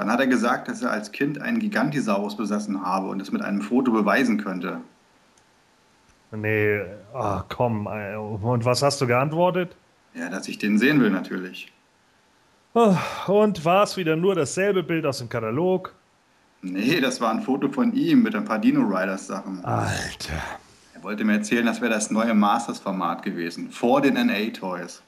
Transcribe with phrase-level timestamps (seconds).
[0.00, 3.42] Dann hat er gesagt, dass er als Kind einen Gigantisaurus besessen habe und es mit
[3.42, 4.80] einem Foto beweisen könnte.
[6.32, 6.80] Nee,
[7.12, 7.86] ach komm.
[7.86, 9.76] äh, Und was hast du geantwortet?
[10.14, 11.70] Ja, dass ich den sehen will natürlich.
[12.72, 15.94] Oh, Und war es wieder nur dasselbe Bild aus dem Katalog?
[16.62, 19.62] Nee, das war ein Foto von ihm mit ein paar Dino Riders Sachen.
[19.66, 20.32] Alter.
[20.94, 23.70] Er wollte mir erzählen, das wäre das neue Masters-Format gewesen.
[23.70, 25.02] Vor den NA-Toys.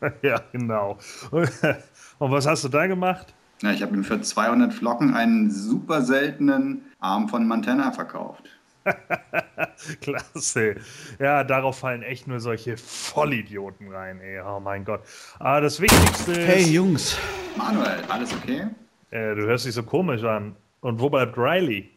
[0.20, 0.98] Ja, genau.
[1.30, 3.32] Und was hast du da gemacht?
[3.64, 8.44] Ja, ich habe ihm für 200 Flocken einen super seltenen Arm von Montana verkauft.
[10.02, 10.74] Klasse.
[11.18, 14.38] Ja, darauf fallen echt nur solche Vollidioten rein, ey.
[14.40, 15.00] Oh mein Gott.
[15.38, 16.46] Aber das Wichtigste ist.
[16.46, 17.16] Hey Jungs,
[17.56, 18.66] Manuel, alles okay?
[19.10, 20.56] Äh, du hörst dich so komisch an.
[20.80, 21.90] Und wo bleibt Riley?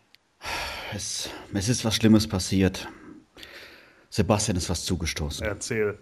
[0.93, 2.87] es, es ist was Schlimmes passiert.
[4.09, 5.45] Sebastian ist was zugestoßen.
[5.45, 5.99] Erzähl.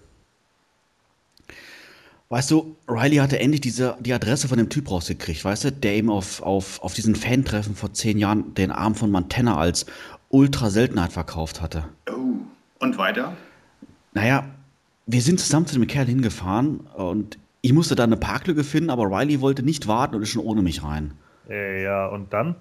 [2.35, 5.95] Weißt du, Riley hatte endlich diese, die Adresse von dem Typ rausgekriegt, weißt du, der
[5.95, 9.86] ihm auf, auf, auf diesen Fan-Treffen vor zehn Jahren den Arm von Montana als
[10.28, 11.86] Ultra-Seltenheit verkauft hatte.
[12.09, 12.41] Oh.
[12.80, 13.38] Und weiter?
[14.11, 14.50] Naja,
[15.06, 19.06] wir sind zusammen zu dem Kerl hingefahren und ich musste da eine Parklücke finden, aber
[19.06, 21.13] Riley wollte nicht warten und ist schon ohne mich rein.
[21.47, 22.58] Ja, und dann?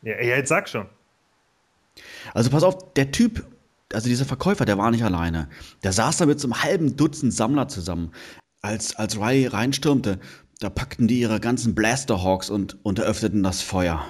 [0.00, 0.86] Ja, ja, jetzt sag schon.
[2.32, 3.44] Also pass auf, der Typ,
[3.92, 5.50] also dieser Verkäufer, der war nicht alleine.
[5.82, 8.12] Der saß da mit so einem halben Dutzend Sammler zusammen.
[8.60, 10.18] Als, als Riley reinstürmte,
[10.60, 14.04] da packten die ihre ganzen Blasterhawks und, und eröffneten das Feuer.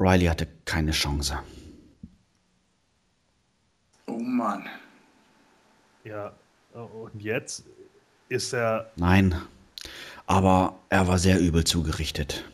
[0.00, 1.38] Riley hatte keine Chance.
[4.06, 4.66] Oh Mann.
[6.04, 6.32] Ja,
[6.72, 7.64] und jetzt
[8.28, 8.90] ist er.
[8.96, 9.34] Nein,
[10.26, 12.44] aber er war sehr übel zugerichtet.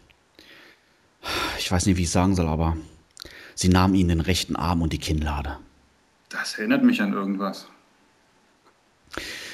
[1.58, 2.76] Ich weiß nicht, wie ich sagen soll, aber
[3.54, 5.58] sie nahm ihm den rechten Arm und die Kinnlade.
[6.28, 7.66] Das erinnert mich an irgendwas.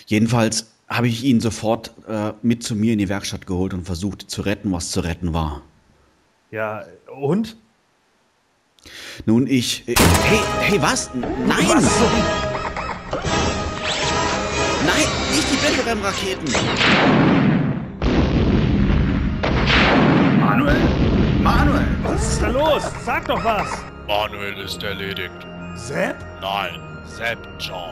[0.06, 4.30] Jedenfalls habe ich ihn sofort äh, mit zu mir in die Werkstatt geholt und versucht
[4.30, 5.62] zu retten, was zu retten war.
[6.50, 6.84] Ja,
[7.20, 7.56] und?
[9.24, 9.82] Nun, ich.
[9.86, 9.96] Hey,
[10.60, 11.10] hey, was?
[11.14, 11.28] Nein!
[11.48, 11.82] Nein,
[15.34, 16.46] nicht die Blenderem-Raketen!
[20.38, 20.76] Manuel?
[21.42, 21.86] Manuel!
[22.04, 22.82] Was ist da los?
[23.04, 23.66] Sag doch was!
[24.06, 25.34] Manuel ist erledigt.
[25.74, 26.16] Sepp?
[26.40, 27.90] Nein, Sepp John.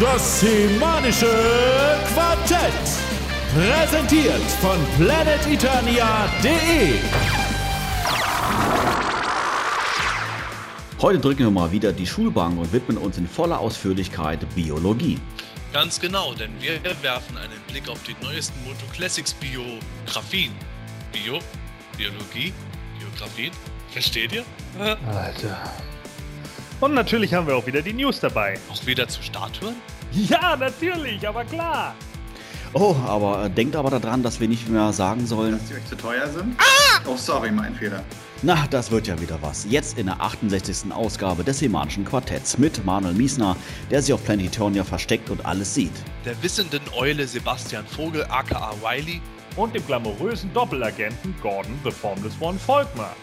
[0.00, 1.30] Das semanische
[2.12, 2.72] Quartett.
[3.54, 6.98] Präsentiert von planeteternia.de.
[11.00, 15.18] Heute drücken wir mal wieder die Schulbank und widmen uns in voller Ausführlichkeit Biologie.
[15.72, 20.52] Ganz genau, denn wir werfen einen Blick auf die neuesten Moto Classics Biografien.
[21.12, 21.38] Bio,
[21.96, 22.52] Biologie,
[22.98, 23.52] Biografien.
[23.90, 24.44] Versteht ihr?
[24.78, 25.58] Alter.
[26.80, 28.58] Und natürlich haben wir auch wieder die News dabei.
[28.70, 29.76] Auch wieder zu Statuen?
[30.12, 31.94] Ja, natürlich, aber klar.
[32.74, 35.52] Oh, aber äh, denkt aber daran, dass wir nicht mehr sagen sollen.
[35.52, 36.56] Dass die euch zu teuer sind?
[37.06, 38.02] Oh, sorry, mein Fehler.
[38.42, 39.66] Na, das wird ja wieder was.
[39.70, 40.92] Jetzt in der 68.
[40.92, 43.56] Ausgabe des Semanischen Quartetts mit Manuel Miesner,
[43.90, 45.92] der sich auf Planetonia versteckt und alles sieht.
[46.24, 49.22] Der wissenden Eule Sebastian Vogel aka Wiley.
[49.56, 53.16] Und dem glamourösen Doppelagenten Gordon The Formless One Volkmar.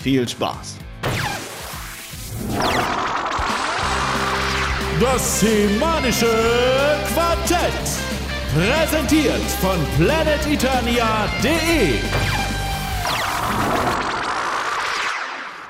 [0.00, 0.76] Viel Spaß!
[5.00, 6.26] Das semanische
[7.12, 7.72] Quartett.
[8.54, 11.98] Präsentiert von planeteternia.de.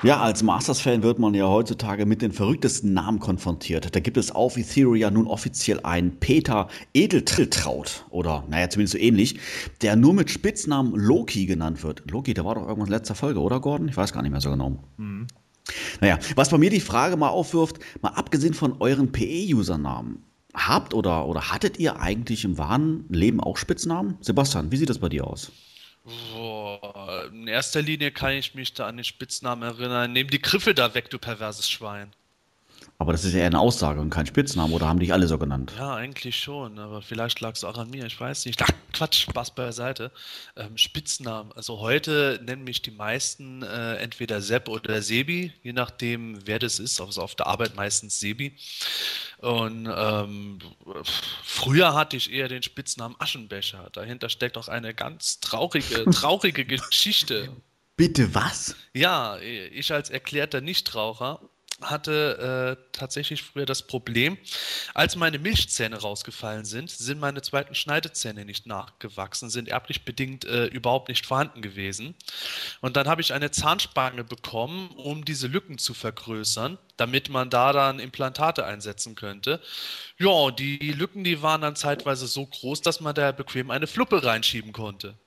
[0.03, 3.95] Ja, als Masters-Fan wird man ja heutzutage mit den verrücktesten Namen konfrontiert.
[3.95, 9.39] Da gibt es auf Etheria nun offiziell einen Peter Edeltriltraut oder, naja, zumindest so ähnlich,
[9.83, 12.09] der nur mit Spitznamen Loki genannt wird.
[12.09, 13.89] Loki, der war doch irgendwas in letzter Folge, oder Gordon?
[13.89, 14.79] Ich weiß gar nicht mehr so genau.
[15.99, 20.23] Naja, was bei mir die Frage mal aufwirft, mal abgesehen von euren PE-Usernamen,
[20.53, 24.17] habt oder, oder hattet ihr eigentlich im wahren Leben auch Spitznamen?
[24.21, 25.51] Sebastian, wie sieht das bei dir aus?
[26.33, 30.11] Boah, in erster Linie kann ich mich da an den Spitznamen erinnern.
[30.13, 32.11] Nehm die Griffe da weg, du perverses Schwein.
[33.01, 35.39] Aber das ist ja eher eine Aussage und kein Spitzname, oder haben dich alle so
[35.39, 35.73] genannt?
[35.75, 38.61] Ja, eigentlich schon, aber vielleicht lag es auch an mir, ich weiß nicht.
[38.61, 40.11] Ach, Quatsch, Spaß beiseite.
[40.55, 41.51] Ähm, Spitznamen.
[41.53, 46.77] Also heute nennen mich die meisten äh, entweder Sepp oder Sebi, je nachdem, wer das
[46.77, 47.01] ist.
[47.01, 48.55] Also auf der Arbeit meistens Sebi.
[49.39, 50.59] Und ähm,
[51.43, 53.89] früher hatte ich eher den Spitznamen Aschenbecher.
[53.93, 57.49] Dahinter steckt auch eine ganz traurige, traurige Geschichte.
[57.97, 58.75] Bitte was?
[58.93, 61.39] Ja, ich als erklärter Nichtraucher
[61.81, 64.37] hatte äh, tatsächlich früher das Problem,
[64.93, 70.65] als meine Milchzähne rausgefallen sind, sind meine zweiten Schneidezähne nicht nachgewachsen, sind erblich bedingt äh,
[70.65, 72.15] überhaupt nicht vorhanden gewesen.
[72.81, 77.73] Und dann habe ich eine Zahnspange bekommen, um diese Lücken zu vergrößern, damit man da
[77.73, 79.61] dann Implantate einsetzen könnte.
[80.17, 84.23] Ja, die Lücken, die waren dann zeitweise so groß, dass man da bequem eine Fluppe
[84.23, 85.17] reinschieben konnte.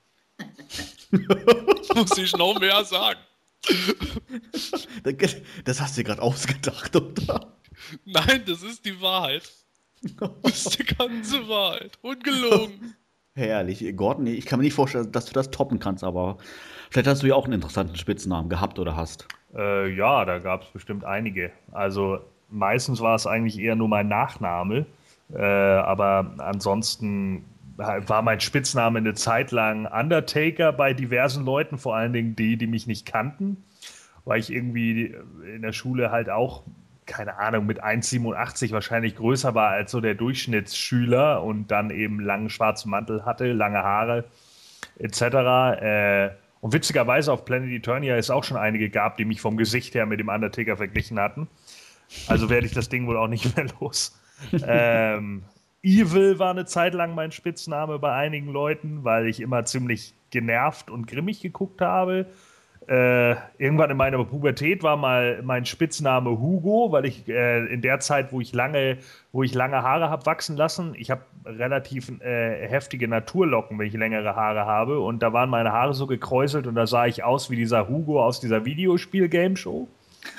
[1.94, 3.20] Muss ich noch mehr sagen.
[5.64, 7.54] Das hast du dir gerade ausgedacht, oder?
[8.04, 9.50] Nein, das ist die Wahrheit.
[10.42, 11.98] Das ist die ganze Wahrheit.
[12.02, 12.94] Ungelogen.
[13.34, 13.84] Herrlich.
[13.96, 16.38] Gordon, ich kann mir nicht vorstellen, dass du das toppen kannst, aber
[16.90, 19.26] vielleicht hast du ja auch einen interessanten Spitznamen gehabt oder hast.
[19.54, 21.50] Äh, ja, da gab es bestimmt einige.
[21.72, 24.86] Also meistens war es eigentlich eher nur mein Nachname.
[25.32, 27.44] Äh, aber ansonsten
[27.76, 32.66] war mein Spitzname eine Zeit lang Undertaker bei diversen Leuten, vor allen Dingen die, die
[32.66, 33.64] mich nicht kannten,
[34.24, 35.14] weil ich irgendwie
[35.54, 36.62] in der Schule halt auch,
[37.06, 42.48] keine Ahnung, mit 1,87 wahrscheinlich größer war als so der Durchschnittsschüler und dann eben langen
[42.48, 44.24] schwarzen Mantel hatte, lange Haare
[44.98, 45.22] etc.
[45.82, 46.30] Äh,
[46.60, 50.06] und witzigerweise auf Planet Eternia es auch schon einige gab, die mich vom Gesicht her
[50.06, 51.48] mit dem Undertaker verglichen hatten.
[52.26, 54.18] Also werde ich das Ding wohl auch nicht mehr los.
[54.66, 55.42] ähm,
[55.84, 60.90] Evil war eine Zeit lang mein Spitzname bei einigen Leuten, weil ich immer ziemlich genervt
[60.90, 62.26] und grimmig geguckt habe.
[62.86, 68.00] Äh, irgendwann in meiner Pubertät war mal mein Spitzname Hugo, weil ich äh, in der
[68.00, 68.98] Zeit, wo ich lange,
[69.32, 73.94] wo ich lange Haare habe wachsen lassen, ich habe relativ äh, heftige Naturlocken, wenn ich
[73.94, 77.50] längere Haare habe, und da waren meine Haare so gekräuselt und da sah ich aus
[77.50, 79.88] wie dieser Hugo aus dieser Videospiel-Game-Show.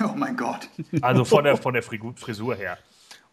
[0.04, 0.68] Oh mein Gott.
[1.00, 2.78] Also von der, von der Frisur her.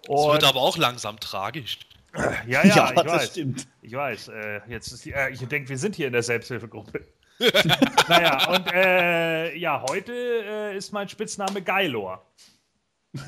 [0.03, 1.79] Es wird aber auch langsam tragisch.
[2.15, 3.31] Ja, ja, ja ich weiß.
[3.31, 3.67] Stimmt.
[3.81, 4.27] Ich weiß.
[4.29, 7.05] Äh, jetzt ist die, äh, ich denke, wir sind hier in der Selbsthilfegruppe.
[8.07, 12.25] naja, und äh, ja, heute äh, ist mein Spitzname Geilor.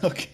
[0.01, 0.29] Okay.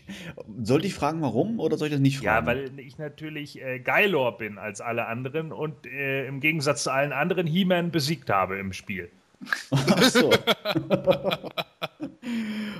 [0.61, 2.27] Sollte ich fragen, warum oder soll ich das nicht fragen?
[2.27, 6.91] Ja, weil ich natürlich äh, Geilor bin als alle anderen und äh, im Gegensatz zu
[6.91, 9.09] allen anderen He-Man besiegt habe im Spiel.
[9.71, 10.31] Ach so.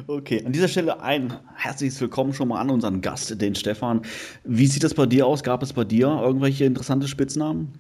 [0.08, 4.02] Okay, an dieser Stelle ein herzliches Willkommen schon mal an unseren Gast, den Stefan.
[4.44, 5.44] Wie sieht das bei dir aus?
[5.44, 7.74] Gab es bei dir irgendwelche interessante Spitznamen?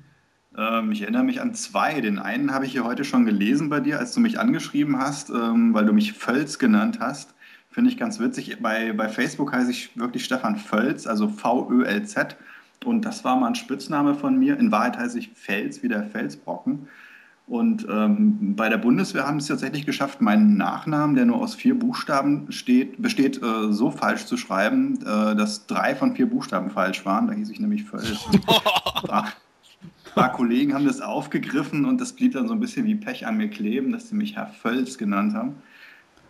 [0.57, 2.01] Ähm, ich erinnere mich an zwei.
[2.01, 5.29] Den einen habe ich hier heute schon gelesen bei dir, als du mich angeschrieben hast,
[5.29, 7.33] ähm, weil du mich Völz genannt hast.
[7.69, 8.57] Finde ich ganz witzig.
[8.61, 12.35] Bei, bei Facebook heiße ich wirklich Stefan Völz, also V-Ö-L-Z.
[12.83, 14.57] Und das war mal ein Spitzname von mir.
[14.59, 16.87] In Wahrheit heiße ich Fels, wie der Felsbrocken.
[17.51, 21.53] Und ähm, bei der Bundeswehr haben sie es tatsächlich geschafft, meinen Nachnamen, der nur aus
[21.53, 26.71] vier Buchstaben steht, besteht, äh, so falsch zu schreiben, äh, dass drei von vier Buchstaben
[26.71, 27.27] falsch waren.
[27.27, 28.25] Da hieß ich nämlich Völz.
[29.09, 29.25] ein
[30.15, 33.35] paar Kollegen haben das aufgegriffen und das blieb dann so ein bisschen wie Pech an
[33.35, 35.55] mir kleben, dass sie mich Herr Völz genannt haben.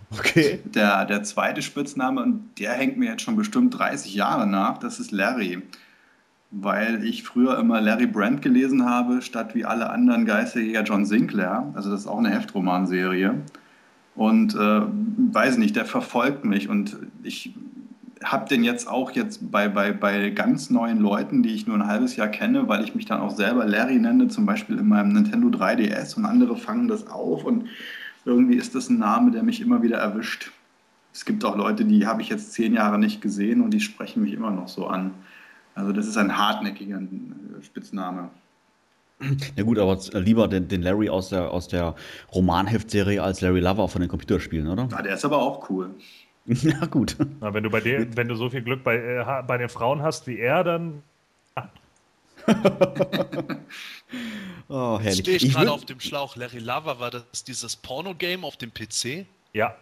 [0.10, 0.60] Okay.
[0.66, 5.00] Der, der zweite Spitzname, und der hängt mir jetzt schon bestimmt 30 Jahre nach, das
[5.00, 5.62] ist Larry
[6.52, 11.72] weil ich früher immer Larry Brand gelesen habe, statt wie alle anderen Geisterjäger John Sinclair.
[11.74, 13.36] Also das ist auch eine Heftromanserie.
[14.16, 14.82] Und äh,
[15.34, 17.56] weiß nicht, der verfolgt mich und ich
[18.24, 21.88] habe den jetzt auch jetzt bei, bei, bei ganz neuen Leuten, die ich nur ein
[21.88, 25.14] halbes Jahr kenne, weil ich mich dann auch selber Larry nenne, zum Beispiel in meinem
[25.14, 27.66] Nintendo 3DS und andere fangen das auf und
[28.26, 30.52] irgendwie ist das ein Name, der mich immer wieder erwischt.
[31.14, 34.22] Es gibt auch Leute, die habe ich jetzt zehn Jahre nicht gesehen und die sprechen
[34.22, 35.12] mich immer noch so an.
[35.76, 38.30] Also das ist ein hartnäckiger äh, Spitzname.
[39.56, 41.96] Ja gut, aber lieber den, den, Larry aus der, aus der
[42.34, 44.88] Romanheftserie als Larry Lover von den Computerspielen, oder?
[44.92, 45.92] Ja, der ist aber auch cool.
[46.46, 47.16] ja, gut.
[47.40, 50.02] Na, wenn du bei dir, wenn du so viel Glück bei, äh, bei den Frauen
[50.02, 51.04] hast wie er, dann.
[54.68, 55.20] oh, herrlich.
[55.20, 56.36] Stehe ich, ich gerade auf dem Schlauch.
[56.36, 59.28] Larry Lover, war das dieses Porno-Game auf dem PC?
[59.54, 59.76] Ja.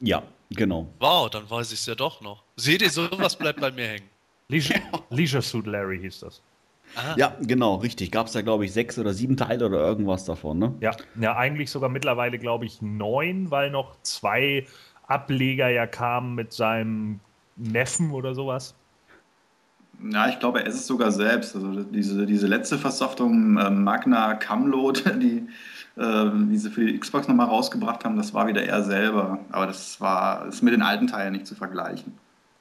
[0.00, 0.92] Ja, genau.
[0.98, 2.42] Wow, dann weiß ich es ja doch noch.
[2.56, 4.11] Seht ihr, sowas bleibt bei mir hängen.
[4.48, 4.80] Leisure,
[5.10, 6.42] Leisure Suit Larry hieß das.
[6.94, 7.14] Aha.
[7.16, 8.10] Ja, genau, richtig.
[8.10, 10.74] Gab es da, glaube ich, sechs oder sieben Teile oder irgendwas davon, ne?
[10.80, 14.66] Ja, ja eigentlich sogar mittlerweile, glaube ich, neun, weil noch zwei
[15.06, 17.20] Ableger ja kamen mit seinem
[17.56, 18.74] Neffen oder sowas.
[20.10, 21.54] Ja, ich glaube, er ist es sogar selbst.
[21.54, 25.46] Also diese, diese letzte Versoftung äh, Magna Camlot, die,
[25.96, 29.38] äh, die sie für die Xbox nochmal rausgebracht haben, das war wieder er selber.
[29.50, 32.14] Aber das war ist mit den alten Teilen nicht zu vergleichen.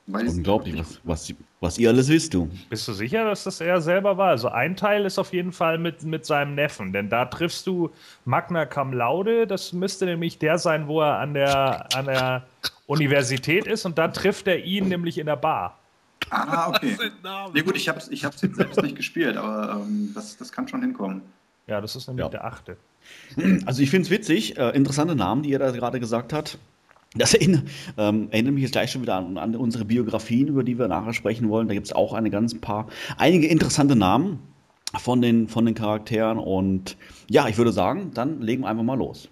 [0.08, 2.50] Weiß Unglaublich, was, was, was ihr alles wisst, du.
[2.70, 4.30] Bist du sicher, dass das er selber war?
[4.30, 7.92] Also ein Teil ist auf jeden Fall mit, mit seinem Neffen, denn da triffst du
[8.26, 12.44] Magna Cum Laude, das müsste nämlich der sein, wo er an der, an der
[12.88, 15.78] Universität ist und da trifft er ihn nämlich in der Bar.
[16.30, 16.98] Ah, okay.
[17.24, 20.52] Ja gut, ich habe es ich hab's jetzt selbst nicht gespielt, aber ähm, das, das
[20.52, 21.22] kann schon hinkommen.
[21.68, 22.30] Ja, das ist nämlich ja.
[22.30, 22.78] der achte.
[23.66, 26.58] Also ich finde es witzig, äh, interessante Namen, die er da gerade gesagt hat.
[27.14, 27.64] Das erinnert,
[27.98, 31.14] ähm, erinnert mich jetzt gleich schon wieder an, an, unsere Biografien, über die wir nachher
[31.14, 31.68] sprechen wollen.
[31.68, 32.88] Da gibt es auch eine ganz paar,
[33.18, 34.40] einige interessante Namen
[34.98, 36.38] von den, von den Charakteren.
[36.38, 36.96] Und
[37.30, 39.30] ja, ich würde sagen, dann legen wir einfach mal los.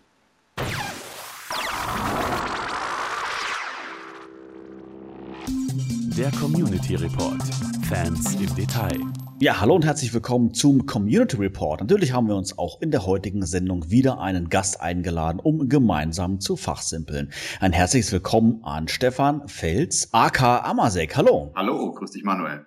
[6.17, 7.41] Der Community Report.
[7.87, 8.99] Fans im Detail.
[9.41, 11.79] Ja, hallo und herzlich willkommen zum Community Report.
[11.79, 16.41] Natürlich haben wir uns auch in der heutigen Sendung wieder einen Gast eingeladen, um gemeinsam
[16.41, 17.31] zu fachsimpeln.
[17.61, 21.15] Ein herzliches Willkommen an Stefan Fels, AK Amasek.
[21.15, 21.53] Hallo.
[21.55, 22.65] Hallo, grüß dich Manuel.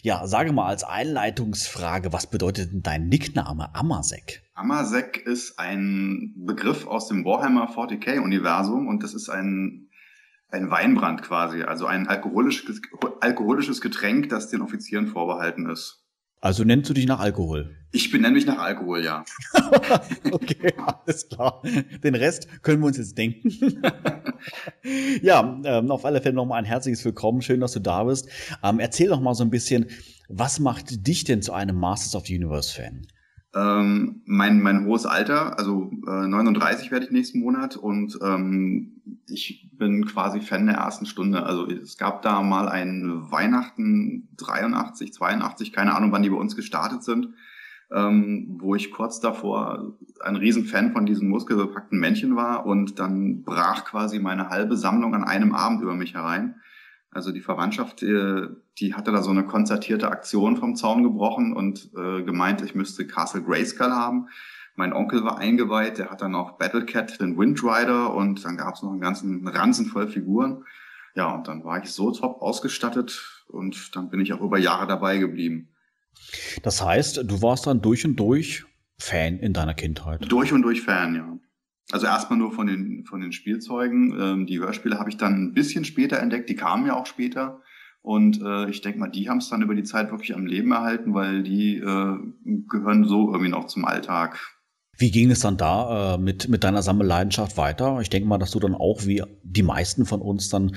[0.00, 4.42] Ja, sage mal als Einleitungsfrage, was bedeutet denn dein Nickname Amasek?
[4.54, 9.81] Amasek ist ein Begriff aus dem Warhammer 40k-Universum und das ist ein
[10.52, 12.80] ein Weinbrand quasi, also ein alkoholisches,
[13.20, 16.04] alkoholisches Getränk, das den Offizieren vorbehalten ist.
[16.40, 17.76] Also nennst du dich nach Alkohol?
[17.92, 19.24] Ich benenne mich nach Alkohol, ja.
[20.32, 21.62] okay, alles klar.
[22.02, 23.50] Den Rest können wir uns jetzt denken.
[25.22, 27.42] ja, ähm, auf alle Fälle nochmal ein herzliches Willkommen.
[27.42, 28.28] Schön, dass du da bist.
[28.62, 29.86] Ähm, erzähl doch mal so ein bisschen,
[30.28, 33.06] was macht dich denn zu einem Masters of the Universe Fan?
[33.54, 39.68] Ähm, mein, mein hohes Alter, also äh, 39 werde ich nächsten Monat und ähm, ich
[39.74, 41.44] bin quasi Fan der ersten Stunde.
[41.44, 46.56] Also es gab da mal ein Weihnachten 83, 82, keine Ahnung, wann die bei uns
[46.56, 47.28] gestartet sind,
[47.90, 53.84] ähm, wo ich kurz davor ein Riesenfan von diesen muskelbepackten Männchen war und dann brach
[53.84, 56.54] quasi meine halbe Sammlung an einem Abend über mich herein.
[57.12, 61.90] Also die Verwandtschaft, äh, die hatte da so eine konzertierte Aktion vom Zaun gebrochen und
[61.94, 64.28] äh, gemeint, ich müsste Castle Grayskull haben.
[64.74, 68.82] Mein Onkel war eingeweiht, der hat dann auch Battlecat, den Windrider und dann gab es
[68.82, 70.64] noch einen ganzen Ranzen voll Figuren.
[71.14, 74.86] Ja, und dann war ich so top ausgestattet und dann bin ich auch über Jahre
[74.86, 75.68] dabei geblieben.
[76.62, 78.64] Das heißt, du warst dann durch und durch
[78.98, 80.24] Fan in deiner Kindheit?
[80.30, 81.38] Durch und durch Fan, ja.
[81.92, 84.18] Also erstmal nur von den, von den Spielzeugen.
[84.18, 87.60] Ähm, die Hörspiele habe ich dann ein bisschen später entdeckt, die kamen ja auch später.
[88.02, 90.72] Und äh, ich denke mal, die haben es dann über die Zeit wirklich am Leben
[90.72, 92.16] erhalten, weil die äh,
[92.68, 94.40] gehören so irgendwie noch zum Alltag.
[94.98, 98.00] Wie ging es dann da äh, mit, mit deiner Sammelleidenschaft weiter?
[98.00, 100.76] Ich denke mal, dass du dann auch wie die meisten von uns dann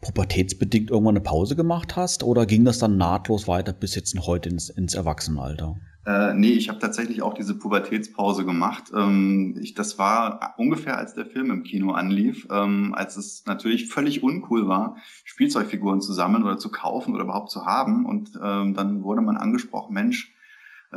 [0.00, 4.48] pubertätsbedingt irgendwann eine Pause gemacht hast oder ging das dann nahtlos weiter bis jetzt heute
[4.48, 5.76] ins, ins Erwachsenenalter?
[6.06, 8.92] Äh, nee, ich habe tatsächlich auch diese Pubertätspause gemacht.
[8.94, 13.88] Ähm, ich, das war ungefähr, als der Film im Kino anlief, ähm, als es natürlich
[13.88, 18.04] völlig uncool war, Spielzeugfiguren zu sammeln oder zu kaufen oder überhaupt zu haben.
[18.04, 20.33] Und ähm, dann wurde man angesprochen, Mensch,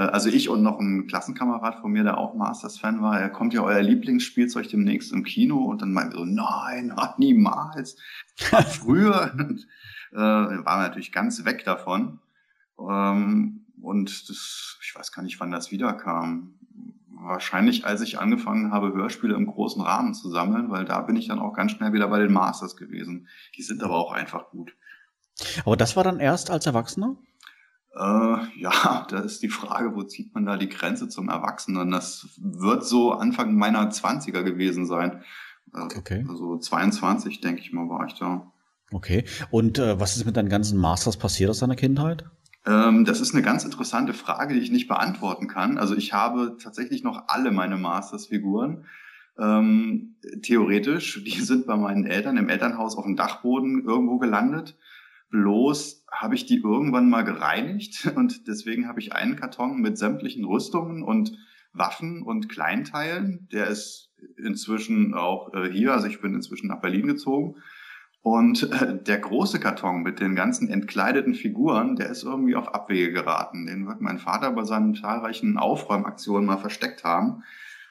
[0.04, 3.63] also ich und noch ein Klassenkamerad von mir, der auch Masters-Fan war, er kommt ja
[3.63, 7.98] euer Lieblingsspielzeug demnächst im Kino und dann meinte so, nein, niemals.
[8.38, 9.34] Früher
[10.12, 12.20] äh, war natürlich ganz weg davon.
[12.80, 16.56] Ähm, und das, ich weiß gar nicht, wann das wiederkam.
[17.10, 21.27] Wahrscheinlich, als ich angefangen habe, Hörspiele im großen Rahmen zu sammeln, weil da bin ich
[21.27, 23.27] dann auch ganz schnell wieder bei den Masters gewesen.
[23.56, 24.75] Die sind aber auch einfach gut.
[25.66, 27.16] Aber das war dann erst als Erwachsener?
[27.98, 31.92] Äh, ja, da ist die Frage, wo zieht man da die Grenze zum Erwachsenen?
[31.92, 35.24] Das wird so Anfang meiner Zwanziger gewesen sein.
[35.74, 36.25] Äh, okay.
[36.30, 38.51] Also 22, denke ich mal, war ich da.
[38.92, 39.25] Okay.
[39.51, 42.25] Und äh, was ist mit deinen ganzen Masters passiert aus deiner Kindheit?
[42.66, 45.77] Ähm, das ist eine ganz interessante Frage, die ich nicht beantworten kann.
[45.77, 48.86] Also ich habe tatsächlich noch alle meine Masters-Figuren.
[49.39, 54.77] Ähm, theoretisch, die sind bei meinen Eltern im Elternhaus auf dem Dachboden irgendwo gelandet.
[55.29, 60.46] Bloß habe ich die irgendwann mal gereinigt und deswegen habe ich einen Karton mit sämtlichen
[60.46, 61.38] Rüstungen und
[61.74, 63.48] Waffen und Kleinteilen.
[63.51, 67.55] Der ist inzwischen auch äh, hier, also ich bin inzwischen nach Berlin gezogen
[68.27, 73.13] und äh, der große Karton mit den ganzen entkleideten Figuren, der ist irgendwie auf Abwege
[73.13, 73.67] geraten.
[73.67, 77.43] Den wird mein Vater bei seinen zahlreichen Aufräumaktionen mal versteckt haben.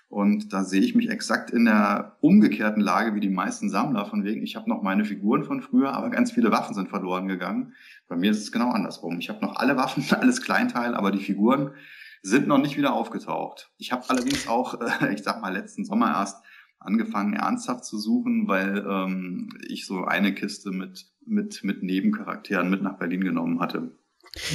[0.09, 4.25] Und da sehe ich mich exakt in der umgekehrten Lage wie die meisten Sammler, von
[4.25, 7.75] wegen, ich habe noch meine Figuren von früher, aber ganz viele Waffen sind verloren gegangen.
[8.07, 9.19] Bei mir ist es genau andersrum.
[9.19, 11.73] Ich habe noch alle Waffen, alles Kleinteil, aber die Figuren
[12.23, 13.73] sind noch nicht wieder aufgetaucht.
[13.79, 16.43] Ich habe allerdings auch, äh, ich sag mal, letzten Sommer erst
[16.79, 22.83] angefangen, ernsthaft zu suchen, weil ähm, ich so eine Kiste mit, mit, mit Nebencharakteren mit
[22.83, 23.91] nach Berlin genommen hatte.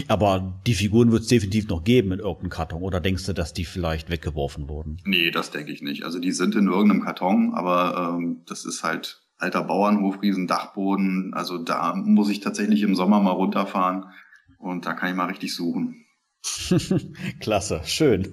[0.08, 2.82] Aber die Figuren wird es definitiv noch geben in irgendeinem Karton.
[2.82, 4.98] Oder denkst du, dass die vielleicht weggeworfen wurden?
[5.06, 6.04] Nee, das denke ich nicht.
[6.04, 11.34] Also die sind in irgendeinem Karton, aber ähm, das ist halt alter Bauernhof, riesen Dachboden.
[11.34, 14.06] Also da muss ich tatsächlich im Sommer mal runterfahren
[14.60, 16.01] und da kann ich mal richtig suchen.
[17.40, 18.28] Klasse, schön.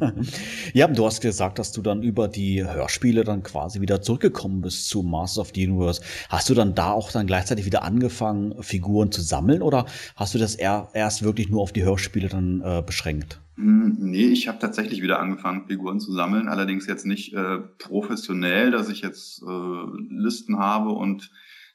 [0.72, 4.88] Ja, du hast gesagt, dass du dann über die Hörspiele dann quasi wieder zurückgekommen bist
[4.88, 6.00] zu Masters of the Universe.
[6.30, 9.86] Hast du dann da auch dann gleichzeitig wieder angefangen, Figuren zu sammeln oder
[10.16, 13.40] hast du das erst wirklich nur auf die Hörspiele dann äh, beschränkt?
[13.56, 16.48] Hm, nee, ich habe tatsächlich wieder angefangen, Figuren zu sammeln.
[16.48, 21.30] Allerdings jetzt nicht äh, professionell, dass ich jetzt äh, Listen habe und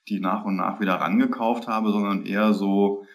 [0.10, 3.06] die nach und nach wieder rangekauft habe, sondern eher so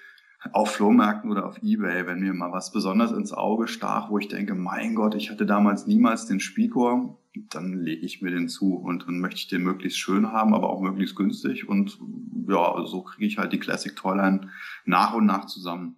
[0.53, 4.29] auf Flohmärkten oder auf Ebay, wenn mir mal was besonders ins Auge stach, wo ich
[4.29, 7.19] denke, mein Gott, ich hatte damals niemals den Spikor,
[7.51, 10.71] dann lege ich mir den zu und dann möchte ich den möglichst schön haben, aber
[10.71, 11.99] auch möglichst günstig und
[12.49, 14.49] ja, so kriege ich halt die Classic Toyline
[14.85, 15.97] nach und nach zusammen.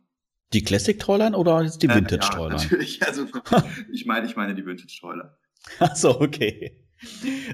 [0.52, 2.56] Die Classic Toyline oder die Vintage Toyline?
[2.56, 3.26] Äh, ja, natürlich, also
[3.92, 5.36] ich meine, ich meine die Vintage Toyline.
[5.78, 6.89] Ach so, okay.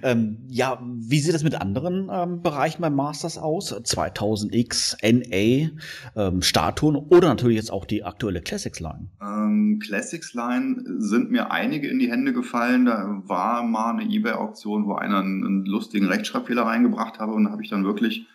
[0.02, 3.72] Ähm, ja, wie sieht es mit anderen ähm, Bereichen beim Masters aus?
[3.72, 5.70] 2000X, NA,
[6.16, 9.08] ähm, Statuen oder natürlich jetzt auch die aktuelle Classics Line?
[9.20, 12.86] Ähm, Classics Line sind mir einige in die Hände gefallen.
[12.86, 17.50] Da war mal eine eBay-Auktion, wo einer einen, einen lustigen Rechtschreibfehler reingebracht habe und da
[17.50, 18.26] habe ich dann wirklich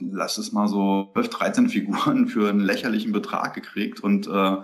[0.00, 4.56] lass es mal so 12, 13 Figuren für einen lächerlichen Betrag gekriegt und äh,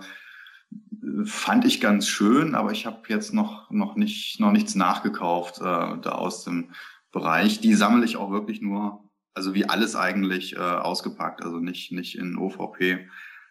[1.25, 5.61] fand ich ganz schön, aber ich habe jetzt noch, noch, nicht, noch nichts nachgekauft äh,
[5.61, 6.71] da aus dem
[7.11, 7.59] Bereich.
[7.59, 12.17] Die sammle ich auch wirklich nur, also wie alles eigentlich äh, ausgepackt, also nicht, nicht
[12.17, 13.07] in OVP.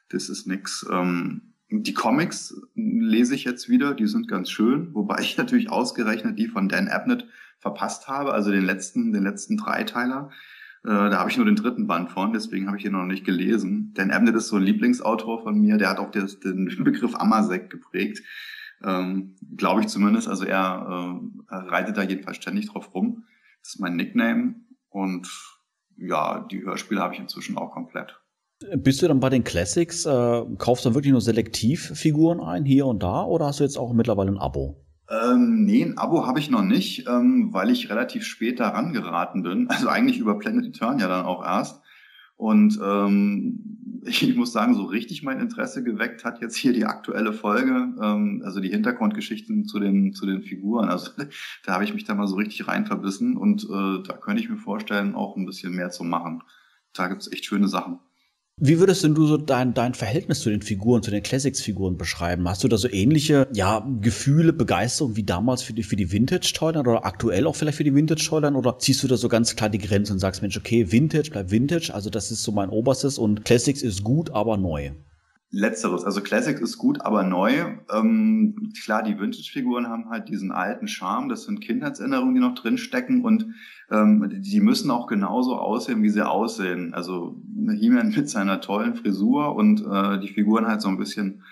[0.09, 0.87] Das ist nix.
[0.91, 6.39] Ähm, die Comics lese ich jetzt wieder, die sind ganz schön, wobei ich natürlich ausgerechnet
[6.39, 7.27] die von Dan Abnett
[7.59, 10.31] verpasst habe, also den letzten, den letzten Dreiteiler.
[10.85, 13.25] Äh, da habe ich nur den dritten Band von, deswegen habe ich ihn noch nicht
[13.25, 13.93] gelesen.
[13.95, 17.71] Dan Abnett ist so ein Lieblingsautor von mir, der hat auch des, den Begriff Amasek
[17.71, 18.23] geprägt.
[18.83, 20.29] Ähm, Glaube ich zumindest.
[20.29, 23.25] Also er, äh, er reitet da jedenfalls ständig drauf rum.
[23.63, 24.55] Das ist mein Nickname.
[24.89, 25.29] Und
[25.97, 28.19] ja, die Hörspiele habe ich inzwischen auch komplett.
[28.77, 32.65] Bist du dann bei den Classics, äh, kaufst du dann wirklich nur selektiv Figuren ein,
[32.65, 34.85] hier und da, oder hast du jetzt auch mittlerweile ein Abo?
[35.11, 39.43] Ähm, nee, ein Abo habe ich noch nicht, ähm, weil ich relativ spät daran geraten
[39.43, 39.69] bin.
[39.81, 41.83] Also eigentlich über Planet Eternia dann auch erst.
[42.37, 47.33] Und ähm, ich muss sagen, so richtig mein Interesse geweckt hat jetzt hier die aktuelle
[47.33, 50.89] Folge, ähm, also die Hintergrundgeschichten zu den, zu den Figuren.
[50.89, 51.11] Also
[51.65, 54.49] da habe ich mich da mal so richtig rein verbissen und äh, da könnte ich
[54.49, 56.43] mir vorstellen, auch ein bisschen mehr zu machen.
[56.93, 57.99] Da gibt's echt schöne Sachen.
[58.63, 62.47] Wie würdest denn du so dein, dein Verhältnis zu den Figuren, zu den Classics-Figuren beschreiben?
[62.47, 66.87] Hast du da so ähnliche, ja, Gefühle, Begeisterung wie damals für die, für die Vintage-Toyline
[66.87, 68.59] oder aktuell auch vielleicht für die Vintage-Toyline?
[68.59, 71.51] Oder ziehst du da so ganz klar die Grenze und sagst, Mensch, okay, Vintage bleibt
[71.51, 74.91] Vintage, also das ist so mein Oberstes und Classics ist gut, aber neu?
[75.53, 77.77] Letzteres, also Classics ist gut, aber neu.
[77.93, 82.79] Ähm, klar, die Vintage-Figuren haben halt diesen alten Charme, das sind Kindheitserinnerungen, die noch drin
[82.79, 83.47] stecken und
[83.91, 86.95] ähm, die müssen auch genauso aussehen, wie sie aussehen.
[86.95, 91.43] Also He-Man mit seiner tollen Frisur und äh, die Figuren halt so ein bisschen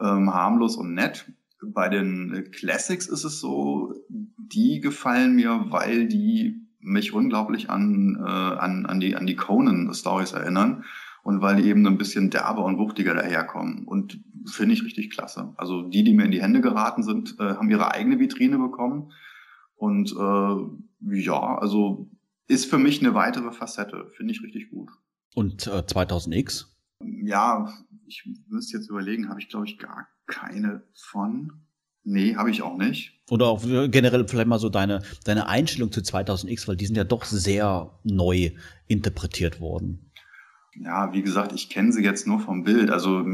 [0.00, 1.30] ähm, harmlos und nett.
[1.62, 8.28] Bei den Classics ist es so, die gefallen mir, weil die mich unglaublich an, äh,
[8.28, 10.84] an, an die, an die Conan-Stories erinnern
[11.22, 13.84] und weil die eben ein bisschen derber und wuchtiger daherkommen.
[13.86, 15.54] Und finde ich richtig klasse.
[15.56, 19.12] Also die, die mir in die Hände geraten sind, äh, haben ihre eigene Vitrine bekommen.
[19.76, 22.10] Und äh, ja, also
[22.48, 24.10] ist für mich eine weitere Facette.
[24.16, 24.90] Finde ich richtig gut.
[25.34, 26.66] Und äh, 2000X?
[27.24, 27.72] Ja,
[28.06, 31.52] ich müsste jetzt überlegen, habe ich glaube ich gar keine von.
[32.04, 33.22] Nee, habe ich auch nicht.
[33.30, 37.04] Oder auch generell vielleicht mal so deine, deine Einstellung zu 2000X, weil die sind ja
[37.04, 38.50] doch sehr neu
[38.88, 40.11] interpretiert worden.
[40.74, 42.90] Ja, wie gesagt, ich kenne sie jetzt nur vom Bild.
[42.90, 43.26] Also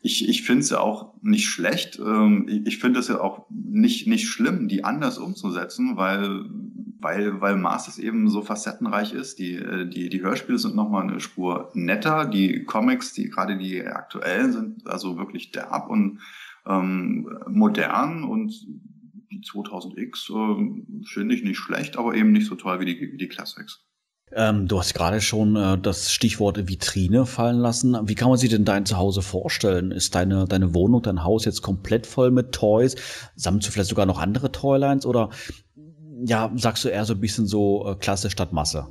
[0.00, 1.98] ich, ich finde sie auch nicht schlecht.
[1.98, 6.44] Ähm, ich finde es ja auch nicht, nicht schlimm, die anders umzusetzen, weil,
[7.00, 9.38] weil, weil Masters eben so facettenreich ist.
[9.38, 12.26] Die, äh, die, die Hörspiele sind nochmal eine Spur netter.
[12.26, 16.20] Die Comics, die gerade die aktuellen sind, also wirklich derb und
[16.66, 18.52] ähm, modern und
[19.32, 23.16] die 2000X äh, finde ich nicht schlecht, aber eben nicht so toll wie die, wie
[23.16, 23.84] die Classics.
[24.36, 27.96] Ähm, du hast gerade schon äh, das Stichwort Vitrine fallen lassen.
[28.04, 29.92] Wie kann man sich denn dein Zuhause vorstellen?
[29.92, 32.96] Ist deine, deine Wohnung, dein Haus jetzt komplett voll mit Toys?
[33.36, 35.30] Sammelst du vielleicht sogar noch andere Toylines oder
[36.24, 38.86] ja, sagst du eher so ein bisschen so äh, Klasse statt Masse?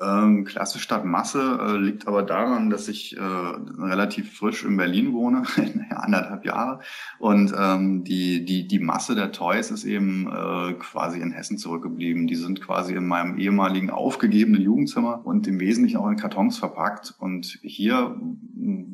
[0.00, 5.12] Ähm, Klasse statt Masse äh, liegt aber daran, dass ich äh, relativ frisch in Berlin
[5.12, 5.44] wohne,
[5.90, 6.80] anderthalb Jahre.
[7.20, 12.26] Und ähm, die, die, die Masse der Toys ist eben äh, quasi in Hessen zurückgeblieben.
[12.26, 17.14] Die sind quasi in meinem ehemaligen aufgegebenen Jugendzimmer und im Wesentlichen auch in Kartons verpackt.
[17.18, 18.16] Und hier,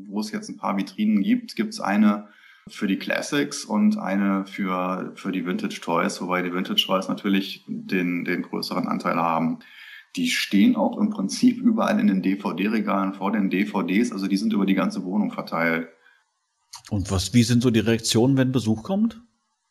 [0.06, 2.28] wo es jetzt ein paar Vitrinen gibt, gibt es eine
[2.68, 7.64] für die Classics und eine für, für die Vintage Toys, wobei die Vintage Toys natürlich
[7.66, 9.60] den, den größeren Anteil haben.
[10.16, 14.52] Die stehen auch im Prinzip überall in den DVD-Regalen vor den DVDs, also die sind
[14.52, 15.88] über die ganze Wohnung verteilt.
[16.90, 19.20] Und was, wie sind so die Reaktionen, wenn Besuch kommt?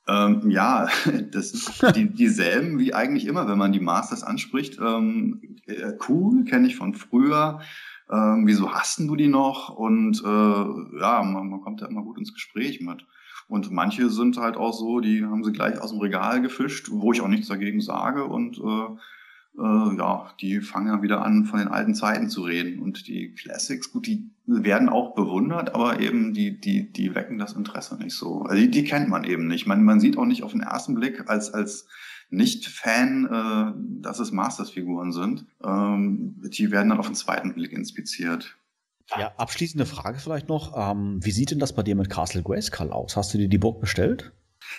[0.07, 0.87] Ähm, ja,
[1.31, 4.79] das ist die, dieselben wie eigentlich immer, wenn man die Masters anspricht.
[4.79, 7.59] Ähm, äh, cool, kenne ich von früher.
[8.11, 9.69] Ähm, wieso hast du die noch?
[9.69, 13.05] Und äh, ja, man, man kommt da immer gut ins Gespräch mit.
[13.47, 17.13] Und manche sind halt auch so, die haben sie gleich aus dem Regal gefischt, wo
[17.13, 18.25] ich auch nichts dagegen sage.
[18.25, 18.97] Und äh,
[19.57, 22.79] äh, ja, die fangen ja wieder an, von den alten Zeiten zu reden.
[22.79, 27.53] Und die Classics, gut, die werden auch bewundert, aber eben die, die, die wecken das
[27.53, 28.43] Interesse nicht so.
[28.43, 29.67] Also die, die kennt man eben nicht.
[29.67, 31.87] Man, man sieht auch nicht auf den ersten Blick als, als
[32.29, 35.45] nicht-Fan, äh, dass es Masters-Figuren sind.
[35.63, 38.55] Ähm, die werden dann auf den zweiten Blick inspiziert.
[39.17, 40.73] Ja, abschließende Frage vielleicht noch.
[40.77, 43.17] Ähm, wie sieht denn das bei dir mit Castle Grayskull aus?
[43.17, 44.31] Hast du dir die Burg bestellt?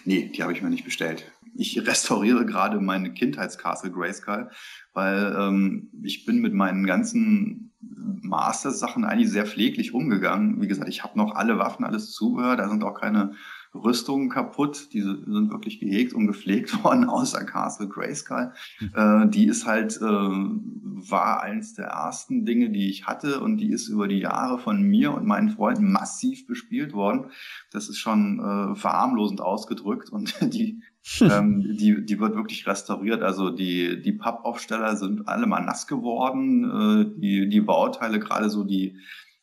[0.05, 4.51] Nee, die habe ich mir nicht bestellt ich restauriere gerade meine Kindheitscastle Grayskull,
[4.93, 10.61] weil ähm, ich bin mit meinen ganzen Masters-Sachen eigentlich sehr pfleglich umgegangen.
[10.61, 13.33] Wie gesagt, ich habe noch alle Waffen, alles Zubehör, da sind auch keine
[13.75, 14.89] Rüstungen kaputt.
[14.93, 18.53] Diese sind wirklich gehegt und gepflegt worden, außer Castle Grayskull.
[18.81, 18.91] Mhm.
[18.95, 23.71] Äh, die ist halt, äh, war eines der ersten Dinge, die ich hatte und die
[23.71, 27.31] ist über die Jahre von mir und meinen Freunden massiv bespielt worden.
[27.71, 30.83] Das ist schon äh, verharmlosend ausgedrückt und die
[31.21, 33.23] ähm, die, die wird wirklich restauriert.
[33.23, 36.65] Also die, die Pappaufsteller sind alle mal nass geworden.
[36.65, 38.99] Äh, die, die Bauteile, gerade so die,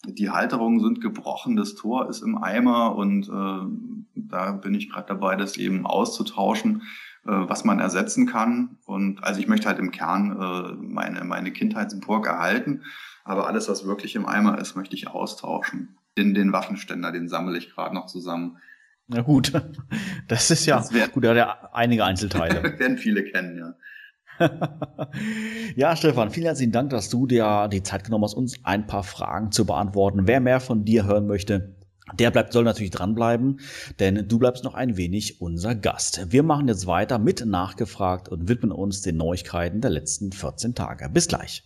[0.05, 3.96] die Halterungen sind gebrochen, das Tor ist im Eimer und äh,
[4.27, 6.83] da bin ich gerade dabei, das eben auszutauschen,
[7.25, 8.77] äh, was man ersetzen kann.
[8.85, 12.83] Und also ich möchte halt im Kern äh, meine, meine Kindheitsburg erhalten,
[13.23, 15.97] aber alles, was wirklich im Eimer ist, möchte ich austauschen.
[16.17, 18.57] Den, den Waffenständer, den sammle ich gerade noch zusammen.
[19.07, 19.51] Na gut,
[20.27, 22.63] das ist ja das wär, gut, ja einige Einzelteile.
[22.79, 23.73] werden viele kennen, ja.
[25.75, 29.03] ja, Stefan, vielen herzlichen Dank, dass du dir die Zeit genommen hast, uns ein paar
[29.03, 30.27] Fragen zu beantworten.
[30.27, 31.75] Wer mehr von dir hören möchte,
[32.13, 33.59] der bleibt, soll natürlich dranbleiben,
[33.99, 36.31] denn du bleibst noch ein wenig unser Gast.
[36.31, 41.09] Wir machen jetzt weiter mit Nachgefragt und widmen uns den Neuigkeiten der letzten 14 Tage.
[41.09, 41.63] Bis gleich.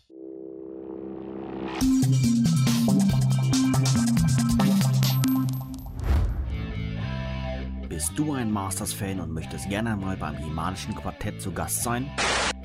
[7.88, 12.10] Bist du ein Masters-Fan und möchtest gerne mal beim Himalischen Quartett zu Gast sein?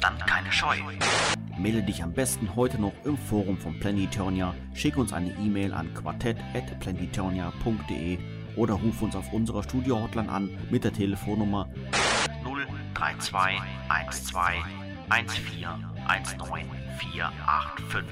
[0.01, 0.77] Dann keine Scheu.
[1.59, 5.95] Melde dich am besten heute noch im Forum von Planetonia, schick uns eine E-Mail an
[5.95, 8.19] quartett.planetonia.de
[8.57, 11.71] oder ruf uns auf unserer Studio-Hotline an mit der Telefonnummer
[12.95, 13.63] 032
[14.11, 14.37] 12
[15.09, 15.45] 14 19
[16.99, 18.05] 485.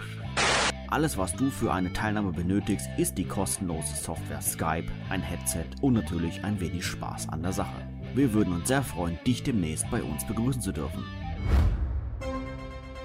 [0.88, 5.92] Alles, was du für eine Teilnahme benötigst, ist die kostenlose Software Skype, ein Headset und
[5.94, 7.76] natürlich ein wenig Spaß an der Sache.
[8.14, 11.04] Wir würden uns sehr freuen, dich demnächst bei uns begrüßen zu dürfen.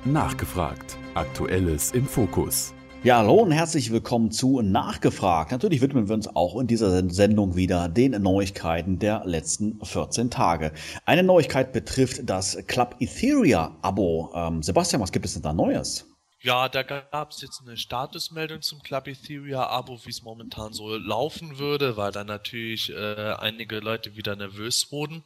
[0.06, 0.98] Nachgefragt.
[1.14, 2.74] Aktuelles im Fokus.
[3.04, 5.52] Ja, hallo und herzlich willkommen zu Nachgefragt.
[5.52, 10.72] Natürlich widmen wir uns auch in dieser Sendung wieder den Neuigkeiten der letzten 14 Tage.
[11.06, 14.32] Eine Neuigkeit betrifft das Club Etheria Abo.
[14.34, 16.09] Ähm, Sebastian, was gibt es denn da Neues?
[16.42, 21.58] Ja, da gab es jetzt eine Statusmeldung zum Club Etheria-Abo, wie es momentan so laufen
[21.60, 25.26] würde, weil dann natürlich äh, einige Leute wieder nervös wurden,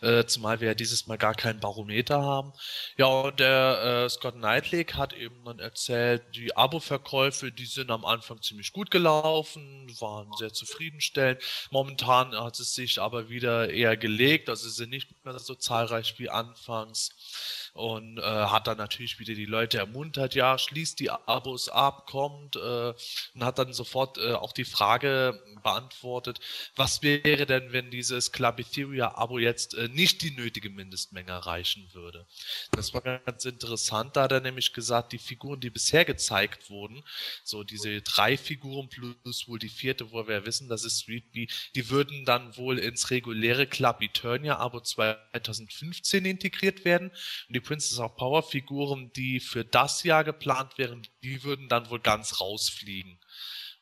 [0.00, 2.52] äh, zumal wir ja dieses Mal gar kein Barometer haben.
[2.96, 8.04] Ja, und der äh, Scott Knightley hat eben dann erzählt, die Abo-Verkäufe, die sind am
[8.04, 11.40] Anfang ziemlich gut gelaufen, waren sehr zufriedenstellend.
[11.70, 16.18] Momentan hat es sich aber wieder eher gelegt, also sie sind nicht mehr so zahlreich
[16.18, 21.68] wie anfangs und äh, hat dann natürlich wieder die Leute ermuntert, ja, schließt die Abos
[21.68, 22.92] ab, kommt äh,
[23.34, 26.40] und hat dann sofort äh, auch die Frage beantwortet,
[26.76, 31.88] was wäre denn, wenn dieses Club Etheria Abo jetzt äh, nicht die nötige Mindestmenge erreichen
[31.92, 32.26] würde.
[32.72, 37.02] Das war ganz interessant, da hat er nämlich gesagt, die Figuren, die bisher gezeigt wurden,
[37.44, 41.46] so diese drei Figuren plus wohl die vierte, wo wir wissen, das ist Street B,
[41.74, 47.10] die würden dann wohl ins reguläre Club Eternia Abo 2015 integriert werden.
[47.10, 51.90] Und die Princess of Power Figuren, die für das Jahr geplant wären, die würden dann
[51.90, 53.18] wohl ganz rausfliegen.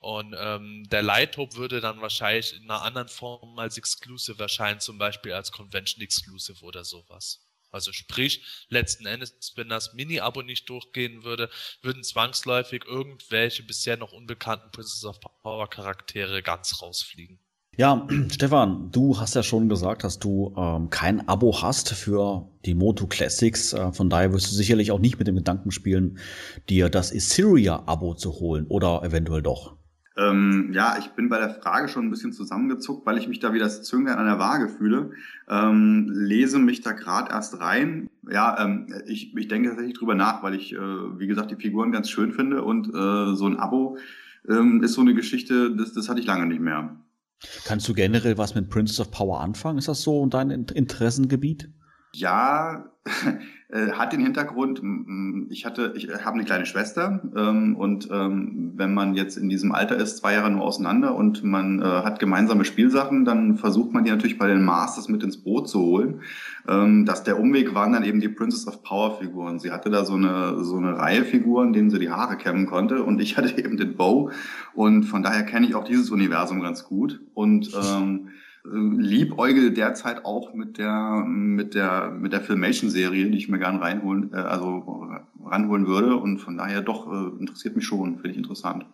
[0.01, 4.99] Und ähm, der Light würde dann wahrscheinlich in einer anderen Form als Exclusive erscheinen, zum
[4.99, 7.45] Beispiel als Convention Exclusive oder sowas.
[7.71, 11.51] Also sprich, letzten Endes, wenn das Mini-Abo nicht durchgehen würde,
[11.83, 17.38] würden zwangsläufig irgendwelche bisher noch unbekannten Princess of Power Charaktere ganz rausfliegen.
[17.79, 22.75] Ja, Stefan, du hast ja schon gesagt, dass du ähm, kein Abo hast für die
[22.75, 23.73] Moto Classics.
[23.73, 26.19] Äh, von daher wirst du sicherlich auch nicht mit dem Gedanken spielen,
[26.69, 29.77] dir das Assyria-Abo zu holen oder eventuell doch.
[30.17, 33.53] Ähm, ja, ich bin bei der Frage schon ein bisschen zusammengezuckt, weil ich mich da
[33.53, 35.12] wie das Zünglein an der Waage fühle.
[35.49, 38.11] Ähm, lese mich da gerade erst rein.
[38.29, 41.93] Ja, ähm, ich, ich denke tatsächlich drüber nach, weil ich, äh, wie gesagt, die Figuren
[41.93, 43.99] ganz schön finde und äh, so ein Abo
[44.49, 46.97] ähm, ist so eine Geschichte, das, das hatte ich lange nicht mehr.
[47.64, 49.79] Kannst du generell was mit Princess of Power anfangen?
[49.79, 51.70] Ist das so dein Interessengebiet?
[52.14, 52.87] Ja,
[53.68, 54.83] äh, hat den Hintergrund,
[55.51, 59.73] ich hatte, ich habe eine kleine Schwester ähm, und ähm, wenn man jetzt in diesem
[59.73, 64.05] Alter ist, zwei Jahre nur auseinander und man äh, hat gemeinsame Spielsachen, dann versucht man
[64.05, 66.21] die natürlich bei den Masters mit ins Boot zu holen.
[66.66, 69.59] Ähm, dass der Umweg waren dann eben die Princess of Power Figuren.
[69.59, 73.03] Sie hatte da so eine so eine Reihe Figuren, denen sie die Haare kämmen konnte
[73.03, 74.31] und ich hatte eben den Bow
[74.75, 78.29] und von daher kenne ich auch dieses Universum ganz gut und ähm,
[78.72, 84.33] liebäugel derzeit auch mit der mit der mit der Filmation-Serie, die ich mir gern reinholen,
[84.33, 85.07] äh, also
[85.44, 88.87] ranholen würde und von daher doch äh, interessiert mich schon, finde ich interessant.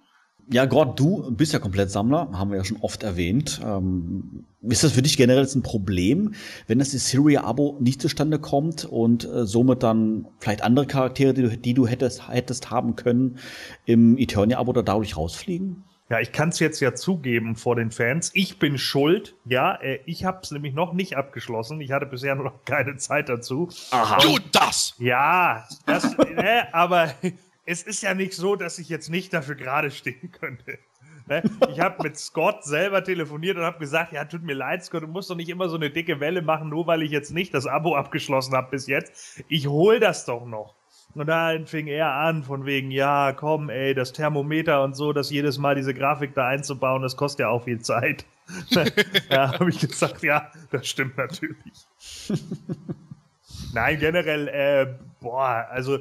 [0.51, 3.63] Ja, Gord, du bist ja komplett Sammler, haben wir ja schon oft erwähnt.
[3.65, 6.35] Ähm, ist das für dich generell ein Problem,
[6.67, 11.57] wenn das Syria-Abo nicht zustande kommt und äh, somit dann vielleicht andere Charaktere, die du,
[11.57, 13.39] die du hättest, hättest haben können,
[13.87, 15.85] im Eternia-Abo da dadurch rausfliegen?
[16.15, 18.31] Ja, ich kann es jetzt ja zugeben vor den Fans.
[18.35, 19.35] Ich bin schuld.
[19.47, 21.81] Ja, äh, ich habe es nämlich noch nicht abgeschlossen.
[21.81, 23.69] Ich hatte bisher noch keine Zeit dazu.
[23.91, 24.19] Aha.
[24.21, 24.95] Du das!
[24.99, 27.13] Ja, das, äh, aber
[27.67, 30.79] es ist ja nicht so, dass ich jetzt nicht dafür gerade stehen könnte.
[31.27, 31.43] Ne?
[31.69, 35.09] Ich habe mit Scott selber telefoniert und habe gesagt, ja, tut mir leid, Scott, du
[35.09, 37.67] musst doch nicht immer so eine dicke Welle machen, nur weil ich jetzt nicht das
[37.67, 39.43] Abo abgeschlossen habe bis jetzt.
[39.49, 40.77] Ich hol das doch noch.
[41.15, 45.31] Und dann fing er an, von wegen, ja, komm, ey, das Thermometer und so, das
[45.31, 48.25] jedes Mal diese Grafik da einzubauen, das kostet ja auch viel Zeit.
[49.31, 51.87] da habe ich gesagt, ja, das stimmt natürlich.
[53.73, 54.87] Nein, generell, äh,
[55.21, 55.99] boah, also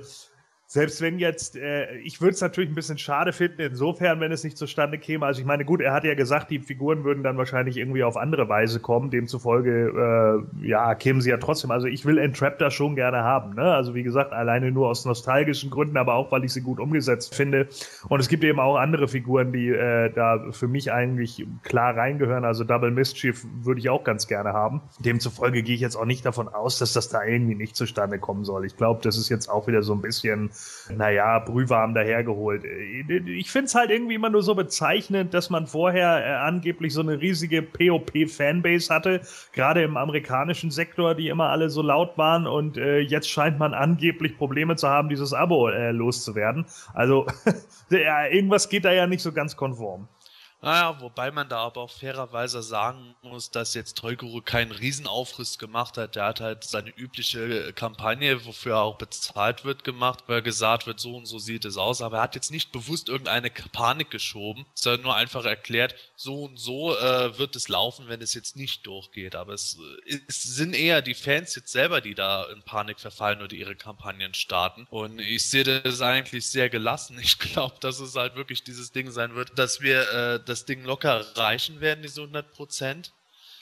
[0.73, 4.43] selbst wenn jetzt, äh, ich würde es natürlich ein bisschen schade finden, insofern, wenn es
[4.43, 5.23] nicht zustande käme.
[5.23, 8.17] Also ich meine, gut, er hat ja gesagt, die Figuren würden dann wahrscheinlich irgendwie auf
[8.17, 9.11] andere Weise kommen.
[9.11, 11.69] Demzufolge, äh, ja, kämen sie ja trotzdem.
[11.69, 13.53] Also ich will Entraptor schon gerne haben.
[13.53, 13.61] Ne?
[13.61, 17.35] Also wie gesagt, alleine nur aus nostalgischen Gründen, aber auch, weil ich sie gut umgesetzt
[17.35, 17.67] finde.
[18.09, 22.45] Und es gibt eben auch andere Figuren, die äh, da für mich eigentlich klar reingehören.
[22.45, 24.81] Also Double Mischief würde ich auch ganz gerne haben.
[24.97, 28.43] Demzufolge gehe ich jetzt auch nicht davon aus, dass das da irgendwie nicht zustande kommen
[28.43, 28.65] soll.
[28.65, 30.49] Ich glaube, das ist jetzt auch wieder so ein bisschen
[30.95, 32.63] naja, brühwarm dahergeholt.
[32.65, 37.01] Ich finde es halt irgendwie immer nur so bezeichnend, dass man vorher äh, angeblich so
[37.01, 39.21] eine riesige POP-Fanbase hatte,
[39.53, 43.73] gerade im amerikanischen Sektor, die immer alle so laut waren und äh, jetzt scheint man
[43.73, 46.65] angeblich Probleme zu haben, dieses Abo äh, loszuwerden.
[46.93, 47.25] Also
[47.89, 50.07] ja, irgendwas geht da ja nicht so ganz konform.
[50.63, 55.97] Naja, wobei man da aber auch fairerweise sagen muss, dass jetzt Toyguru keinen Riesenaufriss gemacht
[55.97, 56.15] hat.
[56.15, 61.01] Der hat halt seine übliche Kampagne, wofür er auch bezahlt wird, gemacht, weil gesagt wird,
[61.01, 62.01] so und so sieht es aus.
[62.01, 66.57] Aber er hat jetzt nicht bewusst irgendeine Panik geschoben, sondern nur einfach erklärt, so und
[66.57, 69.35] so äh, wird es laufen, wenn es jetzt nicht durchgeht.
[69.35, 69.77] Aber es,
[70.29, 74.33] es sind eher die Fans jetzt selber, die da in Panik verfallen oder ihre Kampagnen
[74.33, 74.87] starten.
[74.89, 77.19] Und ich sehe das eigentlich sehr gelassen.
[77.33, 80.83] Ich glaube, dass es halt wirklich dieses Ding sein wird, dass wir äh, das Ding
[80.83, 83.11] locker reichen werden, diese 100 Prozent.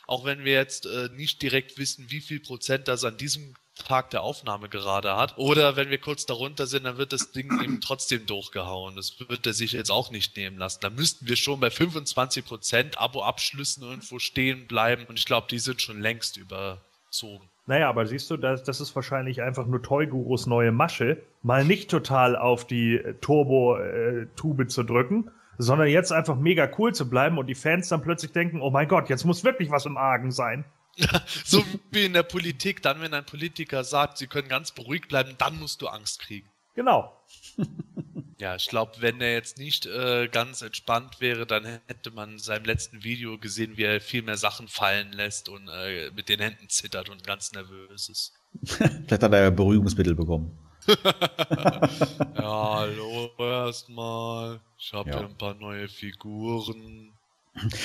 [0.07, 4.09] Auch wenn wir jetzt äh, nicht direkt wissen, wie viel Prozent das an diesem Tag
[4.09, 5.37] der Aufnahme gerade hat.
[5.37, 8.97] Oder wenn wir kurz darunter sind, dann wird das Ding eben trotzdem durchgehauen.
[8.97, 10.79] Das wird er sich jetzt auch nicht nehmen lassen.
[10.81, 15.05] Da müssten wir schon bei 25 Prozent Abo-Abschlüssen irgendwo stehen bleiben.
[15.05, 17.49] Und ich glaube, die sind schon längst überzogen.
[17.67, 21.89] Naja, aber siehst du, das, das ist wahrscheinlich einfach nur Toy-Gurus neue Masche, mal nicht
[21.89, 27.47] total auf die Turbo-Tube äh, zu drücken, sondern jetzt einfach mega cool zu bleiben und
[27.47, 30.65] die Fans dann plötzlich denken, oh mein Gott, jetzt muss wirklich was im Argen sein.
[31.45, 35.35] so wie in der Politik, dann wenn ein Politiker sagt, sie können ganz beruhigt bleiben,
[35.37, 36.47] dann musst du Angst kriegen.
[36.75, 37.15] Genau.
[38.37, 42.39] ja, ich glaube, wenn er jetzt nicht äh, ganz entspannt wäre, dann hätte man in
[42.39, 46.39] seinem letzten Video gesehen, wie er viel mehr Sachen fallen lässt und äh, mit den
[46.39, 48.33] Händen zittert und ganz nervös ist.
[48.65, 50.57] Vielleicht hat er Beruhigungsmittel bekommen.
[52.35, 54.61] ja, hallo erstmal.
[54.77, 55.19] Ich habe ja.
[55.19, 57.13] ja ein paar neue Figuren.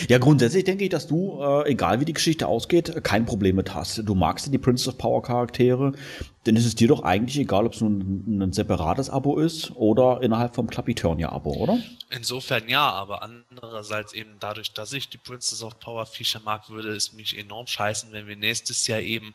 [0.08, 3.74] Ja, grundsätzlich denke ich, dass du, äh, egal wie die Geschichte ausgeht, kein Problem mit
[3.74, 3.98] hast.
[3.98, 5.92] Du magst die Princess of Power Charaktere,
[6.46, 9.72] denn es ist dir doch eigentlich egal, ob es nun ein, ein separates Abo ist
[9.72, 11.78] oder innerhalb vom Club Eternia Abo, oder?
[12.10, 16.94] Insofern ja, aber andererseits eben dadurch, dass ich die Princess of Power Feature mag, würde
[16.94, 19.34] es mich enorm scheißen, wenn wir nächstes Jahr eben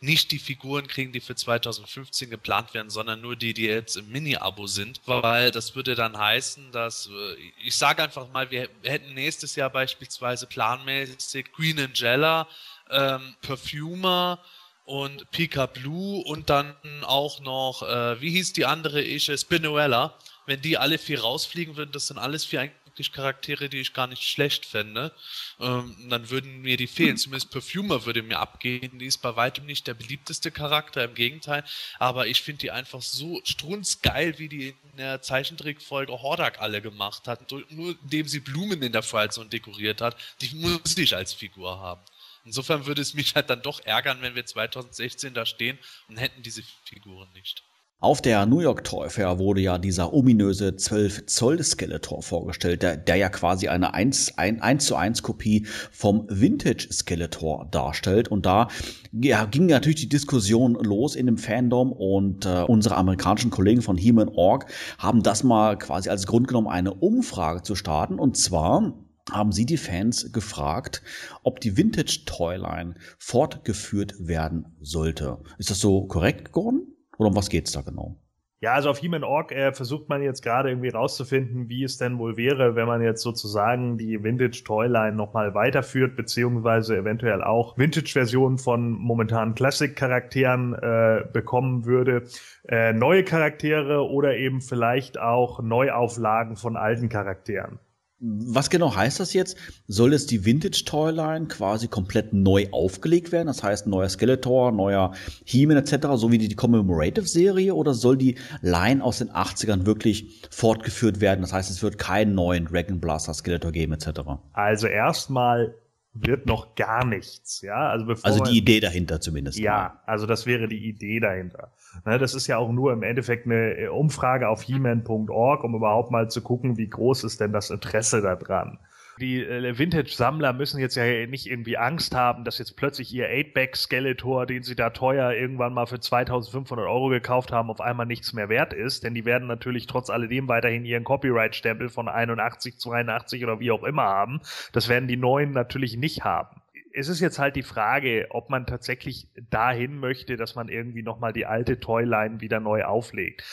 [0.00, 4.10] nicht die Figuren kriegen, die für 2015 geplant werden, sondern nur die, die jetzt im
[4.10, 9.14] Mini-Abo sind, weil das würde dann heißen, dass äh, ich sage einfach mal, wir hätten
[9.14, 12.48] nächstes Jahr beispielsweise planmäßig Queen Angela,
[12.90, 14.40] ähm, Perfumer,
[14.88, 20.14] und Pika Blue und dann auch noch, äh, wie hieß die andere Ische, Spinuella.
[20.48, 24.06] Wenn die alle vier rausfliegen würden, das sind alles vier wirklich Charaktere, die ich gar
[24.06, 25.12] nicht schlecht fände.
[25.60, 27.18] Ähm, dann würden mir die fehlen.
[27.18, 28.98] Zumindest Perfumer würde mir abgehen.
[28.98, 31.64] Die ist bei weitem nicht der beliebteste Charakter, im Gegenteil.
[31.98, 37.28] Aber ich finde die einfach so strunzgeil, wie die in der Zeichentrickfolge Hordak alle gemacht
[37.28, 37.52] hat.
[37.68, 40.16] Nur indem sie Blumen in der Freizone dekoriert hat.
[40.40, 42.00] Die muss ich als Figur haben.
[42.46, 46.42] Insofern würde es mich halt dann doch ärgern, wenn wir 2016 da stehen und hätten
[46.42, 47.62] diese Figuren nicht.
[48.00, 52.96] Auf der New York Toy Fair wurde ja dieser ominöse 12 Zoll Skeletor vorgestellt, der,
[52.96, 58.28] der ja quasi eine 1, 1, 1 zu 1 Kopie vom Vintage Skeletor darstellt.
[58.28, 58.68] Und da
[59.10, 63.96] ja, ging natürlich die Diskussion los in dem Fandom und äh, unsere amerikanischen Kollegen von
[63.96, 64.66] He-Man Org
[64.98, 68.20] haben das mal quasi als Grund genommen, eine Umfrage zu starten.
[68.20, 68.94] Und zwar
[69.28, 71.02] haben sie die Fans gefragt,
[71.42, 75.38] ob die Vintage Toyline fortgeführt werden sollte.
[75.58, 76.94] Ist das so korrekt, Gordon?
[77.18, 78.16] Oder um was geht's da genau?
[78.60, 82.18] Ja, also auf Human Org äh, versucht man jetzt gerade irgendwie rauszufinden, wie es denn
[82.18, 88.58] wohl wäre, wenn man jetzt sozusagen die Vintage Toyline nochmal weiterführt, beziehungsweise eventuell auch Vintage-Versionen
[88.58, 92.24] von momentanen Classic-Charakteren äh, bekommen würde.
[92.68, 97.78] Äh, neue Charaktere oder eben vielleicht auch Neuauflagen von alten Charakteren.
[98.20, 99.56] Was genau heißt das jetzt?
[99.86, 103.46] Soll es die Vintage Toyline quasi komplett neu aufgelegt werden?
[103.46, 105.12] Das heißt, neuer Skeletor, neuer
[105.44, 107.74] He-Man etc., so wie die, die Commemorative-Serie?
[107.74, 111.42] Oder soll die Line aus den 80ern wirklich fortgeführt werden?
[111.42, 114.20] Das heißt, es wird keinen neuen Dragon Blaster Skeletor geben etc.?
[114.52, 115.76] Also erstmal
[116.20, 117.88] wird noch gar nichts, ja.
[117.90, 119.58] Also, bevor also die Idee dahinter zumindest.
[119.58, 121.72] Ja, also das wäre die Idee dahinter.
[122.04, 126.10] Ne, das ist ja auch nur im Endeffekt eine äh, Umfrage auf heman.org, um überhaupt
[126.10, 128.78] mal zu gucken, wie groß ist denn das Interesse daran.
[129.20, 134.46] Die äh, Vintage-Sammler müssen jetzt ja nicht irgendwie Angst haben, dass jetzt plötzlich ihr 8-Back-Skeletor,
[134.46, 138.48] den sie da teuer irgendwann mal für 2500 Euro gekauft haben, auf einmal nichts mehr
[138.48, 139.04] wert ist.
[139.04, 143.84] Denn die werden natürlich trotz alledem weiterhin ihren Copyright-Stempel von 81, 82 oder wie auch
[143.84, 144.40] immer haben.
[144.72, 146.62] Das werden die neuen natürlich nicht haben
[146.94, 151.32] es ist jetzt halt die Frage, ob man tatsächlich dahin möchte, dass man irgendwie nochmal
[151.32, 153.44] die alte Toyline wieder neu auflegt.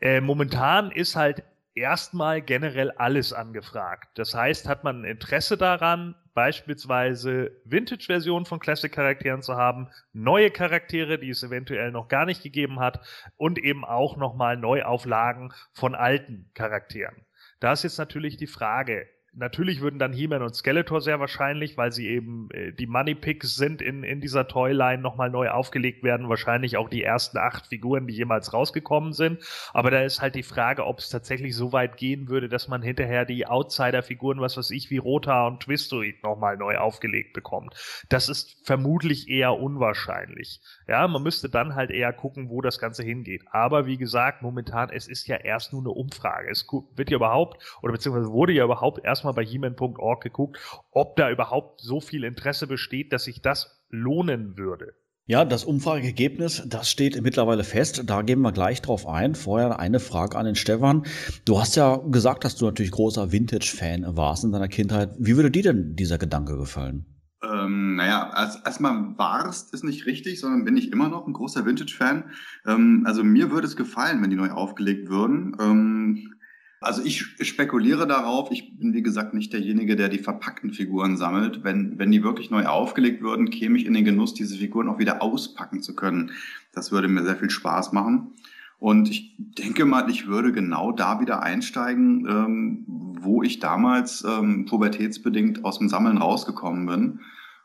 [0.00, 1.42] Äh, momentan ist halt
[1.76, 4.08] erstmal generell alles angefragt.
[4.18, 11.30] Das heißt, hat man Interesse daran, beispielsweise Vintage-Versionen von Classic-Charakteren zu haben, neue Charaktere, die
[11.30, 13.00] es eventuell noch gar nicht gegeben hat
[13.36, 17.24] und eben auch nochmal Neuauflagen von alten Charakteren.
[17.60, 19.06] Da ist jetzt natürlich die Frage,
[19.38, 23.54] Natürlich würden dann He-Man und Skeletor sehr wahrscheinlich, weil sie eben äh, die Money Picks
[23.54, 26.30] sind in, in dieser Toyline nochmal neu aufgelegt werden.
[26.30, 29.42] Wahrscheinlich auch die ersten acht Figuren, die jemals rausgekommen sind.
[29.74, 32.80] Aber da ist halt die Frage, ob es tatsächlich so weit gehen würde, dass man
[32.80, 37.74] hinterher die Outsider-Figuren, was weiß ich, wie Rota und Twistoid nochmal neu aufgelegt bekommt.
[38.08, 40.62] Das ist vermutlich eher unwahrscheinlich.
[40.88, 43.44] Ja, man müsste dann halt eher gucken, wo das Ganze hingeht.
[43.50, 46.48] Aber wie gesagt, momentan, es ist ja erst nur eine Umfrage.
[46.48, 50.58] Es wird ja überhaupt, oder beziehungsweise wurde ja überhaupt erstmal mal bei heman.org geguckt,
[50.90, 54.94] ob da überhaupt so viel Interesse besteht, dass sich das lohnen würde.
[55.28, 58.04] Ja, das Umfrageergebnis, das steht mittlerweile fest.
[58.06, 59.34] Da gehen wir gleich drauf ein.
[59.34, 61.02] Vorher eine Frage an den Stefan.
[61.44, 65.10] Du hast ja gesagt, dass du natürlich großer Vintage-Fan warst in deiner Kindheit.
[65.18, 67.06] Wie würde dir denn dieser Gedanke gefallen?
[67.42, 71.66] Ähm, naja, als, erstmal warst ist nicht richtig, sondern bin ich immer noch ein großer
[71.66, 72.30] Vintage-Fan.
[72.64, 75.56] Ähm, also mir würde es gefallen, wenn die neu aufgelegt würden.
[75.60, 76.35] Ähm,
[76.80, 81.64] also ich spekuliere darauf, ich bin wie gesagt nicht derjenige, der die verpackten Figuren sammelt.
[81.64, 84.98] Wenn, wenn die wirklich neu aufgelegt würden, käme ich in den Genuss, diese Figuren auch
[84.98, 86.32] wieder auspacken zu können.
[86.72, 88.34] Das würde mir sehr viel Spaß machen.
[88.78, 92.84] Und ich denke mal, ich würde genau da wieder einsteigen, ähm,
[93.20, 97.20] wo ich damals ähm, pubertätsbedingt aus dem Sammeln rausgekommen bin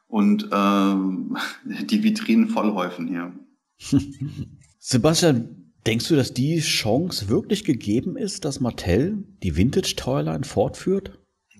[0.08, 3.34] und ähm, die Vitrinen vollhäufen hier.
[4.80, 11.12] Sebastian, Denkst du, dass die Chance wirklich gegeben ist, dass Mattel die Vintage Toyline fortführt?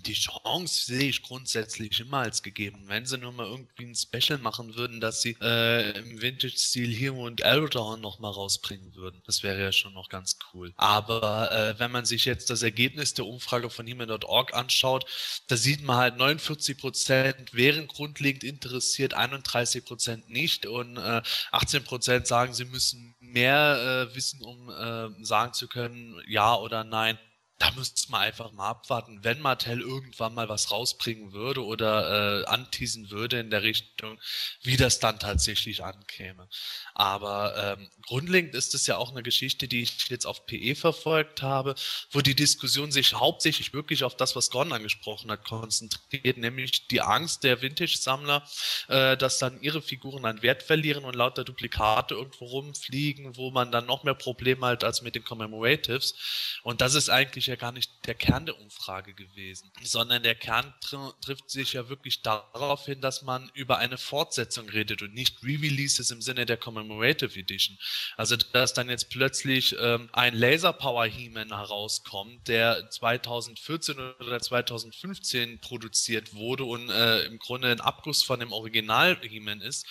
[0.06, 2.84] die Chance sehe ich grundsätzlich immer als gegeben.
[2.88, 7.26] Wenn sie nur mal irgendwie ein Special machen würden, dass sie äh, im Vintage-Stil Hero
[7.26, 10.74] und Eldorn noch mal rausbringen würden, das wäre ja schon noch ganz cool.
[10.78, 15.06] Aber äh, wenn man sich jetzt das Ergebnis der Umfrage von He-Man.org anschaut,
[15.48, 21.84] da sieht man halt 49 Prozent wären grundlegend interessiert, 31 Prozent nicht und äh, 18
[21.84, 27.18] Prozent sagen, sie müssen mehr äh, wissen, um äh, sagen zu können, ja oder nein
[27.62, 32.46] da müsste man einfach mal abwarten, wenn Mattel irgendwann mal was rausbringen würde oder äh,
[32.46, 34.20] anteasen würde in der Richtung,
[34.64, 36.50] wie das dann tatsächlich ankäme.
[36.96, 41.44] Aber ähm, grundlegend ist es ja auch eine Geschichte, die ich jetzt auf PE verfolgt
[41.44, 41.76] habe,
[42.10, 47.02] wo die Diskussion sich hauptsächlich wirklich auf das, was Gordon angesprochen hat, konzentriert, nämlich die
[47.02, 48.44] Angst der Vintage-Sammler,
[48.88, 53.72] äh, dass dann ihre Figuren an Wert verlieren und lauter Duplikate irgendwo rumfliegen, wo man
[53.72, 56.16] dann noch mehr Probleme hat als mit den Commemoratives.
[56.64, 60.74] Und das ist eigentlich ja gar nicht der Kern der Umfrage gewesen, sondern der Kern
[60.82, 65.44] tr trifft sich ja wirklich darauf hin, dass man über eine Fortsetzung redet und nicht
[65.44, 67.78] Re-Releases im Sinne der Commemorative Edition.
[68.18, 75.60] Also dass dann jetzt plötzlich ähm, ein Laser Power He-Man herauskommt, der 2014 oder 2015
[75.60, 79.86] produziert wurde und äh, im Grunde ein Abguss von dem Original He-Man ist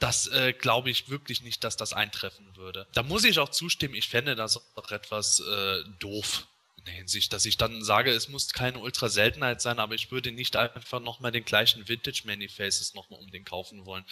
[0.00, 2.86] das äh, glaube ich wirklich nicht, dass das eintreffen würde.
[2.94, 6.46] Da muss ich auch zustimmen, ich fände das auch etwas äh, doof
[6.80, 10.32] in der Hinsicht, dass ich dann sage, es muss keine Ultra-Seltenheit sein, aber ich würde
[10.32, 14.04] nicht einfach nochmal den gleichen Vintage Many-Faces nochmal unbedingt kaufen wollen.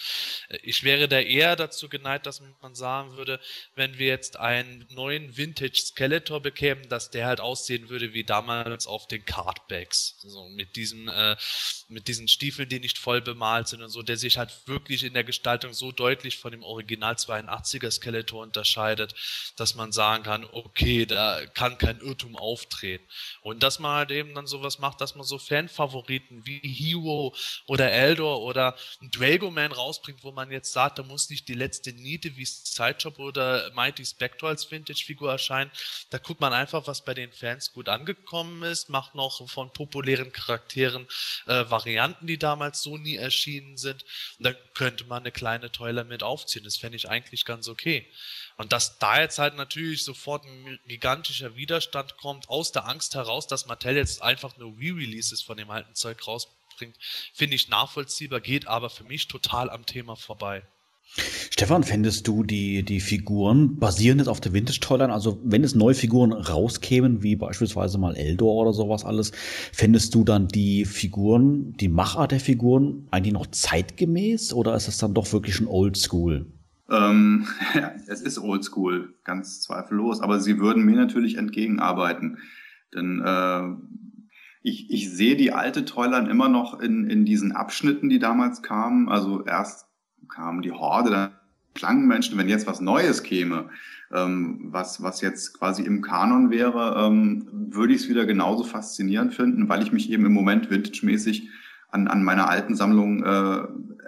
[0.49, 3.39] Äh, ich wäre da eher dazu geneigt, dass man sagen würde,
[3.75, 8.87] wenn wir jetzt einen neuen Vintage Skeletor bekämen, dass der halt aussehen würde wie damals
[8.87, 10.15] auf den Cardbacks.
[10.21, 11.35] So mit diesem, äh,
[11.87, 15.13] mit diesen Stiefeln, die nicht voll bemalt sind und so, der sich halt wirklich in
[15.13, 19.15] der Gestaltung so deutlich von dem Original 82er Skeletor unterscheidet,
[19.55, 23.05] dass man sagen kann, okay, da kann kein Irrtum auf auftreten.
[23.41, 27.33] Und dass man halt eben dann sowas macht, dass man so Fanfavoriten wie Hero
[27.67, 32.35] oder Eldor oder Dragoman rausbringt, wo man jetzt sagt, da muss nicht die letzte Niete
[32.35, 35.71] wie Sideshop oder Mighty Spectre als Vintage-Figur erscheinen.
[36.09, 40.31] Da guckt man einfach, was bei den Fans gut angekommen ist, macht noch von populären
[40.31, 41.07] Charakteren
[41.47, 44.03] äh, Varianten, die damals so nie erschienen sind.
[44.37, 46.65] Und da könnte man eine kleine Toiler mit aufziehen.
[46.65, 48.07] Das fände ich eigentlich ganz okay.
[48.59, 53.47] Und dass da jetzt halt natürlich sofort ein gigantischer Widerstand kommt, aus der Angst heraus,
[53.47, 56.97] dass Mattel jetzt einfach nur Re-Releases von dem alten Zeug rausbringt,
[57.33, 60.63] finde ich nachvollziehbar, geht aber für mich total am Thema vorbei.
[61.51, 65.13] Stefan, fändest du die, die Figuren basieren jetzt auf der Vintage-Toyline?
[65.13, 69.31] Also, wenn es neue Figuren rauskämen, wie beispielsweise mal Eldor oder sowas alles,
[69.71, 74.97] fändest du dann die Figuren, die Machart der Figuren eigentlich noch zeitgemäß oder ist es
[74.97, 76.45] dann doch wirklich schon oldschool?
[76.89, 82.39] Ähm, ja, es ist oldschool, ganz zweifellos, aber sie würden mir natürlich entgegenarbeiten.
[82.93, 83.63] Denn äh,
[84.61, 89.09] ich, ich sehe die alte Toyline immer noch in, in diesen Abschnitten, die damals kamen.
[89.09, 89.87] Also erst
[90.27, 91.31] kam die Horde, dann
[91.79, 93.69] Schlangenmenschen, wenn jetzt was Neues käme,
[94.11, 99.33] ähm, was, was jetzt quasi im Kanon wäre, ähm, würde ich es wieder genauso faszinierend
[99.33, 101.49] finden, weil ich mich eben im Moment vintage-mäßig
[101.89, 103.61] an, an meiner alten Sammlung äh,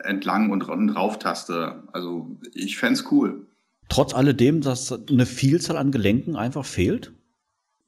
[0.04, 1.84] entlang und, und rauftaste.
[1.92, 3.48] Also ich fände cool.
[3.90, 7.14] Trotz alledem, dass eine Vielzahl an Gelenken einfach fehlt?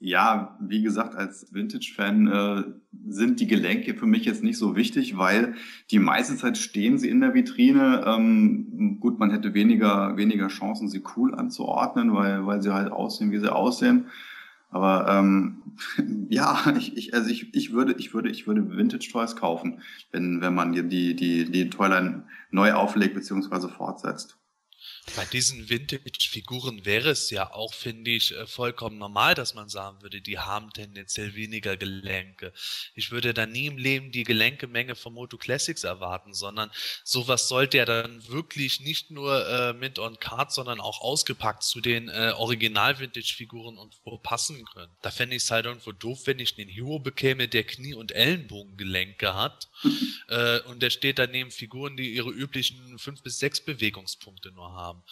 [0.05, 2.63] Ja, wie gesagt, als Vintage-Fan äh,
[3.07, 5.53] sind die Gelenke für mich jetzt nicht so wichtig, weil
[5.91, 8.03] die meiste Zeit stehen sie in der Vitrine.
[8.05, 13.31] Ähm, gut, man hätte weniger, weniger Chancen, sie cool anzuordnen, weil, weil sie halt aussehen,
[13.31, 14.07] wie sie aussehen.
[14.73, 15.61] Aber ähm,
[16.29, 20.41] ja, ich, ich, also ich, ich würde, ich würde, ich würde Vintage Toys kaufen, wenn,
[20.41, 23.69] wenn man die, die, die Toyline neu auflegt bzw.
[23.69, 24.37] fortsetzt.
[25.15, 30.01] Bei diesen Vintage-Figuren wäre es ja auch, finde ich, äh, vollkommen normal, dass man sagen
[30.01, 32.53] würde, die haben tendenziell weniger Gelenke.
[32.95, 36.71] Ich würde da nie im Leben die Gelenkemenge von Moto Classics erwarten, sondern
[37.03, 41.81] sowas sollte ja dann wirklich nicht nur äh, mit on card, sondern auch ausgepackt zu
[41.81, 44.91] den äh, Original-Vintage-Figuren und wo passen können.
[45.01, 48.13] Da fände ich es halt irgendwo doof, wenn ich den Hero bekäme, der Knie- und
[48.13, 49.69] Ellenbogengelenke hat
[50.29, 54.92] äh, und der steht daneben Figuren, die ihre üblichen fünf bis sechs Bewegungspunkte nur haben
[54.93, 55.03] haben.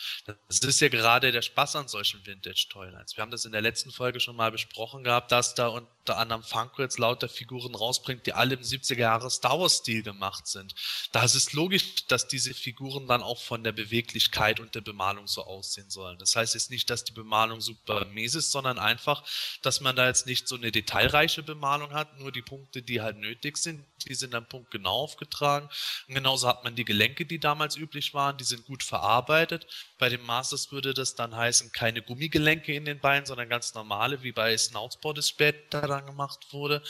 [0.47, 3.17] Das ist ja gerade der Spaß an solchen Vintage-Toylines.
[3.17, 5.67] Wir haben das in der letzten Folge schon mal besprochen gehabt, dass da
[6.01, 10.47] unter anderem Funko jetzt lauter Figuren rausbringt, die alle im 70er Jahre Star Wars-Stil gemacht
[10.47, 10.73] sind.
[11.11, 15.27] Da ist es logisch, dass diese Figuren dann auch von der Beweglichkeit und der Bemalung
[15.27, 16.17] so aussehen sollen.
[16.17, 19.23] Das heißt jetzt nicht, dass die Bemalung super mies ist, sondern einfach,
[19.61, 23.17] dass man da jetzt nicht so eine detailreiche Bemalung hat, nur die Punkte, die halt
[23.17, 25.69] nötig sind, die sind dann punktgenau aufgetragen.
[26.07, 29.67] Und genauso hat man die Gelenke, die damals üblich waren, die sind gut verarbeitet.
[29.99, 34.23] Bei den Masters würde das dann heißen, keine Gummigelenke in den Beinen, sondern ganz normale,
[34.23, 36.81] wie bei Snoutsport es später dann gemacht wurde.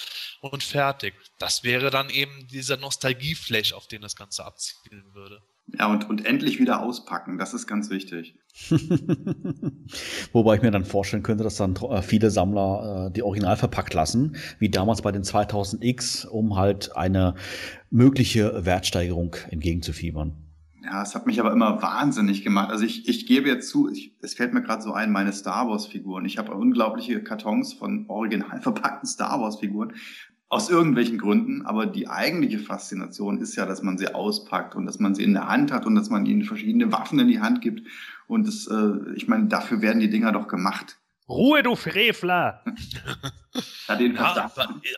[0.41, 1.13] Und fertig.
[1.39, 5.41] Das wäre dann eben dieser Nostalgieflash, auf den das Ganze abzielen würde.
[5.77, 8.35] Ja, und, und endlich wieder auspacken, das ist ganz wichtig.
[10.33, 13.93] Wobei ich mir dann vorstellen könnte, dass dann äh, viele Sammler äh, die Original verpackt
[13.93, 17.35] lassen, wie damals bei den 2000X, um halt eine
[17.89, 20.50] mögliche Wertsteigerung entgegenzufiebern.
[20.83, 22.71] Ja, es hat mich aber immer wahnsinnig gemacht.
[22.71, 25.67] Also ich, ich gebe jetzt zu, ich, es fällt mir gerade so ein, meine Star
[25.69, 26.25] Wars-Figuren.
[26.25, 29.93] Ich habe unglaubliche Kartons von original verpackten Star Wars-Figuren.
[30.49, 34.99] Aus irgendwelchen Gründen, aber die eigentliche Faszination ist ja, dass man sie auspackt und dass
[34.99, 37.61] man sie in der Hand hat und dass man ihnen verschiedene Waffen in die Hand
[37.61, 37.87] gibt.
[38.27, 41.00] Und das, äh, ich meine, dafür werden die Dinger doch gemacht.
[41.31, 42.63] Ruhe, du Frevler!
[43.89, 44.51] ja,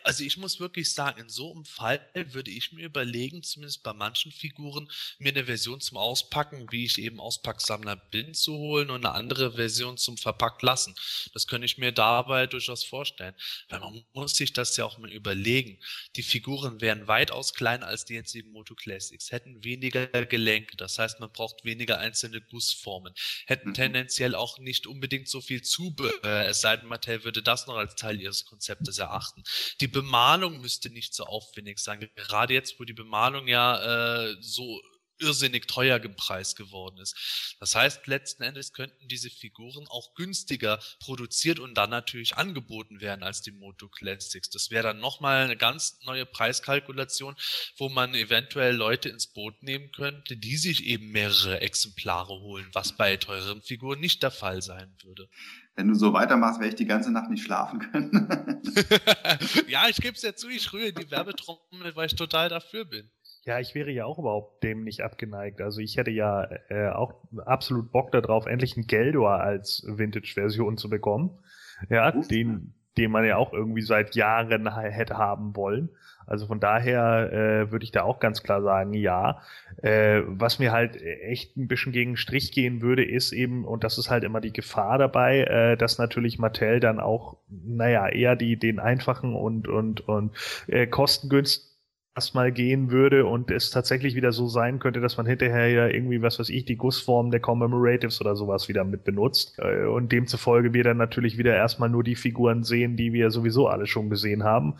[0.04, 3.92] also ich muss wirklich sagen, in so einem Fall würde ich mir überlegen, zumindest bei
[3.92, 9.04] manchen Figuren, mir eine Version zum Auspacken, wie ich eben Auspacksammler bin, zu holen und
[9.04, 10.94] eine andere Version zum Verpackt lassen.
[11.32, 13.34] Das könnte ich mir dabei durchaus vorstellen.
[13.68, 15.78] Weil man muss sich das ja auch mal überlegen.
[16.16, 20.98] Die Figuren wären weitaus kleiner als die jetzt eben Moto Classics, hätten weniger Gelenke, das
[20.98, 23.14] heißt, man braucht weniger einzelne Gussformen,
[23.46, 23.74] hätten mhm.
[23.74, 27.94] tendenziell auch nicht unbedingt so viel Zubehör, es sei denn, Mattel würde das noch als
[27.94, 29.42] Teil ihres Konzeptes erachten.
[29.80, 32.00] Die Bemalung müsste nicht so aufwendig sein.
[32.14, 34.80] Gerade jetzt, wo die Bemalung ja äh, so
[35.18, 37.56] irrsinnig teuer im Preis geworden ist.
[37.60, 43.22] Das heißt, letzten Endes könnten diese Figuren auch günstiger produziert und dann natürlich angeboten werden
[43.22, 44.50] als die Moto Classics.
[44.50, 47.36] Das wäre dann nochmal eine ganz neue Preiskalkulation,
[47.76, 52.96] wo man eventuell Leute ins Boot nehmen könnte, die sich eben mehrere Exemplare holen, was
[52.96, 55.28] bei teuren Figuren nicht der Fall sein würde
[55.76, 58.62] wenn du so weitermachst, werde ich die ganze Nacht nicht schlafen können.
[59.68, 63.10] ja, ich gebe es ja zu, ich rühre die Werbetrommel, weil ich total dafür bin.
[63.44, 65.60] Ja, ich wäre ja auch überhaupt dem nicht abgeneigt.
[65.60, 67.12] Also ich hätte ja äh, auch
[67.44, 71.38] absolut Bock darauf, endlich einen Geldor als Vintage-Version zu bekommen.
[71.90, 75.90] Ja, den, den man ja auch irgendwie seit Jahren hätte haben wollen.
[76.26, 79.42] Also von daher äh, würde ich da auch ganz klar sagen, ja.
[79.82, 83.98] Äh, was mir halt echt ein bisschen gegen Strich gehen würde, ist eben, und das
[83.98, 88.56] ist halt immer die Gefahr dabei, äh, dass natürlich Mattel dann auch, naja, eher die
[88.58, 90.32] den einfachen und und und
[90.68, 91.74] äh, kostengünstigen
[92.16, 96.22] erstmal gehen würde und es tatsächlich wieder so sein könnte, dass man hinterher ja irgendwie,
[96.22, 99.58] was weiß ich, die Gussform der Commemoratives oder sowas wieder mit benutzt.
[99.58, 103.66] Äh, und demzufolge wir dann natürlich wieder erstmal nur die Figuren sehen, die wir sowieso
[103.68, 104.76] alle schon gesehen haben.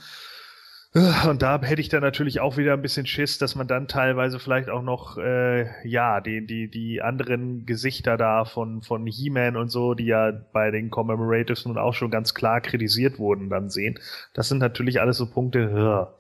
[0.95, 4.39] Und da hätte ich dann natürlich auch wieder ein bisschen Schiss, dass man dann teilweise
[4.39, 9.71] vielleicht auch noch, äh, ja, die, die, die anderen Gesichter da von, von He-Man und
[9.71, 13.99] so, die ja bei den Commemoratives nun auch schon ganz klar kritisiert wurden, dann sehen.
[14.35, 16.13] Das sind natürlich alles so Punkte,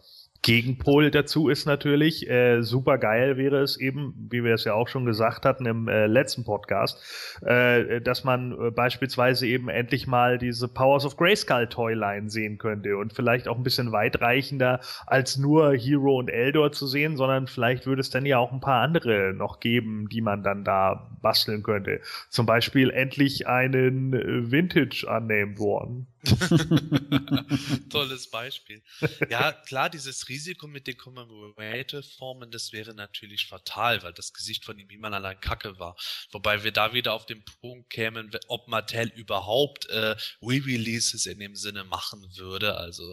[0.44, 4.88] Gegenpol dazu ist natürlich, äh, super geil wäre es eben, wie wir es ja auch
[4.88, 7.02] schon gesagt hatten im äh, letzten Podcast,
[7.40, 12.98] äh, dass man äh, beispielsweise eben endlich mal diese Powers of Grayskull Toyline sehen könnte
[12.98, 17.86] und vielleicht auch ein bisschen weitreichender als nur Hero und Eldor zu sehen, sondern vielleicht
[17.86, 21.62] würde es dann ja auch ein paar andere noch geben, die man dann da basteln
[21.62, 22.02] könnte.
[22.28, 26.06] Zum Beispiel endlich einen äh, Vintage Unnamed One.
[27.90, 28.82] Tolles Beispiel.
[29.30, 34.78] Ja, klar, dieses Risiko mit den Commemorative-Formen, das wäre natürlich fatal, weil das Gesicht von
[34.78, 35.96] ihm immer allein Kacke war.
[36.32, 41.54] Wobei wir da wieder auf den Punkt kämen, ob Mattel überhaupt äh, Re-Releases in dem
[41.56, 43.04] Sinne machen würde, also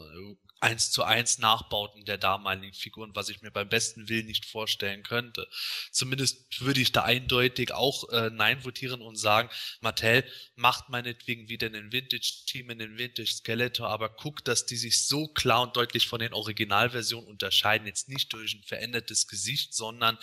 [0.61, 5.01] eins zu eins Nachbauten der damaligen Figuren, was ich mir beim besten Willen nicht vorstellen
[5.01, 5.47] könnte.
[5.91, 9.49] Zumindest würde ich da eindeutig auch äh, Nein votieren und sagen,
[9.81, 10.23] Mattel
[10.55, 15.75] macht meinetwegen wieder einen Vintage-Team, einen Vintage-Skeletor, aber guckt, dass die sich so klar und
[15.75, 20.17] deutlich von den Originalversionen unterscheiden, jetzt nicht durch ein verändertes Gesicht, sondern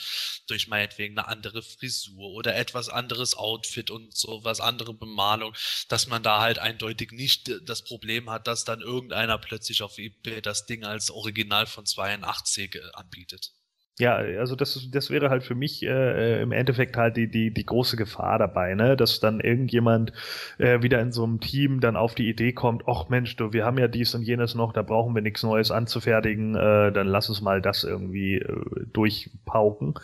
[0.47, 5.53] durch meinetwegen eine andere Frisur oder etwas anderes Outfit und so was andere Bemalung,
[5.89, 10.28] dass man da halt eindeutig nicht das Problem hat, dass dann irgendeiner plötzlich auf eBay
[10.43, 13.53] das Ding als Original von 82 äh, anbietet.
[13.99, 17.53] Ja, also das, das wäre halt für mich äh, äh, im Endeffekt halt die, die,
[17.53, 18.97] die große Gefahr dabei, ne?
[18.97, 20.13] dass dann irgendjemand
[20.59, 23.65] äh, wieder in so einem Team dann auf die Idee kommt, ach Mensch, du, wir
[23.65, 27.29] haben ja dies und jenes noch, da brauchen wir nichts Neues anzufertigen, äh, dann lass
[27.29, 29.95] uns mal das irgendwie äh, durchpauken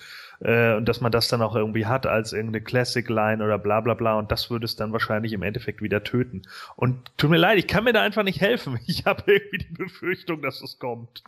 [0.45, 3.81] äh, und dass man das dann auch irgendwie hat als irgendeine Classic Line oder bla
[3.81, 6.43] bla bla und das würde es dann wahrscheinlich im Endeffekt wieder töten.
[6.77, 8.79] Und tut mir leid, ich kann mir da einfach nicht helfen.
[8.87, 11.23] Ich habe irgendwie die Befürchtung, dass es kommt.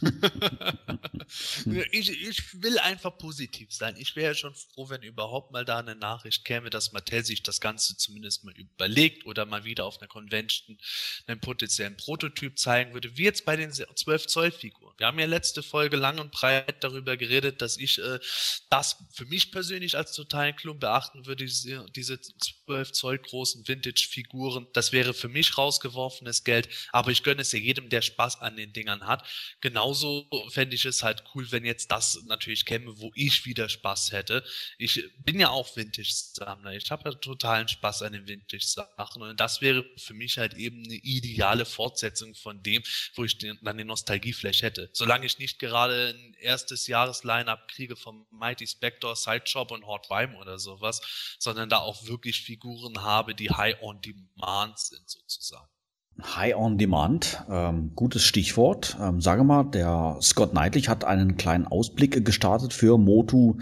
[1.90, 3.94] ich, ich will einfach positiv sein.
[3.98, 7.60] Ich wäre schon froh, wenn überhaupt mal da eine Nachricht käme, dass Mattel sich das
[7.60, 10.78] Ganze zumindest mal überlegt oder mal wieder auf einer Convention
[11.26, 14.94] einen potenziellen Prototyp zeigen würde, wie jetzt bei den 12 Zoll Figuren.
[14.98, 18.18] Wir haben ja letzte Folge lang und breit darüber geredet, dass ich äh,
[18.70, 24.66] das für mich persönlich als totalen Klump beachten würde, diese, diese 12 Zoll großen Vintage-Figuren.
[24.72, 28.56] Das wäre für mich rausgeworfenes Geld, aber ich gönne es ja jedem, der Spaß an
[28.56, 29.26] den Dingern hat.
[29.60, 34.12] Genauso fände ich es halt cool, wenn jetzt das natürlich käme, wo ich wieder Spaß
[34.12, 34.44] hätte.
[34.78, 36.74] Ich bin ja auch Vintage-Sammler.
[36.74, 40.84] Ich habe ja totalen Spaß an den Vintage-Sachen und das wäre für mich halt eben
[40.84, 42.82] eine ideale Fortsetzung von dem,
[43.14, 44.90] wo ich den, dann die Nostalgiefläche hätte.
[44.92, 50.34] Solange ich nicht gerade ein erstes Jahres-Line-Up kriege vom Mighty Spector, Sideshop und Hort Weim
[50.34, 51.00] oder sowas,
[51.38, 55.68] sondern da auch wirklich Figuren habe, die High on Demand sind sozusagen.
[56.22, 58.96] High on Demand, ähm, gutes Stichwort.
[59.00, 63.58] Ähm, sage mal, der Scott Knightley hat einen kleinen Ausblick gestartet für Moto,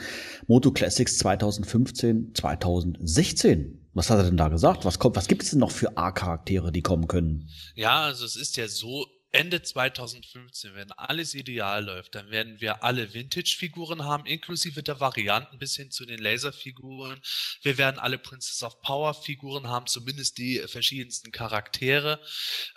[0.46, 3.88] Moto Classics 2015, 2016.
[3.94, 4.84] Was hat er denn da gesagt?
[4.84, 7.48] Was kommt, was gibt es denn noch für A-Charaktere, die kommen können?
[7.74, 12.82] Ja, also es ist ja so, Ende 2015, wenn alles ideal läuft, dann werden wir
[12.82, 17.20] alle Vintage-Figuren haben, inklusive der Varianten bis hin zu den Laser-Figuren.
[17.62, 22.20] Wir werden alle Princess of Power-Figuren haben, zumindest die verschiedensten Charaktere.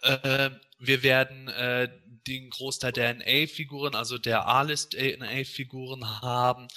[0.01, 1.89] Äh, wir werden äh,
[2.27, 6.67] den Großteil der NA-Figuren, also der A-List NA-Figuren haben.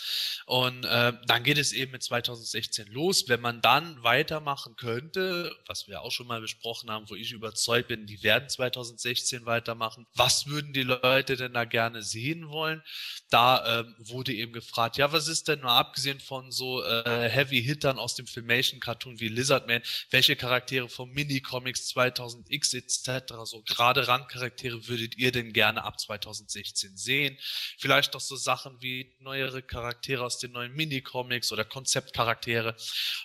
[0.47, 3.29] Und äh, dann geht es eben mit 2016 los.
[3.29, 7.89] Wenn man dann weitermachen könnte, was wir auch schon mal besprochen haben, wo ich überzeugt
[7.89, 10.07] bin, die werden 2016 weitermachen.
[10.15, 12.83] Was würden die Leute denn da gerne sehen wollen?
[13.31, 17.99] Da ähm, wurde eben gefragt, ja, was ist denn nur abgesehen von so äh, Heavy-Hittern
[17.99, 25.17] aus dem Filmation-Cartoon wie Lizardman, welche Charaktere vom Mini-Comics 2000X etc., so gerade Randcharaktere würdet
[25.17, 27.39] ihr denn gerne ab 2016 sehen?
[27.79, 32.77] Vielleicht doch so Sachen wie neuere Charaktere aus den neuen Minicomics oder Konzeptcharaktere.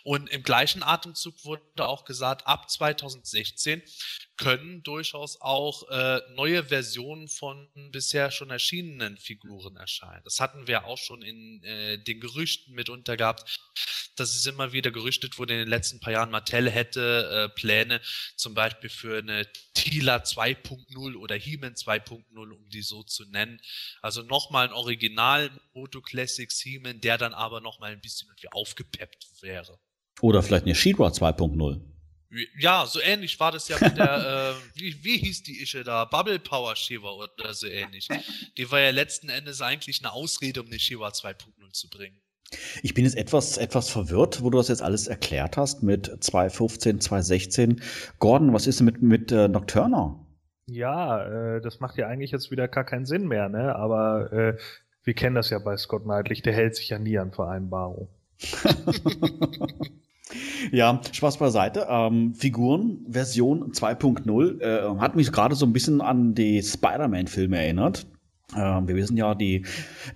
[0.04, 3.82] Und im gleichen Atemzug wurde auch gesagt, ab 2016
[4.40, 10.22] können durchaus auch äh, neue Versionen von bisher schon erschienenen Figuren erscheinen.
[10.24, 13.60] Das hatten wir auch schon in äh, den Gerüchten mitunter gehabt,
[14.16, 18.02] dass es immer wieder gerüchtet wurde in den letzten paar Jahren, Mattel hätte äh, Pläne
[18.36, 21.99] zum Beispiel für eine Tila 2.0 oder He-Man 2.0,
[22.52, 23.60] um die so zu nennen.
[24.02, 29.80] Also nochmal ein Original Moto Classics He-Man, der dann aber nochmal ein bisschen aufgepeppt wäre.
[30.22, 31.82] Oder vielleicht eine She-Ra 2.0.
[32.60, 36.06] Ja, so ähnlich war das ja mit der, äh, wie, wie hieß die Ische da?
[36.06, 38.08] Bubble Power Shiva oder so ähnlich.
[38.58, 42.22] Die war ja letzten Endes eigentlich eine Ausrede, um eine Shiva 2.0 zu bringen.
[42.82, 47.02] Ich bin jetzt etwas, etwas verwirrt, wo du das jetzt alles erklärt hast mit 2015,
[47.02, 47.82] 2016.
[48.20, 50.26] Gordon, was ist denn mit, mit äh, Nocturna?
[50.70, 53.76] Ja, äh, das macht ja eigentlich jetzt wieder gar keinen Sinn mehr, ne?
[53.76, 54.58] Aber äh,
[55.04, 58.08] wir kennen das ja bei Scott Knightley, der hält sich ja nie an Vereinbarungen.
[60.72, 61.88] Ja, Spaß beiseite.
[61.90, 68.06] Ähm, Figuren Version 2.0 äh, hat mich gerade so ein bisschen an die Spider-Man-Filme erinnert.
[68.56, 69.66] Ähm, wir wissen ja, die,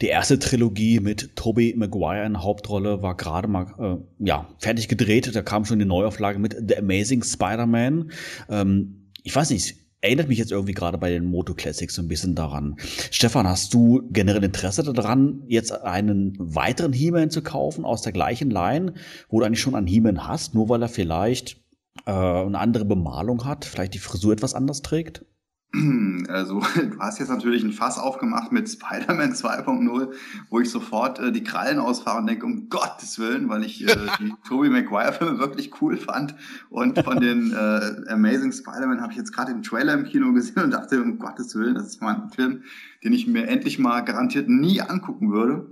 [0.01, 5.35] die erste Trilogie mit Tobey Maguire in Hauptrolle war gerade mal äh, ja, fertig gedreht.
[5.35, 8.11] Da kam schon die Neuauflage mit The Amazing Spider-Man.
[8.49, 12.09] Ähm, ich weiß nicht, erinnert mich jetzt irgendwie gerade bei den Moto Classics so ein
[12.09, 12.75] bisschen daran.
[13.09, 18.51] Stefan, hast du generell Interesse daran, jetzt einen weiteren He-Man zu kaufen aus der gleichen
[18.51, 18.93] Line,
[19.29, 21.57] wo du eigentlich schon einen He-Man hast, nur weil er vielleicht
[22.05, 25.25] äh, eine andere Bemalung hat, vielleicht die Frisur etwas anders trägt?
[26.27, 30.11] Also, du hast jetzt natürlich ein Fass aufgemacht mit Spider-Man 2.0,
[30.49, 33.95] wo ich sofort äh, die Krallen ausfahre und denke, um Gottes Willen, weil ich äh,
[34.19, 36.35] die Tobey Maguire-Filme wirklich cool fand.
[36.69, 40.63] Und von den äh, Amazing Spider-Man habe ich jetzt gerade den Trailer im Kino gesehen
[40.63, 42.63] und dachte, um Gottes Willen, das ist mal ein Film,
[43.03, 45.71] den ich mir endlich mal garantiert nie angucken würde.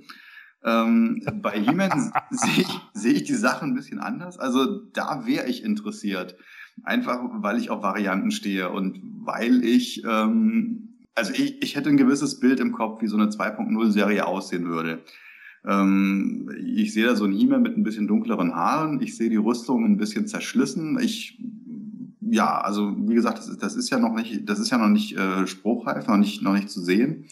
[0.64, 4.38] Ähm, bei He-Man sehe ich, seh ich die Sache ein bisschen anders.
[4.38, 6.36] Also da wäre ich interessiert.
[6.84, 11.98] Einfach weil ich auf Varianten stehe und weil ich, ähm, also ich, ich hätte ein
[11.98, 15.04] gewisses Bild im Kopf, wie so eine 2.0-Serie aussehen würde.
[15.66, 19.36] Ähm, ich sehe da so ein E-Mail mit ein bisschen dunkleren Haaren, ich sehe die
[19.36, 20.98] Rüstung ein bisschen zerschlissen.
[21.00, 21.40] Ich,
[22.22, 24.90] ja, also wie gesagt, das ist, das ist ja noch nicht, das ist ja noch
[24.90, 27.26] nicht äh, spruchreif, noch nicht, noch nicht zu sehen.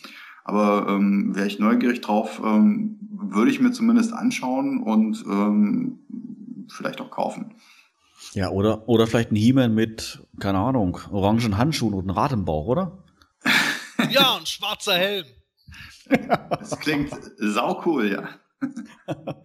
[0.43, 5.99] Aber ähm, wäre ich neugierig drauf, ähm, würde ich mir zumindest anschauen und ähm,
[6.69, 7.53] vielleicht auch kaufen.
[8.33, 12.45] Ja, oder, oder vielleicht ein He-Man mit, keine Ahnung, orangen Handschuhen und einem Rad im
[12.45, 13.03] Bauch, oder?
[14.09, 15.25] ja, ein schwarzer Helm.
[16.49, 18.29] Das klingt sau cool, ja.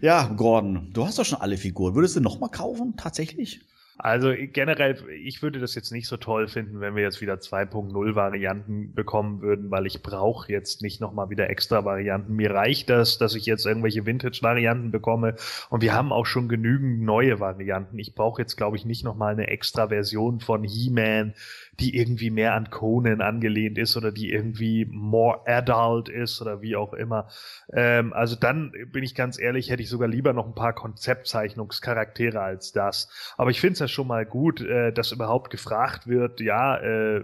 [0.00, 1.94] ja, Gordon, du hast doch schon alle Figuren.
[1.94, 3.60] Würdest du noch mal kaufen, tatsächlich?
[3.98, 8.14] Also generell, ich würde das jetzt nicht so toll finden, wenn wir jetzt wieder 2.0
[8.14, 12.34] Varianten bekommen würden, weil ich brauche jetzt nicht nochmal wieder extra Varianten.
[12.34, 15.36] Mir reicht das, dass ich jetzt irgendwelche Vintage-Varianten bekomme
[15.70, 17.98] und wir haben auch schon genügend neue Varianten.
[17.98, 21.32] Ich brauche jetzt, glaube ich, nicht nochmal eine extra Version von He-Man,
[21.80, 26.76] die irgendwie mehr an Conan angelehnt ist oder die irgendwie more adult ist oder wie
[26.76, 27.28] auch immer.
[27.72, 32.40] Ähm, also dann bin ich ganz ehrlich, hätte ich sogar lieber noch ein paar Konzeptzeichnungscharaktere
[32.40, 33.08] als das.
[33.36, 37.22] Aber ich finde es ja schon mal gut, äh, dass überhaupt gefragt wird, ja, äh,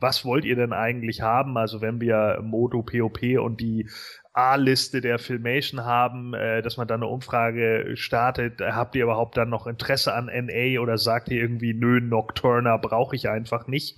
[0.00, 1.56] was wollt ihr denn eigentlich haben?
[1.56, 3.88] Also wenn wir Modo POP und die
[4.34, 9.48] A-Liste der Filmation haben, äh, dass man dann eine Umfrage startet, habt ihr überhaupt dann
[9.48, 13.96] noch Interesse an NA oder sagt ihr irgendwie, nö, Nocturna brauche ich einfach nicht?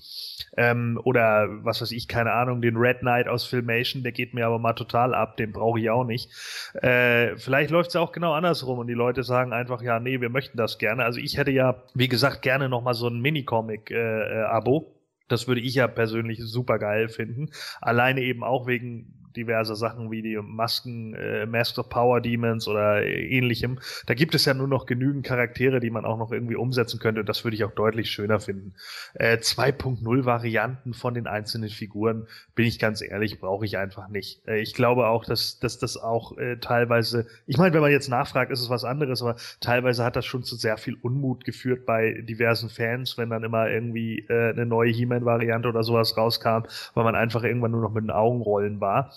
[0.59, 4.47] Ähm, oder was weiß ich, keine Ahnung, den Red Knight aus Filmation, der geht mir
[4.47, 6.31] aber mal total ab, den brauche ich auch nicht.
[6.75, 10.29] Äh, vielleicht läuft es auch genau andersrum und die Leute sagen einfach, ja, nee, wir
[10.29, 11.05] möchten das gerne.
[11.05, 14.79] Also ich hätte ja, wie gesagt, gerne nochmal so ein Minicomic-Abo.
[14.79, 14.97] Äh,
[15.29, 17.51] das würde ich ja persönlich super geil finden.
[17.81, 23.05] Alleine eben auch wegen diverse Sachen wie die Masken, äh, Mask of Power Demons oder
[23.05, 23.79] ähnlichem.
[24.07, 27.25] Da gibt es ja nur noch genügend Charaktere, die man auch noch irgendwie umsetzen könnte.
[27.25, 28.75] Das würde ich auch deutlich schöner finden.
[29.15, 34.47] Äh, 2.0 Varianten von den einzelnen Figuren, bin ich ganz ehrlich, brauche ich einfach nicht.
[34.47, 38.09] Äh, ich glaube auch, dass, dass das auch äh, teilweise, ich meine, wenn man jetzt
[38.09, 41.87] nachfragt, ist es was anderes, aber teilweise hat das schon zu sehr viel Unmut geführt
[41.87, 46.65] bei diversen Fans, wenn dann immer irgendwie äh, eine neue He-Man-Variante oder sowas rauskam,
[46.95, 49.13] weil man einfach irgendwann nur noch mit den Augenrollen war.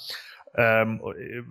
[0.55, 0.99] Ähm,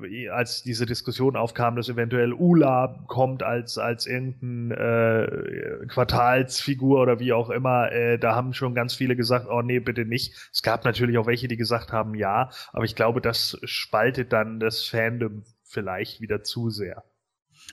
[0.05, 7.21] äh, als diese Diskussion aufkam, dass eventuell Ula kommt als als irgendein äh, Quartalsfigur oder
[7.21, 10.35] wie auch immer, äh, da haben schon ganz viele gesagt, oh nee, bitte nicht.
[10.53, 14.59] Es gab natürlich auch welche, die gesagt haben, ja, aber ich glaube, das spaltet dann
[14.59, 17.05] das Fandom vielleicht wieder zu sehr.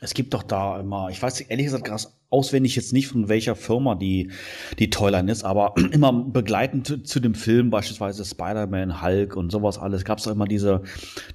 [0.01, 3.95] Es gibt doch da immer, ich weiß ehrlich gesagt auswendig jetzt nicht von welcher Firma
[3.95, 4.31] die,
[4.79, 10.03] die Toyline ist, aber immer begleitend zu dem Film, beispielsweise Spider-Man, Hulk und sowas alles,
[10.03, 10.81] gab es immer diese,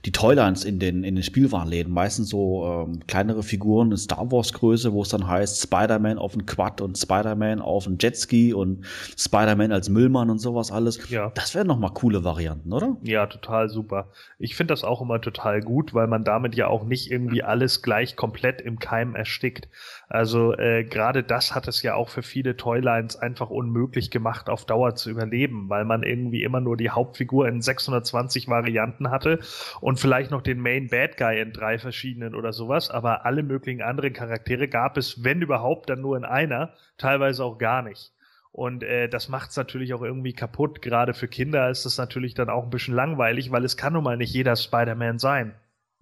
[0.04, 1.92] die Toylines in den, in den Spielwarenläden.
[1.92, 6.32] Meistens so ähm, kleinere Figuren in Star Wars Größe, wo es dann heißt Spider-Man auf
[6.32, 8.84] dem Quad und Spider-Man auf dem Jetski und
[9.16, 11.10] Spider-Man als Müllmann und sowas alles.
[11.10, 11.30] Ja.
[11.34, 12.96] Das wären nochmal coole Varianten, oder?
[13.02, 14.08] Ja, total super.
[14.38, 17.82] Ich finde das auch immer total gut, weil man damit ja auch nicht irgendwie alles
[17.82, 19.68] gleich komplett im Keim erstickt.
[20.12, 24.64] Also äh, gerade das hat es ja auch für viele Toylines einfach unmöglich gemacht, auf
[24.64, 29.38] Dauer zu überleben, weil man irgendwie immer nur die Hauptfigur in 620 Varianten hatte
[29.80, 33.82] und vielleicht noch den Main Bad Guy in drei verschiedenen oder sowas, aber alle möglichen
[33.82, 38.12] anderen Charaktere gab es, wenn überhaupt, dann nur in einer, teilweise auch gar nicht.
[38.50, 40.82] Und äh, das macht es natürlich auch irgendwie kaputt.
[40.82, 44.02] Gerade für Kinder ist es natürlich dann auch ein bisschen langweilig, weil es kann nun
[44.02, 45.54] mal nicht jeder Spider-Man sein.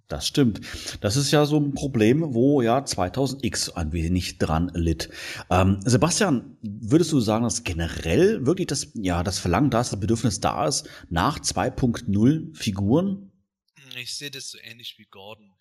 [0.08, 0.60] Das stimmt.
[1.02, 5.10] Das ist ja so ein Problem, wo ja 2000X ein wenig dran litt.
[5.50, 10.00] Ähm, Sebastian, würdest du sagen, dass generell wirklich das, ja, das Verlangen da ist, das
[10.00, 13.30] Bedürfnis da ist, nach 2.0 Figuren?
[13.96, 15.54] Ich sehe das so ähnlich wie Gordon.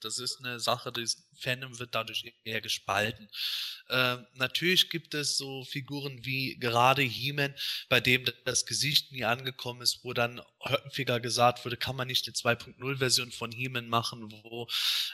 [0.00, 3.28] Das ist eine Sache, das Fandom wird dadurch eher gespalten.
[3.88, 7.54] Äh, natürlich gibt es so Figuren wie gerade He-Man,
[7.88, 12.26] bei dem das Gesicht nie angekommen ist, wo dann häufiger gesagt wurde, kann man nicht
[12.26, 14.66] eine 2.0-Version von He-Man machen, wo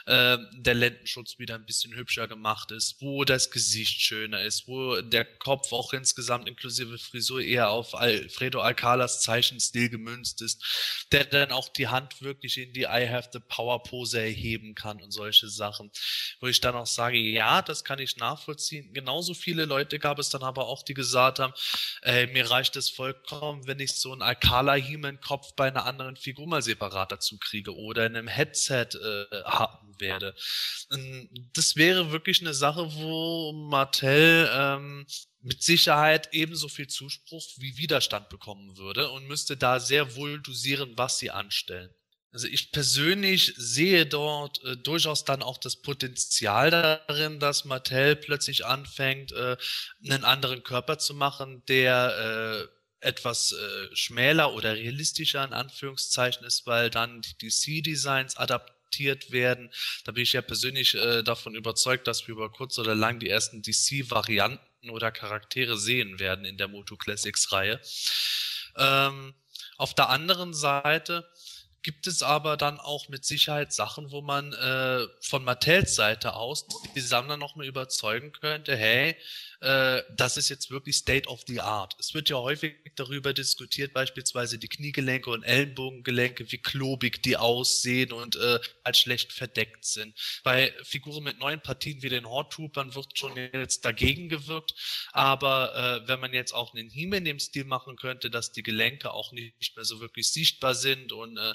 [0.05, 5.01] äh, der Lendenschutz wieder ein bisschen hübscher gemacht ist, wo das Gesicht schöner ist, wo
[5.01, 11.51] der Kopf auch insgesamt inklusive Frisur eher auf Alfredo Alcalas Zeichenstil gemünzt ist, der dann
[11.51, 15.47] auch die Hand wirklich in die I have the power Pose erheben kann und solche
[15.49, 15.91] Sachen,
[16.39, 18.93] wo ich dann auch sage, ja, das kann ich nachvollziehen.
[18.93, 21.53] Genauso viele Leute gab es dann aber auch, die gesagt haben,
[22.03, 24.75] äh, mir reicht es vollkommen, wenn ich so einen Alcala
[25.35, 29.99] He-Man-Kopf bei einer anderen Figur mal separat dazu kriege oder in einem Headset äh, haben
[29.99, 30.35] werde.
[31.53, 35.05] Das wäre wirklich eine Sache, wo Mattel ähm,
[35.41, 40.93] mit Sicherheit ebenso viel Zuspruch wie Widerstand bekommen würde und müsste da sehr wohl dosieren,
[40.95, 41.93] was sie anstellen.
[42.31, 48.65] Also ich persönlich sehe dort äh, durchaus dann auch das Potenzial darin, dass Mattel plötzlich
[48.65, 49.55] anfängt, äh,
[50.03, 56.65] einen anderen Körper zu machen, der äh, etwas äh, schmäler oder realistischer in Anführungszeichen ist,
[56.65, 59.71] weil dann die DC-Designs adaptiert werden.
[60.05, 63.29] Da bin ich ja persönlich äh, davon überzeugt, dass wir über kurz oder lang die
[63.29, 67.79] ersten DC-Varianten oder Charaktere sehen werden in der Moto Classics-Reihe.
[68.77, 69.35] Ähm,
[69.77, 71.29] auf der anderen Seite
[71.85, 76.65] gibt es aber dann auch mit Sicherheit Sachen, wo man äh, von Mattels Seite aus
[76.95, 79.15] die Sammler nochmal überzeugen könnte, hey,
[79.61, 81.95] äh, das ist jetzt wirklich State of the Art.
[81.99, 88.11] Es wird ja häufig darüber diskutiert, beispielsweise die Kniegelenke und Ellenbogengelenke, wie klobig die aussehen
[88.11, 90.15] und äh, als schlecht verdeckt sind.
[90.43, 94.73] Bei Figuren mit neuen Partien wie den Horttroopern wird schon jetzt dagegen gewirkt,
[95.11, 98.63] aber äh, wenn man jetzt auch einen Hieme in dem Stil machen könnte, dass die
[98.63, 101.53] Gelenke auch nicht mehr so wirklich sichtbar sind und äh,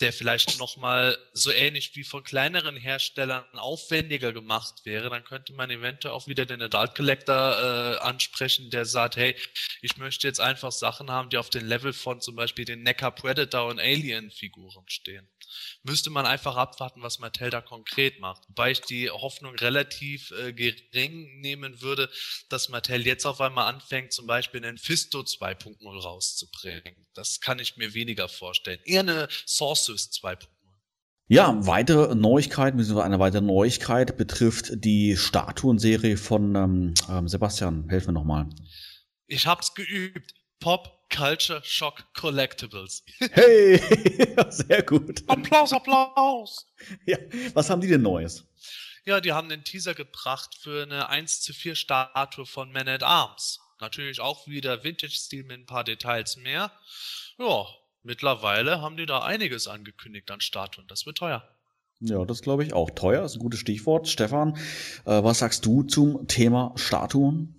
[0.00, 5.70] der vielleicht nochmal so ähnlich wie von kleineren Herstellern aufwendiger gemacht wäre, dann könnte man
[5.70, 9.36] eventuell auch wieder den Adult Collector äh, ansprechen, der sagt, hey,
[9.80, 13.10] ich möchte jetzt einfach Sachen haben, die auf dem Level von zum Beispiel den Necker
[13.10, 15.28] Predator und Alien-Figuren stehen.
[15.82, 18.48] Müsste man einfach abwarten, was Mattel da konkret macht.
[18.48, 22.10] Wobei ich die Hoffnung relativ äh, gering nehmen würde,
[22.48, 27.06] dass Mattel jetzt auf einmal anfängt, zum Beispiel einen Fisto 2.0 rauszubringen.
[27.14, 28.80] Das kann ich mir weniger vorstellen.
[28.84, 30.46] Eher eine Sources 2.0.
[31.32, 37.88] Ja, weitere Neuigkeit, beziehungsweise eine weitere Neuigkeit betrifft die Statuenserie von ähm, ähm, Sebastian.
[37.88, 38.50] Helfen wir nochmal.
[39.28, 40.34] Ich hab's geübt.
[40.60, 43.02] Pop Culture Shock Collectibles.
[43.32, 43.78] Hey,
[44.50, 45.24] sehr gut.
[45.26, 46.66] Applaus, Applaus.
[47.06, 47.16] Ja,
[47.54, 48.44] was haben die denn Neues?
[49.06, 53.02] Ja, die haben den Teaser gebracht für eine 1 zu 4 Statue von Man at
[53.02, 53.58] Arms.
[53.80, 56.70] Natürlich auch wieder Vintage-Stil mit ein paar Details mehr.
[57.38, 57.66] Ja,
[58.02, 60.86] mittlerweile haben die da einiges angekündigt an Statuen.
[60.88, 61.42] Das wird teuer.
[62.00, 62.90] Ja, das glaube ich auch.
[62.90, 64.08] Teuer ist ein gutes Stichwort.
[64.08, 64.56] Stefan,
[65.04, 67.54] äh, was sagst du zum Thema Statuen?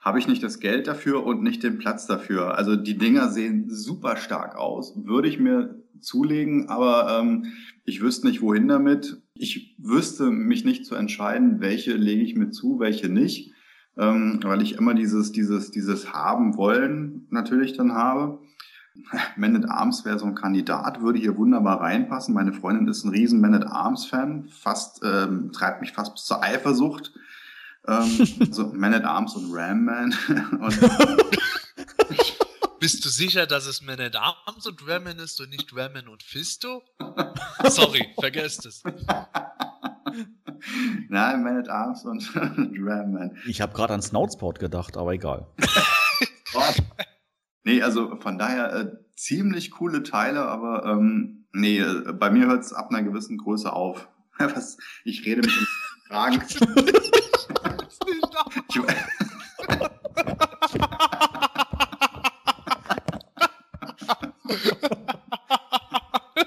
[0.00, 2.56] Habe ich nicht das Geld dafür und nicht den Platz dafür.
[2.56, 4.94] Also die Dinger sehen super stark aus.
[4.96, 7.52] Würde ich mir zulegen, aber ähm,
[7.84, 9.22] ich wüsste nicht, wohin damit.
[9.34, 13.52] Ich wüsste mich nicht zu entscheiden, welche lege ich mir zu, welche nicht,
[13.96, 18.40] ähm, weil ich immer dieses, dieses, dieses haben wollen natürlich dann habe.
[19.36, 22.34] Man at Arms wäre so ein Kandidat, würde hier wunderbar reinpassen.
[22.34, 26.24] Meine Freundin ist ein riesen Man at Arms Fan, fast ähm, treibt mich fast bis
[26.24, 27.12] zur Eifersucht.
[27.88, 30.14] Ähm, so Man at Arms und Ram Man.
[30.60, 30.80] und
[32.80, 36.22] Bist du sicher, dass es Man at Arms und Ramen ist und nicht Ramen und
[36.22, 36.82] Fisto?
[37.68, 38.82] Sorry, vergesst es.
[41.08, 43.36] Nein, Man at Arms und Ram Man.
[43.46, 45.46] Ich habe gerade an Snoutsport gedacht, aber egal.
[47.64, 52.64] Nee, also von daher äh, ziemlich coole Teile, aber ähm, nee, äh, bei mir hört
[52.64, 54.08] es ab einer gewissen Größe auf.
[54.38, 55.66] Was, ich rede mit den
[56.08, 56.42] Fragen.
[56.42, 56.60] ich,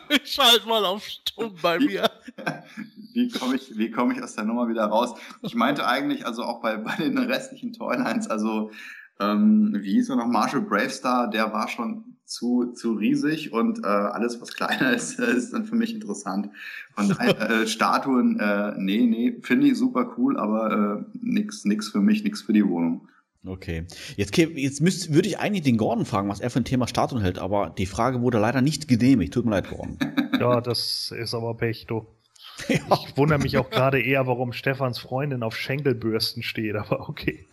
[0.10, 2.12] ich schalte mal auf Stumm bei mir.
[3.16, 5.18] wie komme ich, wie komme ich aus der Nummer wieder raus?
[5.42, 8.72] Ich meinte eigentlich, also auch bei, bei den restlichen Toylines, also
[9.20, 13.88] ähm, wie hieß er noch, Marshall Bravestar, der war schon zu, zu riesig und äh,
[13.88, 16.50] alles, was kleiner ist, ist dann für mich interessant.
[16.96, 21.90] Von daher, äh, Statuen, äh, nee, nee, finde ich super cool, aber äh, nix, nix
[21.90, 23.08] für mich, nix für die Wohnung.
[23.46, 23.86] Okay.
[24.16, 27.22] Jetzt, jetzt müsst, würde ich eigentlich den Gordon fragen, was er für ein Thema Statuen
[27.22, 29.34] hält, aber die Frage wurde leider nicht genehmigt.
[29.34, 29.98] Tut mir leid, Gordon.
[30.38, 32.08] Ja, das ist aber Pech, du.
[32.68, 32.76] Ja.
[32.92, 37.48] Ich wundere mich auch gerade eher, warum Stefans Freundin auf Schenkelbürsten steht, aber okay.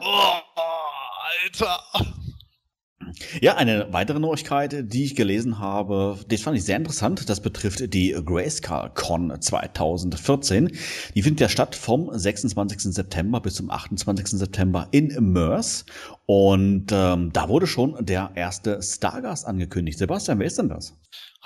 [0.00, 0.41] oh,
[1.52, 1.80] Alter.
[3.40, 7.28] Ja, eine weitere Neuigkeit, die ich gelesen habe, das fand ich sehr interessant.
[7.28, 10.70] Das betrifft die Grayscale Con 2014.
[11.14, 12.94] Die findet ja statt vom 26.
[12.94, 14.28] September bis zum 28.
[14.28, 15.84] September in Mörs.
[16.26, 19.98] Und ähm, da wurde schon der erste Stargast angekündigt.
[19.98, 20.96] Sebastian, wer ist denn das?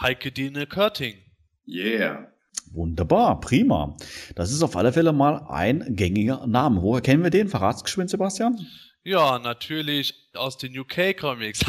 [0.00, 1.14] Heike Dine Körting.
[1.66, 2.28] Yeah.
[2.70, 3.96] Wunderbar, prima.
[4.36, 6.82] Das ist auf alle Fälle mal ein gängiger Name.
[6.82, 7.48] Woher kennen wir den?
[7.48, 8.58] Verratsgeschwind, Sebastian?
[9.06, 11.60] Ja, natürlich aus den UK-Comics.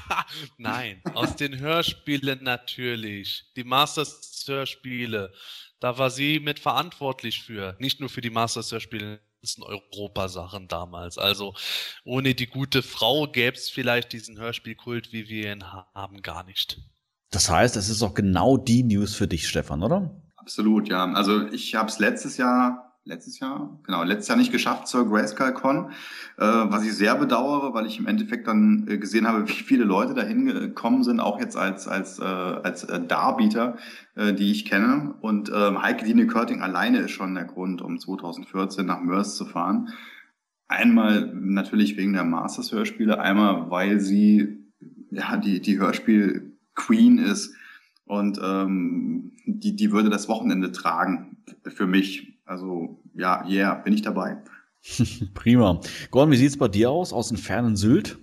[0.56, 3.52] Nein, aus den Hörspielen natürlich.
[3.54, 5.30] Die Masters-Hörspiele.
[5.78, 7.76] Da war sie mit verantwortlich für.
[7.80, 11.18] Nicht nur für die Masters-Hörspiele, das sind Europasachen damals.
[11.18, 11.54] Also
[12.06, 16.78] ohne die gute Frau gäbe es vielleicht diesen Hörspielkult, wie wir ihn haben, gar nicht.
[17.30, 20.18] Das heißt, es ist auch genau die News für dich, Stefan, oder?
[20.36, 21.12] Absolut, ja.
[21.12, 25.54] Also ich habe es letztes Jahr, letztes Jahr, genau, letztes Jahr nicht geschafft zur Grayscale
[25.54, 25.90] Con,
[26.38, 29.84] äh, was ich sehr bedauere, weil ich im Endeffekt dann äh, gesehen habe, wie viele
[29.84, 33.76] Leute dahin gekommen sind, auch jetzt als als äh, als äh, Darbieter,
[34.16, 35.14] äh, die ich kenne.
[35.20, 39.46] Und äh, Heike Dine Körting alleine ist schon der Grund, um 2014 nach Mörs zu
[39.46, 39.90] fahren.
[40.68, 44.58] Einmal natürlich wegen der Masters-Hörspiele, einmal weil sie
[45.10, 47.54] ja die die Hörspiel Queen ist
[48.04, 51.36] und ähm, die, die würde das Wochenende tragen
[51.68, 52.35] für mich.
[52.46, 54.38] Also ja, yeah, bin ich dabei.
[55.34, 55.80] Prima.
[56.10, 58.18] Gordon, wie sieht's bei dir aus, aus dem fernen Sylt?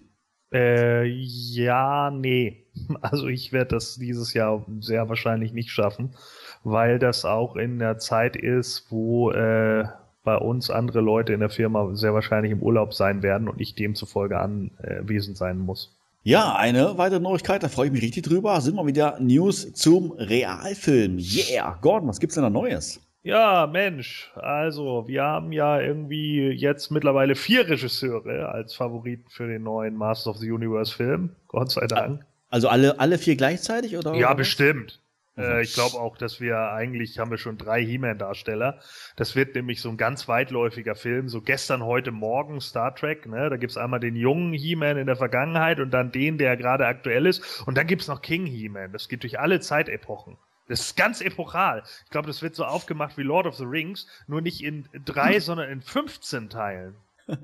[0.53, 2.59] Äh, ja, nee.
[3.01, 6.15] Also ich werde das dieses Jahr sehr wahrscheinlich nicht schaffen,
[6.63, 9.85] weil das auch in der Zeit ist, wo äh,
[10.23, 13.75] bei uns andere Leute in der Firma sehr wahrscheinlich im Urlaub sein werden und ich
[13.75, 15.95] demzufolge anwesend sein muss.
[16.23, 20.13] Ja, eine weitere Neuigkeit, da freue ich mich richtig drüber, sind mal wieder News zum
[20.13, 21.19] Realfilm.
[21.19, 23.01] Yeah, Gordon, was gibt's denn da Neues?
[23.23, 29.63] Ja, Mensch, also wir haben ja irgendwie jetzt mittlerweile vier Regisseure als Favoriten für den
[29.63, 32.25] neuen Masters of the Universe Film, Gott sei Dank.
[32.49, 34.13] Also alle, alle vier gleichzeitig oder?
[34.15, 34.99] Ja, bestimmt.
[35.37, 38.79] Äh, ich glaube auch, dass wir eigentlich haben wir schon drei He-Man-Darsteller.
[39.15, 41.29] Das wird nämlich so ein ganz weitläufiger Film.
[41.29, 43.25] So gestern, heute Morgen Star Trek.
[43.25, 43.49] Ne?
[43.49, 47.25] Da gibt's einmal den jungen He-Man in der Vergangenheit und dann den, der gerade aktuell
[47.25, 47.65] ist.
[47.65, 48.91] Und dann gibt's noch King He-Man.
[48.91, 50.37] Das geht durch alle Zeitepochen.
[50.73, 51.83] Das ist ganz epochal.
[52.03, 55.39] Ich glaube, das wird so aufgemacht wie Lord of the Rings, nur nicht in drei,
[55.39, 56.95] sondern in 15 Teilen.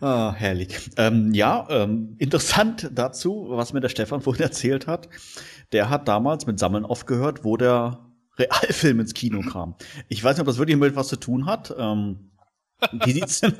[0.00, 0.88] ah, herrlich.
[0.96, 5.08] Ähm, ja, ähm, interessant dazu, was mir der Stefan vorhin erzählt hat.
[5.72, 7.98] Der hat damals mit Sammeln aufgehört, wo der
[8.38, 9.74] Realfilm ins Kino kam.
[10.06, 11.74] Ich weiß nicht, ob das wirklich mit was zu tun hat.
[11.76, 12.30] Ähm,
[12.92, 13.54] wie sieht's denn,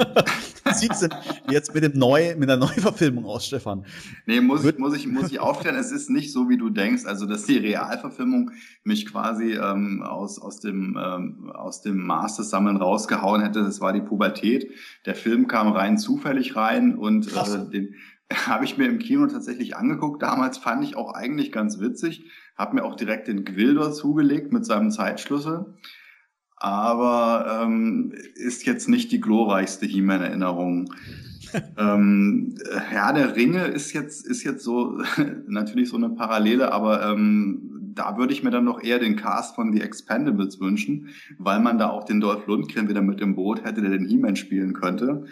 [0.64, 1.10] wie sieht's denn
[1.50, 3.84] jetzt mit dem Neu, mit der Neuverfilmung aus, Stefan?
[4.26, 5.76] Nee, muss ich, muss ich, muss ich aufklären.
[5.76, 7.04] es ist nicht so, wie du denkst.
[7.04, 8.52] Also, dass die Realverfilmung
[8.84, 13.64] mich quasi ähm, aus, aus dem, ähm, aus dem Masters-Sammeln rausgehauen hätte.
[13.64, 14.70] Das war die Pubertät.
[15.06, 17.94] Der Film kam rein zufällig rein und äh, den,
[18.30, 20.22] Habe ich mir im Kino tatsächlich angeguckt.
[20.22, 22.30] Damals fand ich auch eigentlich ganz witzig.
[22.56, 25.74] Habe mir auch direkt den Gwildor zugelegt mit seinem Zeitschlüssel.
[26.60, 30.92] Aber ähm, ist jetzt nicht die glorreichste He-Man-Erinnerung.
[31.78, 32.54] ähm,
[32.88, 35.00] Herr der Ringe ist jetzt, ist jetzt so
[35.46, 39.54] natürlich so eine Parallele, aber ähm, da würde ich mir dann noch eher den Cast
[39.56, 43.64] von The Expendables wünschen, weil man da auch den Dolph Lundgren wieder mit im Boot
[43.64, 45.26] hätte, der den He-Man spielen könnte.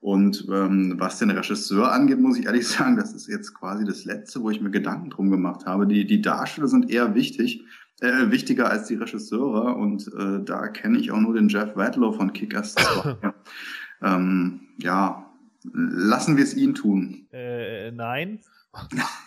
[0.00, 4.04] Und ähm, was den Regisseur angeht, muss ich ehrlich sagen, das ist jetzt quasi das
[4.04, 5.86] Letzte, wo ich mir Gedanken drum gemacht habe.
[5.86, 7.64] Die, die Darsteller sind eher wichtig,
[8.00, 9.74] äh, wichtiger als die Regisseure.
[9.74, 13.16] Und äh, da kenne ich auch nur den Jeff Wadlow von Kick-Ass 2.
[14.02, 15.30] ähm, ja,
[15.72, 17.26] lassen wir es ihn tun.
[17.32, 18.40] Äh, nein.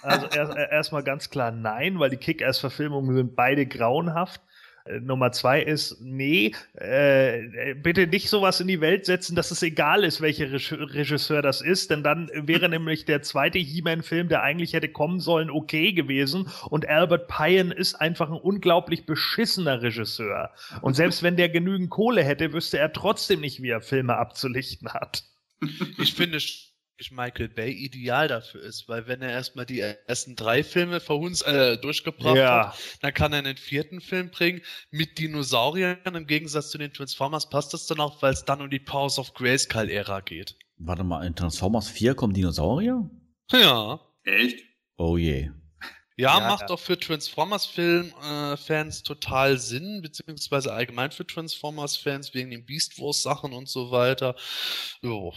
[0.01, 4.41] Also erstmal erst ganz klar nein, weil die Kick-Ass-Verfilmungen sind beide grauenhaft.
[4.85, 9.61] Äh, Nummer zwei ist, nee, äh, bitte nicht sowas in die Welt setzen, dass es
[9.63, 14.73] egal ist, welcher Regisseur das ist, denn dann wäre nämlich der zweite He-Man-Film, der eigentlich
[14.73, 16.49] hätte kommen sollen, okay gewesen.
[16.69, 20.51] Und Albert Pyen ist einfach ein unglaublich beschissener Regisseur.
[20.81, 24.93] Und selbst wenn der genügend Kohle hätte, wüsste er trotzdem nicht, wie er Filme abzulichten
[24.93, 25.23] hat.
[25.99, 26.39] Ich finde,
[27.11, 31.77] Michael Bay ideal dafür ist, weil wenn er erstmal die ersten drei Filme verhunz, äh,
[31.77, 32.69] durchgebracht ja.
[32.69, 34.61] hat, dann kann er einen vierten Film bringen
[34.91, 35.97] mit Dinosauriern.
[36.05, 39.17] Im Gegensatz zu den Transformers passt das dann auch, weil es dann um die Powers
[39.17, 40.57] of Grayskull-Ära geht.
[40.77, 43.09] Warte mal, in Transformers 4 kommen Dinosaurier?
[43.51, 43.99] Ja.
[44.23, 44.63] Echt?
[44.97, 45.49] Oh je.
[46.17, 46.75] Ja, ja macht ja.
[46.75, 53.67] auch für Transformers-Film-Fans äh, total Sinn, beziehungsweise allgemein für Transformers-Fans wegen den Beast Wars-Sachen und
[53.67, 54.35] so weiter.
[55.01, 55.33] Jo.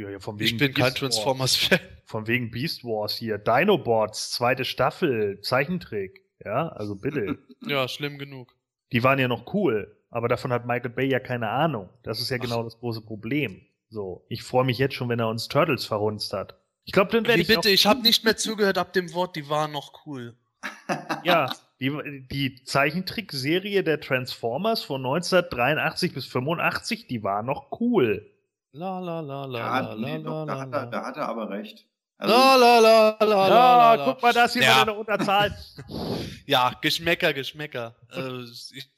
[0.00, 1.80] Ja, ja, von wegen ich bin Beast kein Transformers-Fan.
[2.06, 3.36] Von wegen Beast Wars hier.
[3.36, 6.24] Dinobots, zweite Staffel, Zeichentrick.
[6.42, 7.38] Ja, also bitte.
[7.66, 8.56] ja, schlimm genug.
[8.92, 11.90] Die waren ja noch cool, aber davon hat Michael Bay ja keine Ahnung.
[12.02, 12.42] Das ist ja Ach.
[12.42, 13.60] genau das große Problem.
[13.90, 16.58] So, ich freue mich jetzt schon, wenn er uns Turtles verhunzt hat.
[16.84, 17.48] Ich glaube, dann werde ich.
[17.48, 20.34] Bitte, ich habe nicht mehr zugehört ab dem Wort, die waren noch cool.
[21.24, 28.29] ja, die, die Zeichentrickserie der Transformers von 1983 bis 85, die war noch cool.
[28.72, 31.28] La la la la ja, la nee, la doch, da, hat er, da hat er
[31.28, 31.86] aber recht.
[32.18, 34.04] Also, la la la la la la.
[34.04, 34.82] guck mal, das hier ja.
[34.82, 35.56] eine Unterzahl.
[36.46, 37.96] ja, Geschmäcker, Geschmäcker.
[38.12, 38.44] Äh,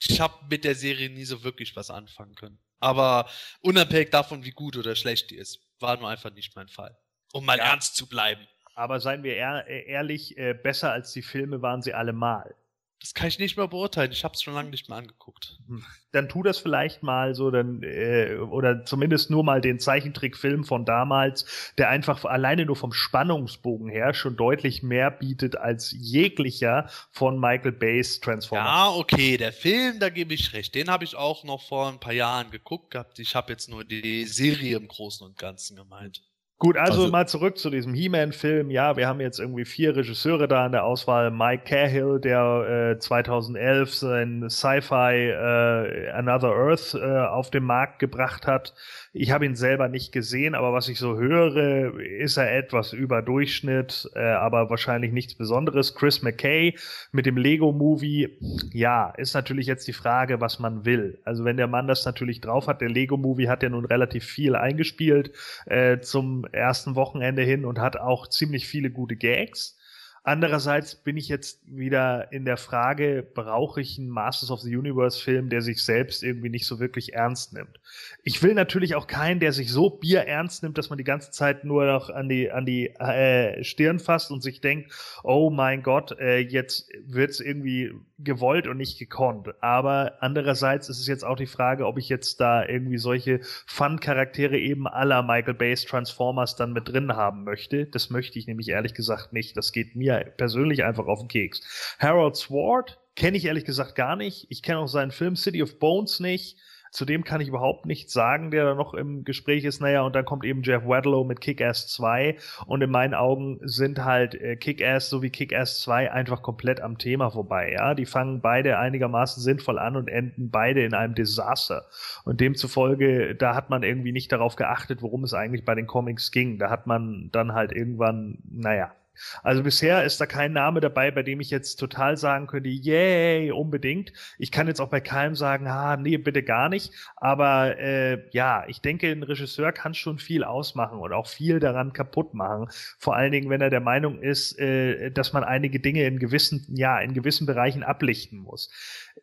[0.00, 2.58] ich habe mit der Serie nie so wirklich was anfangen können.
[2.80, 3.28] Aber
[3.60, 6.98] unabhängig davon, wie gut oder schlecht die ist, war nur einfach nicht mein Fall.
[7.32, 7.64] Um mal ja.
[7.64, 8.46] ernst zu bleiben.
[8.74, 12.54] Aber seien wir ehr ehrlich, äh, besser als die Filme waren sie allemal.
[13.02, 14.12] Das kann ich nicht mehr beurteilen.
[14.12, 15.58] Ich habe es schon lange nicht mehr angeguckt.
[15.66, 15.84] Hm.
[16.12, 20.84] Dann tu das vielleicht mal so, dann äh, oder zumindest nur mal den Zeichentrickfilm von
[20.84, 27.40] damals, der einfach alleine nur vom Spannungsbogen her schon deutlich mehr bietet als jeglicher von
[27.40, 28.68] Michael Bay's Transformers.
[28.68, 30.72] Ja, okay, der Film, da gebe ich recht.
[30.76, 33.18] Den habe ich auch noch vor ein paar Jahren geguckt gehabt.
[33.18, 36.22] Ich habe jetzt nur die Serie im Großen und Ganzen gemeint.
[36.62, 38.70] Gut, also, also, mal zurück zu diesem He-Man-Film.
[38.70, 41.32] Ja, wir haben jetzt irgendwie vier Regisseure da in der Auswahl.
[41.32, 48.46] Mike Cahill, der äh, 2011 sein Sci-Fi äh, Another Earth äh, auf den Markt gebracht
[48.46, 48.74] hat.
[49.12, 53.22] Ich habe ihn selber nicht gesehen, aber was ich so höre, ist er etwas über
[53.22, 55.96] Durchschnitt, äh, aber wahrscheinlich nichts Besonderes.
[55.96, 56.78] Chris McKay
[57.10, 58.38] mit dem Lego-Movie,
[58.72, 61.18] ja, ist natürlich jetzt die Frage, was man will.
[61.24, 64.54] Also wenn der Mann das natürlich drauf hat, der Lego-Movie hat ja nun relativ viel
[64.54, 65.32] eingespielt
[65.66, 69.78] äh, zum ersten Wochenende hin und hat auch ziemlich viele gute Gags.
[70.24, 75.20] Andererseits bin ich jetzt wieder in der Frage, brauche ich einen Masters of the Universe
[75.20, 77.80] Film, der sich selbst irgendwie nicht so wirklich ernst nimmt?
[78.22, 81.32] Ich will natürlich auch keinen, der sich so bier ernst nimmt, dass man die ganze
[81.32, 84.92] Zeit nur noch an die, an die äh, Stirn fasst und sich denkt,
[85.24, 87.92] oh mein Gott, äh, jetzt wird's irgendwie
[88.24, 89.48] gewollt und nicht gekonnt.
[89.62, 94.58] Aber andererseits ist es jetzt auch die Frage, ob ich jetzt da irgendwie solche Fun-Charaktere
[94.58, 97.86] eben aller Michael Bay's Transformers dann mit drin haben möchte.
[97.86, 99.56] Das möchte ich nämlich ehrlich gesagt nicht.
[99.56, 101.96] Das geht mir persönlich einfach auf den Keks.
[101.98, 104.46] Harold Sword kenne ich ehrlich gesagt gar nicht.
[104.48, 106.58] Ich kenne auch seinen Film City of Bones nicht.
[106.92, 109.80] Zudem kann ich überhaupt nichts sagen, der da noch im Gespräch ist.
[109.80, 112.36] Naja, und dann kommt eben Jeff Wadlow mit Kick-Ass 2.
[112.66, 117.30] Und in meinen Augen sind halt äh, Kick-Ass sowie Kick-Ass 2 einfach komplett am Thema
[117.30, 117.72] vorbei.
[117.72, 121.86] Ja, die fangen beide einigermaßen sinnvoll an und enden beide in einem Desaster.
[122.24, 126.30] Und demzufolge, da hat man irgendwie nicht darauf geachtet, worum es eigentlich bei den Comics
[126.30, 126.58] ging.
[126.58, 128.92] Da hat man dann halt irgendwann, naja,
[129.42, 133.50] also bisher ist da kein Name dabei, bei dem ich jetzt total sagen könnte, yay,
[133.50, 134.12] unbedingt.
[134.38, 136.92] Ich kann jetzt auch bei keinem sagen, ah, nee, bitte gar nicht.
[137.16, 141.92] Aber äh, ja, ich denke, ein Regisseur kann schon viel ausmachen und auch viel daran
[141.92, 142.68] kaputt machen.
[142.98, 146.66] Vor allen Dingen, wenn er der Meinung ist, äh, dass man einige Dinge in gewissen,
[146.74, 148.70] ja, in gewissen Bereichen ablichten muss.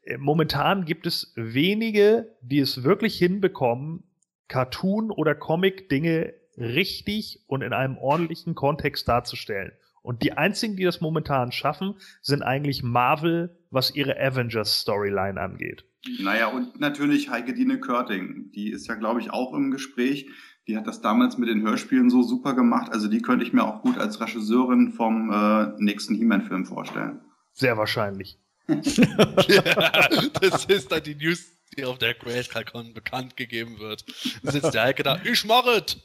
[0.03, 4.03] Äh, momentan gibt es wenige, die es wirklich hinbekommen,
[4.47, 9.71] Cartoon- oder Comic-Dinge richtig und in einem ordentlichen Kontext darzustellen.
[10.01, 15.85] Und die einzigen, die das momentan schaffen, sind eigentlich Marvel, was ihre Avengers-Storyline angeht.
[16.19, 18.51] Naja, und natürlich Heike Dine Körting.
[18.51, 20.29] Die ist ja, glaube ich, auch im Gespräch.
[20.67, 22.91] Die hat das damals mit den Hörspielen so super gemacht.
[22.91, 27.21] Also die könnte ich mir auch gut als Regisseurin vom äh, nächsten He-Man-Film vorstellen.
[27.53, 28.39] Sehr wahrscheinlich.
[28.67, 29.61] ja,
[30.41, 34.05] das ist dann die News, die auf der GraceCon bekannt gegeben wird.
[34.43, 35.97] Da sitzt der Heike da, ich mach es!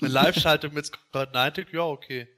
[0.00, 2.28] Eine Live-Schaltung mit Scott Nightig, ja, okay.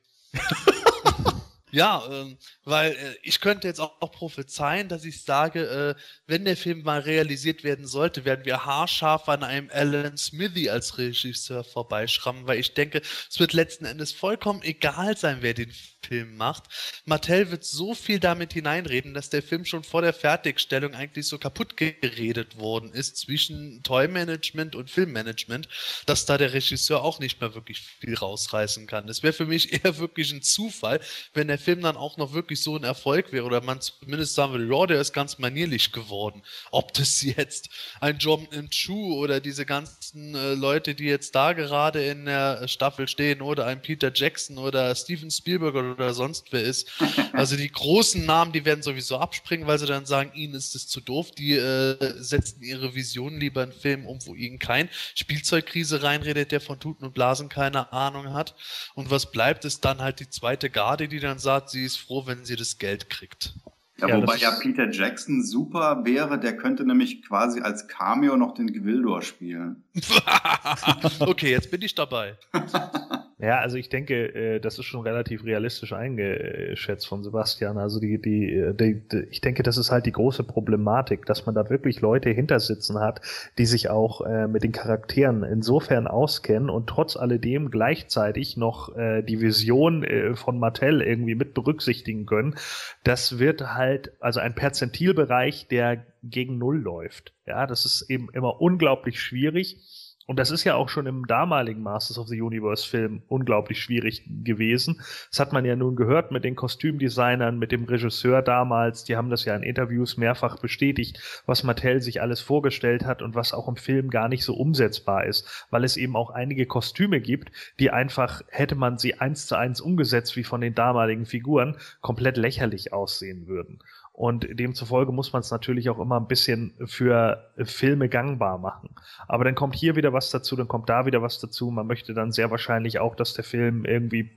[1.75, 6.45] Ja, ähm, weil äh, ich könnte jetzt auch, auch prophezeien, dass ich sage, äh, wenn
[6.45, 11.65] der Film mal realisiert werden sollte, werden wir haarscharf an einem Alan Smithy als Regisseur
[11.65, 15.73] vorbeischrammen, weil ich denke, es wird letzten Endes vollkommen egal sein, wer den
[16.05, 16.65] Film macht.
[17.07, 21.39] Mattel wird so viel damit hineinreden, dass der Film schon vor der Fertigstellung eigentlich so
[21.39, 25.69] kaputt geredet worden ist zwischen Toy-Management und Filmmanagement,
[26.07, 29.09] dass da der Regisseur auch nicht mehr wirklich viel rausreißen kann.
[29.09, 31.01] Es wäre für mich eher wirklich ein Zufall,
[31.33, 34.53] wenn der Film dann auch noch wirklich so ein Erfolg wäre oder man zumindest sagen
[34.53, 36.43] würde, ja, der ist ganz manierlich geworden.
[36.71, 42.05] Ob das jetzt ein John Chu oder diese ganzen äh, Leute, die jetzt da gerade
[42.05, 46.91] in der Staffel stehen oder ein Peter Jackson oder Steven Spielberg oder sonst wer ist.
[47.33, 50.87] Also die großen Namen, die werden sowieso abspringen, weil sie dann sagen, ihnen ist es
[50.87, 51.33] zu doof.
[51.33, 56.61] Die äh, setzen ihre Visionen lieber in Filmen um, wo ihnen kein Spielzeugkrise reinredet, der
[56.61, 58.55] von Tuten und Blasen keine Ahnung hat.
[58.95, 62.27] Und was bleibt, ist dann halt die zweite Garde, die dann sagt, sie ist froh,
[62.27, 63.55] wenn sie das Geld kriegt.
[63.99, 68.55] Ja, ja wobei ja Peter Jackson super wäre, der könnte nämlich quasi als Cameo noch
[68.55, 69.85] den Gwildor spielen.
[71.21, 72.37] okay, jetzt bin ich dabei.
[73.39, 77.79] Ja, also ich denke, äh, das ist schon relativ realistisch eingeschätzt von Sebastian.
[77.79, 81.55] Also die, die, die, die, ich denke, das ist halt die große Problematik, dass man
[81.55, 83.21] da wirklich Leute hintersitzen hat,
[83.59, 89.23] die sich auch äh, mit den Charakteren insofern auskennen und trotz alledem gleichzeitig noch äh,
[89.23, 92.55] die Vision äh, von Mattel irgendwie mit berücksichtigen können.
[93.03, 97.33] Das wird halt also ein Perzentilbereich, der gegen Null läuft.
[97.47, 99.79] Ja, das ist eben immer unglaublich schwierig.
[100.27, 104.23] Und das ist ja auch schon im damaligen Masters of the Universe Film unglaublich schwierig
[104.43, 105.03] gewesen.
[105.31, 109.05] Das hat man ja nun gehört mit den Kostümdesignern, mit dem Regisseur damals.
[109.05, 113.35] Die haben das ja in Interviews mehrfach bestätigt, was Mattel sich alles vorgestellt hat und
[113.35, 117.21] was auch im Film gar nicht so umsetzbar ist, weil es eben auch einige Kostüme
[117.21, 121.77] gibt, die einfach, hätte man sie eins zu eins umgesetzt wie von den damaligen Figuren,
[122.01, 123.81] komplett lächerlich aussehen würden.
[124.17, 128.91] Und demzufolge muss man es natürlich auch immer ein bisschen für Filme gangbar machen.
[129.27, 131.73] Aber dann kommt hier wieder was dazu, dann kommt da wieder was dazu.
[131.73, 134.31] Man möchte dann sehr wahrscheinlich auch, dass der Film irgendwie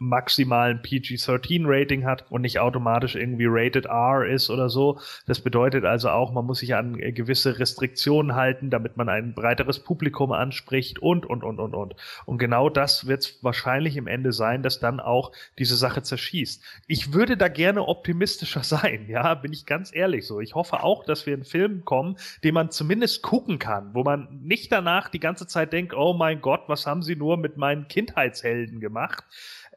[0.00, 4.98] maximalen PG-13-Rating hat und nicht automatisch irgendwie Rated R ist oder so.
[5.26, 9.78] Das bedeutet also auch, man muss sich an gewisse Restriktionen halten, damit man ein breiteres
[9.78, 11.94] Publikum anspricht und, und, und, und, und.
[12.26, 16.64] Und genau das wird es wahrscheinlich im Ende sein, dass dann auch diese Sache zerschießt.
[16.88, 20.40] Ich würde da gerne optimistischer sein, ja ja, bin ich ganz ehrlich so.
[20.40, 24.40] Ich hoffe auch, dass wir einen Film kommen, den man zumindest gucken kann, wo man
[24.42, 27.86] nicht danach die ganze Zeit denkt, oh mein Gott, was haben sie nur mit meinen
[27.88, 29.24] Kindheitshelden gemacht?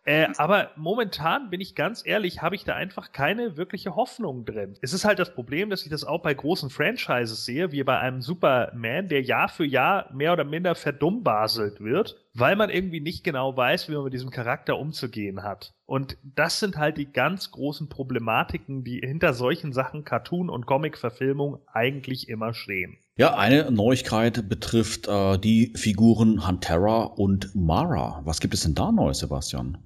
[0.06, 4.76] Äh, aber momentan, bin ich ganz ehrlich, habe ich da einfach keine wirkliche Hoffnung drin.
[4.82, 8.00] Es ist halt das Problem, dass ich das auch bei großen Franchises sehe, wie bei
[8.00, 13.24] einem Superman, der Jahr für Jahr mehr oder minder verdummbaselt wird, weil man irgendwie nicht
[13.24, 15.74] genau weiß, wie man mit diesem Charakter umzugehen hat.
[15.86, 21.60] Und das sind halt die ganz großen Problematiken, die hinter solchen Sachen Cartoon- und Comic-Verfilmung
[21.72, 22.98] eigentlich immer stehen.
[23.16, 28.22] Ja, eine Neuigkeit betrifft äh, die Figuren Huntera und Mara.
[28.24, 29.78] Was gibt es denn da Neues, Sebastian?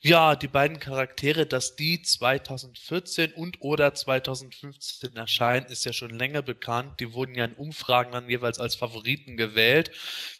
[0.00, 6.42] Ja, die beiden Charaktere, dass die 2014 und oder 2015 erscheinen, ist ja schon länger
[6.42, 7.00] bekannt.
[7.00, 9.90] Die wurden ja in Umfragen dann jeweils als Favoriten gewählt,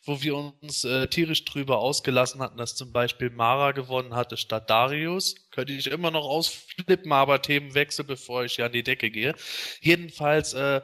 [0.04, 4.70] wo wir uns äh, tierisch drüber ausgelassen hatten, dass zum Beispiel Mara gewonnen hatte statt
[4.70, 5.34] Darius.
[5.50, 9.34] Könnte ich immer noch ausflippen, aber Themenwechsel, bevor ich ja an die Decke gehe.
[9.80, 10.82] Jedenfalls äh,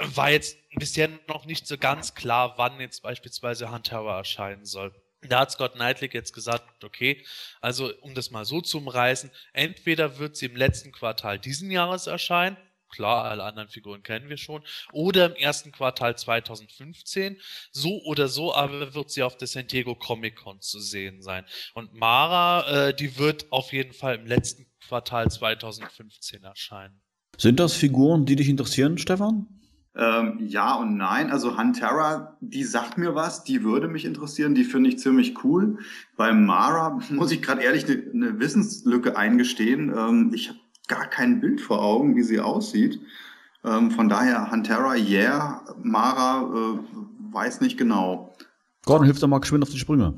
[0.00, 4.92] war jetzt bisher noch nicht so ganz klar, wann jetzt beispielsweise Huntera erscheinen soll.
[5.28, 7.24] Da hat Scott Knightley jetzt gesagt, okay,
[7.60, 12.06] also um das mal so zu umreißen, entweder wird sie im letzten Quartal diesen Jahres
[12.06, 12.56] erscheinen,
[12.94, 14.62] klar, alle anderen Figuren kennen wir schon,
[14.92, 17.40] oder im ersten Quartal 2015,
[17.72, 21.44] so oder so, aber wird sie auf der San Diego Comic Con zu sehen sein.
[21.74, 27.00] Und Mara, äh, die wird auf jeden Fall im letzten Quartal 2015 erscheinen.
[27.36, 29.48] Sind das Figuren, die dich interessieren, Stefan?
[29.96, 31.30] Ähm, ja und nein.
[31.30, 35.78] Also Huntera, die sagt mir was, die würde mich interessieren, die finde ich ziemlich cool.
[36.16, 39.92] Bei Mara muss ich gerade ehrlich eine, eine Wissenslücke eingestehen.
[39.96, 43.00] Ähm, ich habe gar kein Bild vor Augen, wie sie aussieht.
[43.64, 48.34] Ähm, von daher Huntera, yeah, Mara, äh, weiß nicht genau.
[48.84, 50.14] Gordon, hilf doch mal geschwind auf die Sprünge.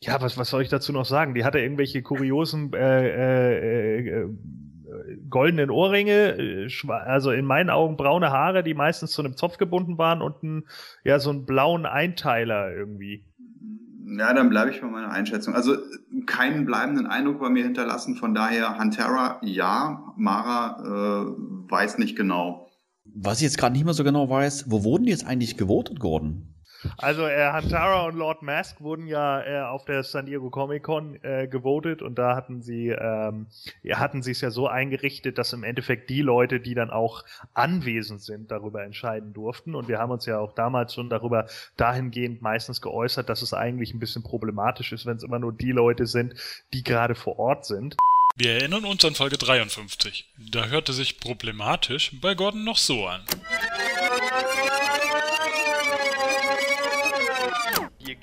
[0.00, 1.34] Ja, was, was soll ich dazu noch sagen?
[1.34, 4.28] Die hatte irgendwelche kuriosen äh, äh, äh,
[5.28, 9.98] goldenen Ohrringe, äh, also in meinen Augen braune Haare, die meistens zu einem Zopf gebunden
[9.98, 10.64] waren und ein,
[11.04, 13.24] ja, so einen blauen Einteiler irgendwie.
[14.18, 15.54] Ja, dann bleibe ich bei meiner Einschätzung.
[15.54, 15.76] Also
[16.26, 22.68] keinen bleibenden Eindruck bei mir hinterlassen, von daher Hantera ja, Mara äh, weiß nicht genau.
[23.04, 26.00] Was ich jetzt gerade nicht mehr so genau weiß, wo wurden die jetzt eigentlich gewotet,
[26.00, 26.54] Gordon?
[26.96, 31.22] Also äh, Hantara und Lord Mask wurden ja äh, auf der San Diego Comic Con
[31.22, 33.46] äh, gewotet und da hatten sie ähm,
[33.82, 37.24] ja, hatten sie es ja so eingerichtet, dass im Endeffekt die Leute, die dann auch
[37.54, 39.74] anwesend sind, darüber entscheiden durften.
[39.74, 41.46] Und wir haben uns ja auch damals schon darüber
[41.76, 45.72] dahingehend meistens geäußert, dass es eigentlich ein bisschen problematisch ist, wenn es immer nur die
[45.72, 46.34] Leute sind,
[46.72, 47.96] die gerade vor Ort sind.
[48.36, 50.32] Wir erinnern uns an Folge 53.
[50.52, 53.24] Da hörte sich problematisch bei Gordon noch so an.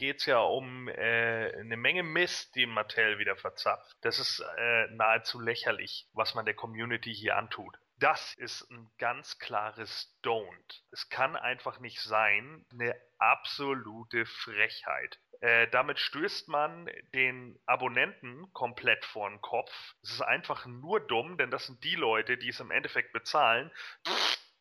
[0.10, 3.96] Es ja um äh, eine Menge Mist, die Mattel wieder verzapft.
[4.02, 7.78] Das ist äh, nahezu lächerlich, was man der Community hier antut.
[7.98, 10.84] Das ist ein ganz klares Don't.
[10.92, 15.18] Es kann einfach nicht sein, eine absolute Frechheit.
[15.40, 19.72] Äh, damit stößt man den Abonnenten komplett vor den Kopf.
[20.04, 23.72] Es ist einfach nur dumm, denn das sind die Leute, die es im Endeffekt bezahlen.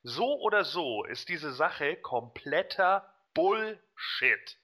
[0.03, 4.59] So oder so ist diese Sache kompletter Bullshit.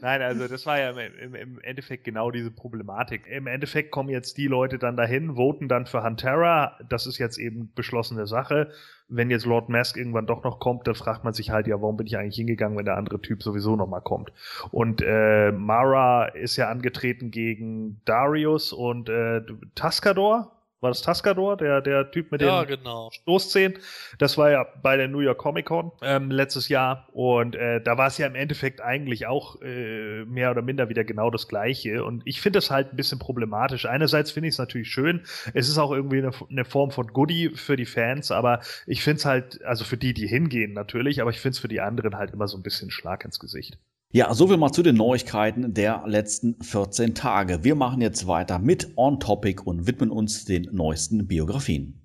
[0.00, 3.26] Nein, also das war ja im, im, Endeffekt genau diese Problematik.
[3.26, 6.78] Im Endeffekt kommen jetzt die Leute dann dahin, voten dann für Huntera.
[6.88, 8.70] Das ist jetzt eben beschlossene Sache.
[9.08, 11.96] Wenn jetzt Lord Mask irgendwann doch noch kommt, dann fragt man sich halt, ja, warum
[11.96, 14.32] bin ich eigentlich hingegangen, wenn der andere Typ sowieso nochmal kommt.
[14.70, 19.42] Und äh, Mara ist ja angetreten gegen Darius und äh,
[19.74, 20.53] Tascador
[20.84, 23.10] war das Tascador, der, der Typ mit ja, den genau.
[23.10, 23.78] Stoßzähnen.
[24.18, 27.08] Das war ja bei der New York Comic Con ähm, letztes Jahr.
[27.12, 31.02] Und äh, da war es ja im Endeffekt eigentlich auch äh, mehr oder minder wieder
[31.02, 32.04] genau das Gleiche.
[32.04, 33.86] Und ich finde das halt ein bisschen problematisch.
[33.86, 35.22] Einerseits finde ich es natürlich schön.
[35.54, 39.18] Es ist auch irgendwie eine, eine Form von Goodie für die Fans, aber ich finde
[39.18, 42.16] es halt, also für die, die hingehen natürlich, aber ich finde es für die anderen
[42.16, 43.78] halt immer so ein bisschen Schlag ins Gesicht.
[44.14, 47.64] Ja, soviel mal zu den Neuigkeiten der letzten 14 Tage.
[47.64, 52.00] Wir machen jetzt weiter mit On Topic und widmen uns den neuesten Biografien.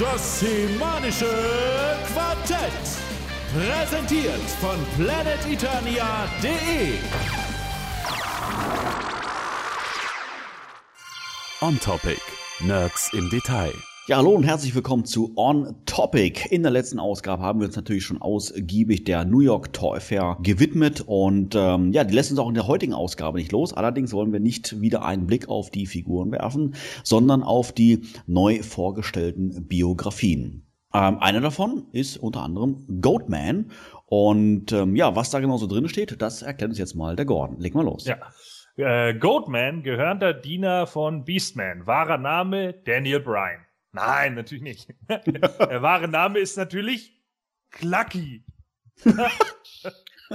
[0.00, 1.28] Das semanische
[2.14, 2.72] Quartett.
[3.52, 6.94] Präsentiert von planeteternia.de.
[11.60, 12.22] On Topic
[12.60, 13.74] Nerds im Detail.
[14.06, 16.48] Ja, hallo und herzlich willkommen zu On Topic.
[16.48, 20.38] In der letzten Ausgabe haben wir uns natürlich schon ausgiebig der New York Toy Fair
[20.42, 23.74] gewidmet und ähm, ja, die lässt uns auch in der heutigen Ausgabe nicht los.
[23.74, 28.62] Allerdings wollen wir nicht wieder einen Blick auf die Figuren werfen, sondern auf die neu
[28.62, 30.66] vorgestellten Biografien.
[30.94, 33.70] Ähm, einer davon ist unter anderem Goatman
[34.06, 37.26] und ähm, ja, was da genau so drin steht, das erklärt uns jetzt mal der
[37.26, 37.60] Gordon.
[37.60, 38.06] Leg mal los.
[38.06, 38.16] Ja.
[38.78, 41.86] Äh, Goatman, gehörender Diener von Beastman.
[41.86, 43.64] Wahrer Name Daniel Bryan.
[43.92, 44.94] Nein, natürlich nicht.
[45.08, 47.18] Der wahre Name ist natürlich
[47.70, 48.44] Clucky.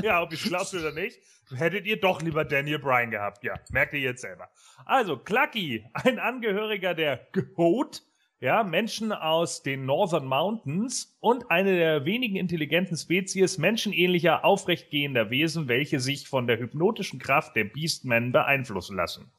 [0.02, 1.20] ja, ob ich es glaubt oder nicht,
[1.56, 3.44] hättet ihr doch lieber Daniel Bryan gehabt.
[3.44, 4.50] Ja, merkt ihr jetzt selber.
[4.86, 8.02] Also, Clucky, ein Angehöriger der Goat,
[8.42, 15.68] ja, Menschen aus den Northern Mountains und eine der wenigen intelligenten Spezies menschenähnlicher, aufrechtgehender Wesen,
[15.68, 19.32] welche sich von der hypnotischen Kraft der Beastmen beeinflussen lassen.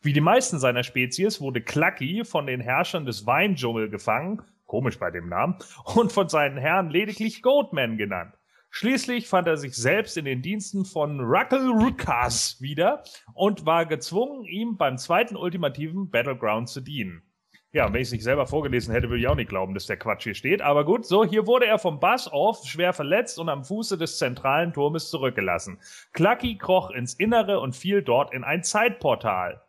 [0.00, 5.10] Wie die meisten seiner Spezies wurde Clucky von den Herrschern des Weindschungel gefangen, komisch bei
[5.10, 5.56] dem Namen,
[5.94, 8.32] und von seinen Herren lediglich Goatman genannt.
[8.70, 13.04] Schließlich fand er sich selbst in den Diensten von Ruckle Rukas wieder
[13.34, 17.22] und war gezwungen, ihm beim zweiten ultimativen Battleground zu dienen.
[17.72, 19.98] Ja, wenn ich es nicht selber vorgelesen hätte, würde ich auch nicht glauben, dass der
[19.98, 20.62] Quatsch hier steht.
[20.62, 24.18] Aber gut, so, hier wurde er vom Bass auf schwer verletzt und am Fuße des
[24.18, 25.78] zentralen Turmes zurückgelassen.
[26.12, 29.62] Clucky kroch ins Innere und fiel dort in ein Zeitportal.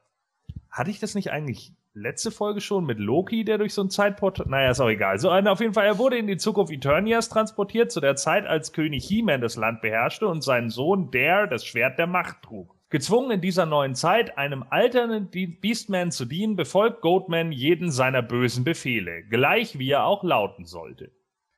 [0.70, 4.46] Hatte ich das nicht eigentlich letzte Folge schon mit Loki, der durch so ein Zeitportal.
[4.48, 5.18] Naja, ist auch egal.
[5.20, 8.72] So, auf jeden Fall, er wurde in die Zukunft Eternias transportiert, zu der Zeit, als
[8.72, 12.77] König He-Man das Land beherrschte und sein Sohn Dare das Schwert der Macht trug.
[12.90, 18.64] Gezwungen in dieser neuen Zeit, einem alternden Beastman zu dienen, befolgt Goatman jeden seiner bösen
[18.64, 21.12] Befehle, gleich wie er auch lauten sollte.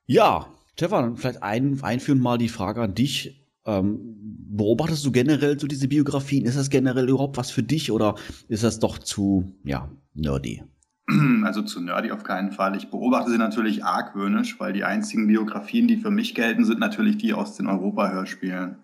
[0.06, 3.46] Ja, Stefan, vielleicht ein, einführend mal die Frage an dich.
[3.64, 4.16] Ähm,
[4.48, 6.46] beobachtest du generell so diese Biografien?
[6.46, 8.16] Ist das generell überhaupt was für dich oder
[8.48, 10.64] ist das doch zu, ja, nerdy?
[11.44, 12.76] Also zu nerdy auf keinen Fall.
[12.76, 17.18] Ich beobachte sie natürlich argwöhnisch, weil die einzigen Biografien, die für mich gelten, sind natürlich
[17.18, 18.76] die aus den Europa-Hörspielen.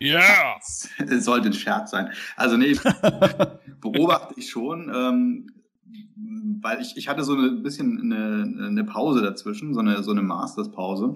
[0.00, 0.18] Ja!
[0.18, 0.58] Yeah.
[0.58, 0.88] Es
[1.24, 2.10] sollte ein Scherz sein.
[2.36, 2.74] Also nee,
[3.80, 4.90] beobachte ich schon.
[4.94, 5.46] Ähm,
[6.62, 10.22] weil ich, ich hatte so ein bisschen eine, eine Pause dazwischen, so eine, so eine
[10.22, 11.14] Masters-Pause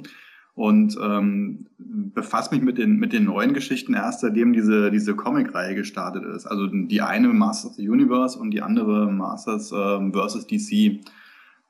[0.55, 5.74] und ähm, befasse mich mit den, mit den neuen Geschichten erst, seitdem diese, diese Comic-Reihe
[5.74, 6.47] gestartet ist.
[6.47, 11.01] Also die eine Masters of the Universe und die andere Masters äh, versus DC.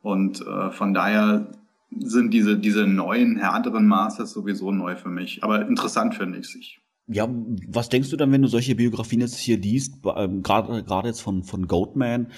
[0.02, 1.50] Und äh, von daher
[1.98, 5.42] sind diese, diese neuen, härteren Masters sowieso neu für mich.
[5.42, 6.83] Aber interessant finde ich sich.
[7.06, 7.28] Ja,
[7.68, 11.20] was denkst du dann, wenn du solche Biografien jetzt hier liest, ähm, gerade gerade jetzt
[11.20, 12.28] von von Goatman?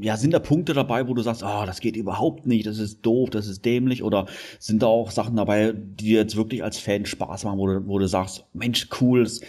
[0.00, 2.78] Ja, sind da Punkte dabei, wo du sagst, ah, oh, das geht überhaupt nicht, das
[2.78, 4.26] ist doof, das ist dämlich, oder
[4.58, 7.86] sind da auch Sachen dabei, die dir jetzt wirklich als Fan Spaß machen, wo du,
[7.86, 9.40] wo du sagst, Mensch, cool, das,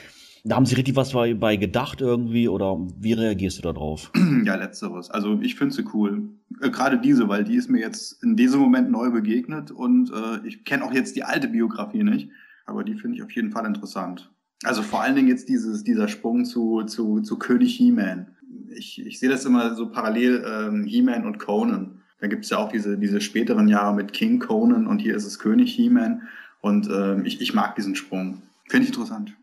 [0.45, 4.11] da haben sie richtig was bei, bei gedacht irgendwie, oder wie reagierst du da drauf?
[4.45, 5.10] Ja, letzteres.
[5.10, 6.30] Also ich finde sie cool.
[6.61, 10.48] Äh, gerade diese, weil die ist mir jetzt in diesem Moment neu begegnet und äh,
[10.48, 12.30] ich kenne auch jetzt die alte Biografie nicht,
[12.65, 14.32] aber die finde ich auf jeden Fall interessant.
[14.64, 18.28] Also vor allen Dingen jetzt dieses, dieser Sprung zu, zu, zu König He-Man.
[18.76, 22.02] Ich, ich sehe das immer so parallel, ähm, He-Man und Conan.
[22.20, 25.26] Da gibt es ja auch diese, diese späteren Jahre mit King Conan und hier ist
[25.26, 26.24] es König He-Man.
[26.62, 28.42] Und ähm, ich, ich mag diesen Sprung.
[28.68, 29.36] Finde ich interessant.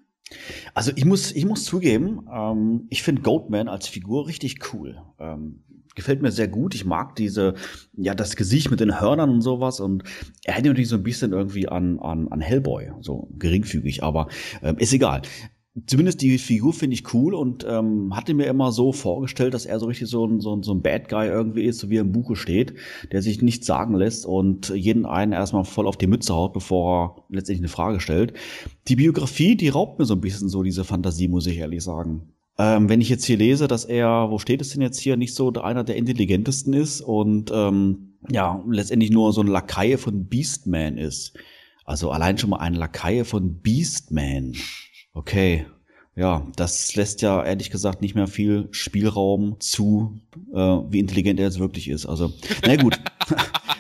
[0.75, 5.01] Also ich muss, ich muss zugeben, ähm, ich finde Goatman als Figur richtig cool.
[5.19, 5.63] Ähm,
[5.95, 6.75] gefällt mir sehr gut.
[6.75, 7.55] Ich mag diese,
[7.97, 9.81] ja, das Gesicht mit den Hörnern und sowas.
[9.81, 10.05] Und
[10.45, 14.29] er erinnert mich so ein bisschen irgendwie an, an, an Hellboy, so geringfügig, aber
[14.63, 15.23] ähm, ist egal.
[15.87, 19.81] Zumindest die Figur finde ich cool und ähm, hatte mir immer so vorgestellt, dass er
[19.81, 22.03] so richtig so ein, so, ein, so ein Bad Guy irgendwie ist, so wie er
[22.03, 22.75] im Buche steht,
[23.11, 27.27] der sich nichts sagen lässt und jeden einen erstmal voll auf die Mütze haut, bevor
[27.29, 28.35] er letztendlich eine Frage stellt.
[28.87, 32.34] Die Biografie, die raubt mir so ein bisschen so diese Fantasie, muss ich ehrlich sagen.
[32.57, 35.35] Ähm, wenn ich jetzt hier lese, dass er, wo steht es denn jetzt hier, nicht
[35.35, 40.97] so einer der intelligentesten ist und ähm, ja, letztendlich nur so ein Lakaie von Beastman
[40.97, 41.35] ist.
[41.85, 44.55] Also allein schon mal ein Lakaie von Beastman.
[45.13, 45.67] Okay.
[46.17, 50.21] Ja, das lässt ja ehrlich gesagt nicht mehr viel Spielraum zu,
[50.53, 52.07] äh, wie intelligent er jetzt wirklich ist.
[52.07, 52.33] Also,
[52.65, 53.01] na gut.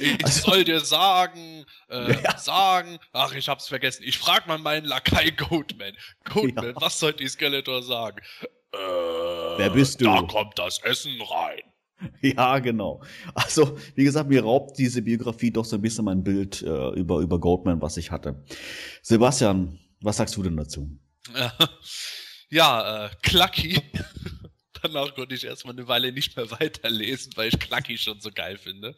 [0.00, 2.38] ich also, soll dir sagen, äh, ja.
[2.38, 4.02] sagen, ach, ich hab's vergessen.
[4.04, 5.94] Ich frag mal meinen Lakai Goatman.
[6.24, 6.80] Goatman, ja.
[6.80, 8.18] was soll die Skeletor sagen?
[8.72, 10.04] Äh, Wer bist du?
[10.04, 11.62] Da kommt das Essen rein.
[12.20, 13.02] Ja, genau.
[13.34, 17.20] Also, wie gesagt, mir raubt diese Biografie doch so ein bisschen mein Bild äh, über,
[17.20, 18.44] über Goatman, was ich hatte.
[19.00, 20.88] Sebastian, was sagst du denn dazu?
[22.50, 23.82] Ja, äh, Clucky.
[24.84, 28.58] Danach konnte ich erstmal eine Weile nicht mehr weiterlesen, weil ich Clucky schon so geil
[28.58, 28.94] finde.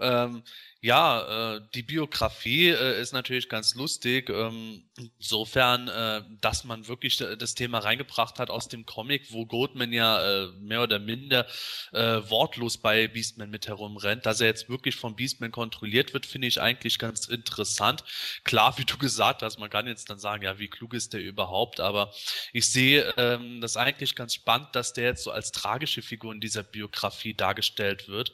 [0.00, 0.42] Ähm,
[0.84, 4.28] ja, äh, die Biografie äh, ist natürlich ganz lustig.
[4.28, 9.92] Ähm, insofern, äh, dass man wirklich das Thema reingebracht hat aus dem Comic, wo Goldman
[9.92, 11.46] ja äh, mehr oder minder
[11.92, 14.26] äh, wortlos bei Beastman mit herumrennt.
[14.26, 18.02] Dass er jetzt wirklich von Beastman kontrolliert wird, finde ich eigentlich ganz interessant.
[18.42, 21.22] Klar, wie du gesagt hast, man kann jetzt dann sagen, ja, wie klug ist der
[21.22, 21.78] überhaupt?
[21.78, 22.12] Aber
[22.52, 26.40] ich sehe ähm, das eigentlich ganz spannend, dass der jetzt so als tragische Figur in
[26.40, 28.32] dieser Biografie dargestellt wird.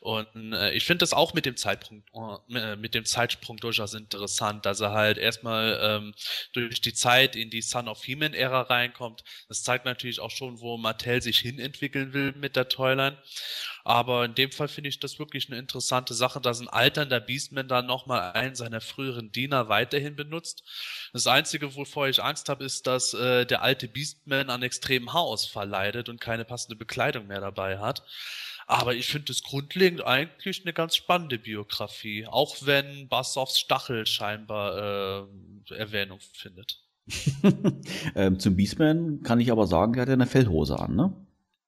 [0.00, 3.94] Und äh, ich finde das auch mit dem Zeitpunkt Zeitpunkt, äh, mit dem Zeitsprung durchaus
[3.94, 6.14] interessant, dass er halt erstmal ähm,
[6.52, 9.24] durch die Zeit in die Son of He-Man-Ära reinkommt.
[9.48, 13.18] Das zeigt natürlich auch schon, wo Mattel sich hinentwickeln will mit der Toyline.
[13.84, 17.68] Aber in dem Fall finde ich das wirklich eine interessante Sache, dass ein alternder Beastman
[17.68, 20.64] dann nochmal einen seiner früheren Diener weiterhin benutzt.
[21.12, 25.68] Das Einzige, wovor ich Angst habe, ist, dass äh, der alte Beastman an extremen Haarausfall
[25.68, 28.02] leidet und keine passende Bekleidung mehr dabei hat.
[28.66, 35.26] Aber ich finde es grundlegend eigentlich eine ganz spannende Biografie, auch wenn Bassoffs Stachel scheinbar
[35.70, 36.82] äh, Erwähnung findet.
[38.16, 41.14] ähm, zum Beastman kann ich aber sagen, der hat ja eine Fellhose an, ne?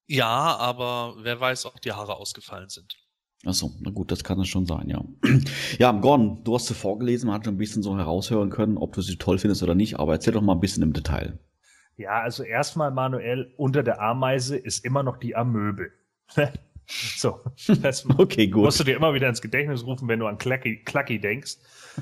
[0.08, 2.96] Ja, aber wer weiß, ob die Haare ausgefallen sind.
[3.44, 5.04] Achso, na gut, das kann es schon sein, ja.
[5.78, 8.94] Ja, Gordon, du hast sie vorgelesen, man hat schon ein bisschen so heraushören können, ob
[8.94, 11.38] du sie toll findest oder nicht, aber erzähl doch mal ein bisschen im Detail.
[11.96, 15.92] Ja, also erstmal, Manuel, unter der Ameise ist immer noch die Amöbel.
[16.90, 17.40] So,
[17.82, 18.64] das okay, gut.
[18.64, 21.56] musst du dir immer wieder ins Gedächtnis rufen, wenn du an Clacky, Clacky denkst.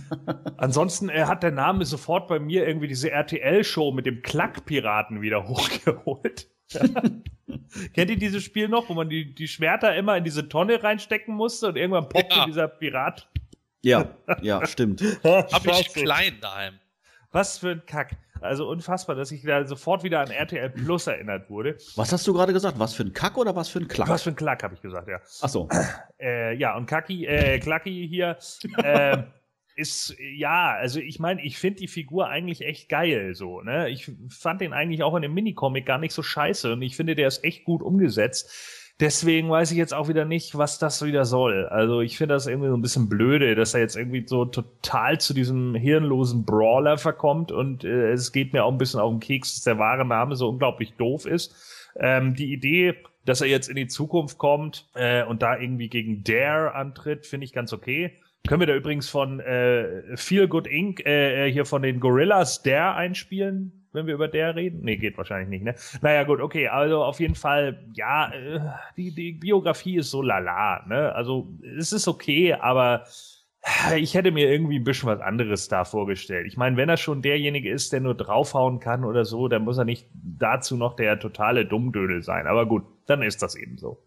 [0.56, 5.44] Ansonsten äh, hat der Name sofort bei mir irgendwie diese RTL-Show mit dem Klack-Piraten wieder
[5.48, 6.48] hochgeholt.
[7.94, 11.34] Kennt ihr dieses Spiel noch, wo man die, die Schwerter immer in diese Tonne reinstecken
[11.34, 12.46] musste und irgendwann poppt ja.
[12.46, 13.28] dieser Pirat?
[13.82, 15.02] Ja, ja, stimmt.
[15.22, 16.74] Hab ich klein daheim.
[17.32, 18.16] Was für ein Kack.
[18.40, 21.76] Also unfassbar, dass ich da sofort wieder an RTL Plus erinnert wurde.
[21.96, 22.78] Was hast du gerade gesagt?
[22.78, 24.08] Was für ein Kack oder was für ein Klack?
[24.08, 25.20] Was für ein Klack, habe ich gesagt, ja.
[25.40, 25.68] Ach so.
[26.20, 28.36] Äh, ja, und Kacki, äh, Klacki hier
[28.82, 29.22] äh,
[29.74, 33.90] ist, ja, also ich meine, ich finde die Figur eigentlich echt geil, so, ne?
[33.90, 37.14] Ich fand den eigentlich auch in dem Minicomic gar nicht so scheiße und ich finde,
[37.14, 38.50] der ist echt gut umgesetzt
[38.98, 41.66] Deswegen weiß ich jetzt auch wieder nicht, was das wieder soll.
[41.66, 45.20] Also ich finde das irgendwie so ein bisschen blöde, dass er jetzt irgendwie so total
[45.20, 49.20] zu diesem hirnlosen Brawler verkommt und äh, es geht mir auch ein bisschen auf den
[49.20, 51.54] Keks, dass der wahre Name so unglaublich doof ist.
[51.98, 52.94] Ähm, die Idee,
[53.26, 57.44] dass er jetzt in die Zukunft kommt äh, und da irgendwie gegen Dare antritt, finde
[57.44, 58.12] ich ganz okay.
[58.46, 61.04] Können wir da übrigens von äh, Feel Good Inc.
[61.04, 63.85] Äh, äh hier von den Gorillas Dare einspielen?
[63.96, 64.80] Wenn wir über der reden?
[64.82, 65.74] Nee, geht wahrscheinlich nicht, ne?
[66.02, 68.60] Naja, gut, okay, also auf jeden Fall, ja, äh,
[68.96, 71.12] die, die Biografie ist so lala, ne?
[71.14, 73.04] Also es ist okay, aber
[73.96, 76.46] ich hätte mir irgendwie ein bisschen was anderes da vorgestellt.
[76.46, 79.78] Ich meine, wenn er schon derjenige ist, der nur draufhauen kann oder so, dann muss
[79.78, 82.46] er nicht dazu noch der totale Dummdödel sein.
[82.46, 83.98] Aber gut, dann ist das eben so.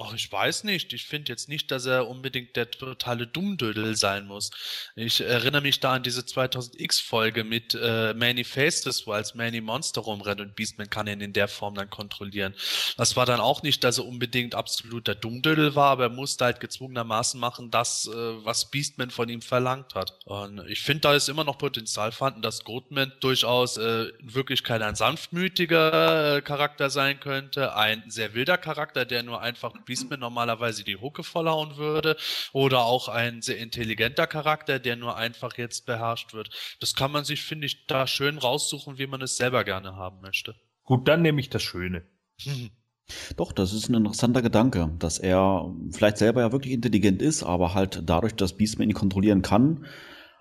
[0.00, 0.92] Ach, ich weiß nicht.
[0.92, 4.50] Ich finde jetzt nicht, dass er unbedingt der totale Dummdödel sein muss.
[4.94, 10.02] Ich erinnere mich da an diese 2000X-Folge mit äh, Manny Faces, wo als Manny Monster
[10.02, 12.54] rumrennt und Beastman kann ihn in der Form dann kontrollieren.
[12.96, 16.60] Das war dann auch nicht, dass er unbedingt absoluter Dummdödel war, aber er musste halt
[16.60, 20.16] gezwungenermaßen machen, das, äh, was Beastman von ihm verlangt hat.
[20.24, 24.80] Und ich finde, da ist immer noch Potenzial vorhanden, dass Goatman durchaus äh, in Wirklichkeit
[24.82, 30.84] ein sanftmütiger äh, Charakter sein könnte, ein sehr wilder Charakter, der nur einfach Beastman normalerweise
[30.84, 32.16] die Hucke vollhauen würde
[32.52, 36.50] oder auch ein sehr intelligenter Charakter, der nur einfach jetzt beherrscht wird.
[36.78, 40.20] Das kann man sich, finde ich, da schön raussuchen, wie man es selber gerne haben
[40.20, 40.54] möchte.
[40.84, 42.06] Gut, dann nehme ich das Schöne.
[43.36, 47.72] Doch, das ist ein interessanter Gedanke, dass er vielleicht selber ja wirklich intelligent ist, aber
[47.72, 49.86] halt dadurch, dass Beastman ihn kontrollieren kann,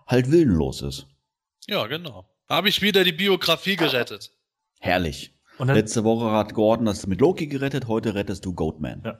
[0.05, 1.07] halt willenlos ist.
[1.67, 2.29] Ja, genau.
[2.49, 4.31] Habe ich wieder die Biografie gerettet.
[4.79, 5.36] Herrlich.
[5.59, 9.01] Letzte Woche hat Gordon das mit Loki gerettet, heute rettest du Goatman.
[9.03, 9.19] Ja.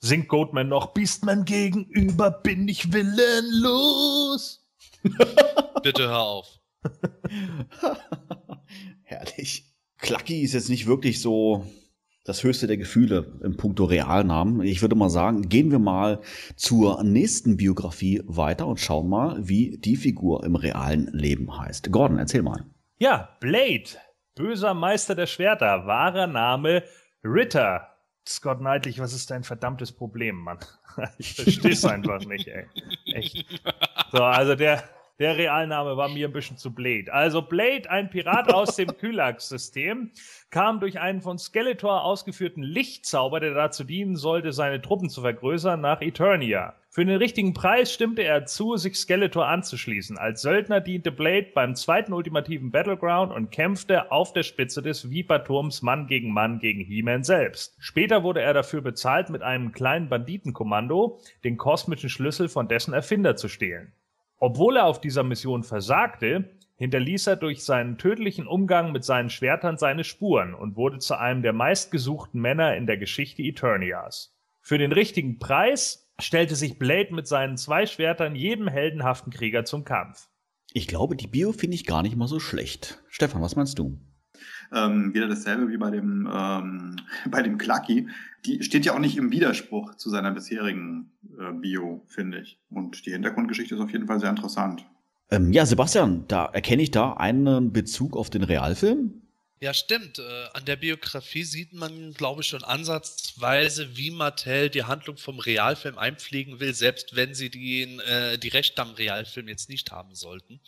[0.00, 4.66] Singt Goatman noch, Beastman gegenüber bin ich willenlos.
[5.82, 6.58] Bitte hör auf.
[9.02, 9.66] Herrlich.
[9.98, 11.66] Clucky ist jetzt nicht wirklich so
[12.24, 14.62] das höchste der Gefühle im Punkto Realnamen.
[14.62, 16.20] Ich würde mal sagen, gehen wir mal
[16.56, 21.92] zur nächsten Biografie weiter und schauen mal, wie die Figur im realen Leben heißt.
[21.92, 22.64] Gordon, erzähl mal.
[22.98, 23.90] Ja, Blade
[24.40, 26.82] Böser Meister der Schwerter, wahrer Name
[27.22, 27.86] Ritter.
[28.26, 30.58] Scott Knightley, was ist dein verdammtes Problem, Mann?
[31.18, 32.64] Ich verstehe es einfach nicht, ey.
[33.12, 33.44] Echt.
[34.10, 34.82] So, also der,
[35.18, 37.12] der Realname war mir ein bisschen zu Blade.
[37.12, 40.10] Also Blade, ein Pirat aus dem Kylax-System,
[40.48, 45.82] kam durch einen von Skeletor ausgeführten Lichtzauber, der dazu dienen sollte, seine Truppen zu vergrößern,
[45.82, 46.79] nach Eternia.
[46.92, 50.18] Für den richtigen Preis stimmte er zu, sich Skeletor anzuschließen.
[50.18, 55.82] Als Söldner diente Blade beim zweiten ultimativen Battleground und kämpfte auf der Spitze des Viperturms
[55.82, 57.76] Mann gegen Mann gegen He-Man selbst.
[57.78, 63.36] Später wurde er dafür bezahlt, mit einem kleinen Banditenkommando den kosmischen Schlüssel von dessen Erfinder
[63.36, 63.92] zu stehlen.
[64.40, 69.78] Obwohl er auf dieser Mission versagte, hinterließ er durch seinen tödlichen Umgang mit seinen Schwertern
[69.78, 74.34] seine Spuren und wurde zu einem der meistgesuchten Männer in der Geschichte Eternias.
[74.60, 79.84] Für den richtigen Preis stellte sich Blade mit seinen zwei Schwertern jedem heldenhaften Krieger zum
[79.84, 80.28] Kampf.
[80.72, 83.02] Ich glaube, die Bio finde ich gar nicht mal so schlecht.
[83.08, 83.98] Stefan, was meinst du?
[84.72, 86.96] Ähm, wieder dasselbe wie bei dem, ähm,
[87.30, 88.08] bei dem Clucky.
[88.46, 92.60] Die steht ja auch nicht im Widerspruch zu seiner bisherigen äh, Bio, finde ich.
[92.70, 94.86] Und die Hintergrundgeschichte ist auf jeden Fall sehr interessant.
[95.30, 99.22] Ähm, ja, Sebastian, da erkenne ich da einen Bezug auf den Realfilm.
[99.62, 100.18] Ja, stimmt.
[100.18, 105.38] Äh, an der Biografie sieht man, glaube ich, schon ansatzweise, wie Mattel die Handlung vom
[105.38, 110.14] Realfilm einpflegen will, selbst wenn sie den, äh, die Rechte am Realfilm jetzt nicht haben
[110.14, 110.60] sollten.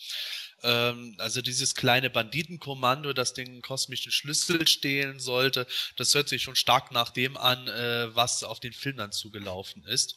[0.62, 5.66] Ähm, also dieses kleine Banditenkommando, das den kosmischen Schlüssel stehlen sollte,
[5.97, 9.84] das hört sich schon stark nach dem an, äh, was auf den Film dann zugelaufen
[9.84, 10.16] ist.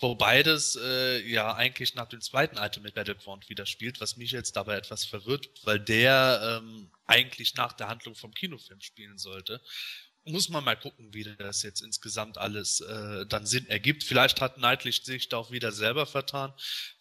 [0.00, 4.56] Wobei das äh, ja eigentlich nach dem zweiten Ultimate Battleground wieder spielt, was mich jetzt
[4.56, 9.60] dabei etwas verwirrt, weil der ähm, eigentlich nach der Handlung vom Kinofilm spielen sollte
[10.30, 14.04] muss man mal gucken, wie das jetzt insgesamt alles äh, dann Sinn ergibt.
[14.04, 16.52] Vielleicht hat Nightlish sich da auch wieder selber vertan.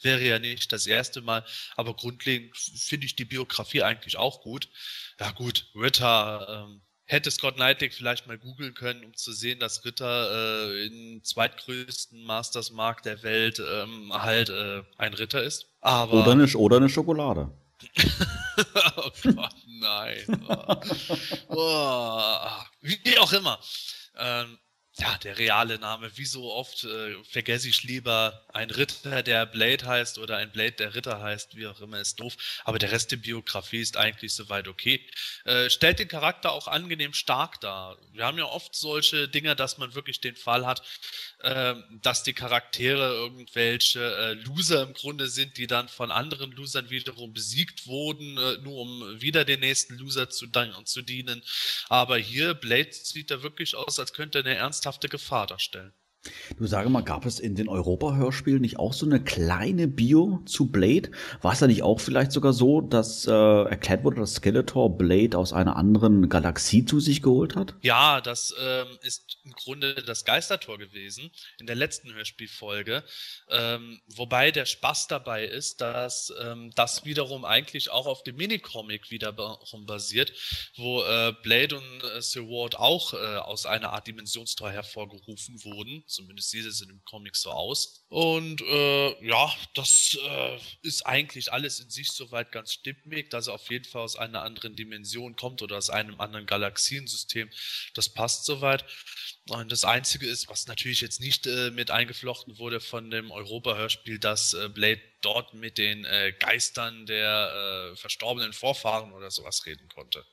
[0.01, 1.45] Wäre ja nicht das erste Mal.
[1.75, 4.69] Aber grundlegend finde ich die Biografie eigentlich auch gut.
[5.19, 9.85] Ja gut, Ritter, ähm, hätte Scott Knightley vielleicht mal googeln können, um zu sehen, dass
[9.85, 15.67] Ritter äh, im zweitgrößten Masters-Markt der Welt ähm, halt äh, ein Ritter ist.
[15.81, 17.49] Aber oder, eine, oder eine Schokolade.
[18.97, 20.45] oh Gott, nein.
[20.47, 20.75] Oh.
[21.49, 22.49] Oh.
[22.81, 23.59] Wie auch immer.
[24.17, 24.57] Ähm,
[24.99, 26.11] ja, der reale Name.
[26.17, 30.71] Wie so oft äh, vergesse ich lieber ein Ritter, der Blade heißt oder ein Blade,
[30.71, 32.35] der Ritter heißt, wie auch immer, ist doof.
[32.63, 35.05] Aber der Rest der Biografie ist eigentlich soweit okay.
[35.45, 37.97] Äh, stellt den Charakter auch angenehm stark dar.
[38.11, 40.81] Wir haben ja oft solche Dinge, dass man wirklich den Fall hat,
[41.39, 46.89] äh, dass die Charaktere irgendwelche äh, Loser im Grunde sind, die dann von anderen Losern
[46.89, 50.47] wiederum besiegt wurden, äh, nur um wieder den nächsten Loser zu,
[50.85, 51.43] zu dienen.
[51.87, 55.93] Aber hier, Blade sieht da wirklich aus, als könnte er eine ernste ernsthafte Gefahr darstellen.
[56.57, 60.71] Du sage mal, gab es in den Europa-Hörspielen nicht auch so eine kleine Bio zu
[60.71, 61.11] Blade?
[61.41, 65.37] War es da nicht auch vielleicht sogar so, dass äh, erklärt wurde, dass Skeletor Blade
[65.37, 67.75] aus einer anderen Galaxie zu sich geholt hat?
[67.81, 73.03] Ja, das ähm, ist im Grunde das Geistertor gewesen in der letzten Hörspielfolge.
[73.49, 79.11] Ähm, wobei der Spaß dabei ist, dass ähm, das wiederum eigentlich auch auf dem Minicomic
[79.11, 80.33] wiederum basiert,
[80.75, 86.03] wo äh, Blade und äh, Sir Ward auch äh, aus einer Art Dimensionstor hervorgerufen wurden
[86.07, 88.05] Zumindest sieht es in dem Comic so aus.
[88.07, 93.55] Und äh, ja, das äh, ist eigentlich alles in sich soweit ganz stimmig, dass er
[93.55, 97.49] auf jeden Fall aus einer anderen Dimension kommt oder aus einem anderen Galaxiensystem.
[97.93, 98.85] Das passt soweit.
[99.49, 104.17] Und das Einzige ist, was natürlich jetzt nicht äh, mit eingeflochten wurde von dem Europa-Hörspiel,
[104.17, 109.89] dass äh, Blade dort mit den äh, Geistern der äh, verstorbenen Vorfahren oder sowas reden
[109.89, 110.25] konnte.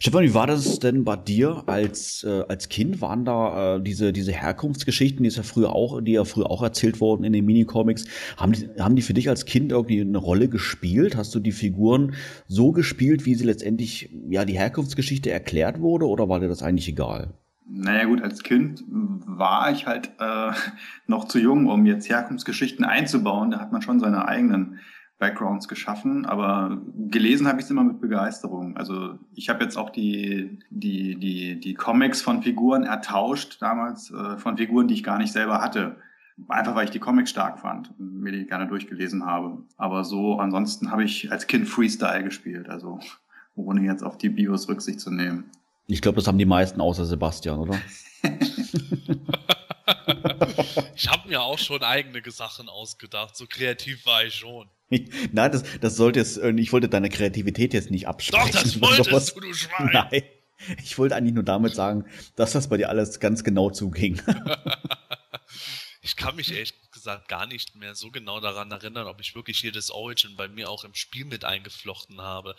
[0.00, 3.00] Stefan, wie war das denn bei dir als, äh, als Kind?
[3.00, 6.62] Waren da äh, diese, diese Herkunftsgeschichten, die ist ja früher auch, die ja früher auch
[6.62, 8.04] erzählt wurden in den Minicomics,
[8.36, 11.16] haben die, haben die für dich als Kind irgendwie eine Rolle gespielt?
[11.16, 12.14] Hast du die Figuren
[12.48, 16.88] so gespielt, wie sie letztendlich, ja, die Herkunftsgeschichte erklärt wurde, oder war dir das eigentlich
[16.88, 17.34] egal?
[17.66, 20.52] Naja gut, als Kind war ich halt äh,
[21.06, 23.50] noch zu jung, um jetzt Herkunftsgeschichten einzubauen.
[23.50, 24.78] Da hat man schon seine eigenen
[25.18, 28.76] Backgrounds geschaffen, aber gelesen habe ich es immer mit Begeisterung.
[28.76, 34.36] Also ich habe jetzt auch die, die, die, die Comics von Figuren ertauscht, damals äh,
[34.38, 35.96] von Figuren, die ich gar nicht selber hatte.
[36.48, 39.62] Einfach weil ich die Comics stark fand und mir die gerne durchgelesen habe.
[39.76, 42.98] Aber so ansonsten habe ich als Kind Freestyle gespielt, also
[43.54, 45.44] ohne jetzt auf die Bios Rücksicht zu nehmen.
[45.86, 47.78] Ich glaube, das haben die meisten außer Sebastian, oder?
[50.96, 53.36] ich habe mir auch schon eigene Sachen ausgedacht.
[53.36, 54.68] So kreativ war ich schon.
[55.32, 58.52] Nein, das, das sollte jetzt, äh, ich wollte deine Kreativität jetzt nicht absprechen.
[58.52, 59.90] Doch, das wolltest du, du Schwein.
[59.92, 60.22] Nein.
[60.82, 62.04] Ich wollte eigentlich nur damit sagen,
[62.36, 64.22] dass das bei dir alles ganz genau zuging.
[66.00, 66.74] ich kann mich ehrlich
[67.04, 70.70] gesagt gar nicht mehr so genau daran erinnern, ob ich wirklich jedes Origin bei mir
[70.70, 72.56] auch im Spiel mit eingeflochten habe.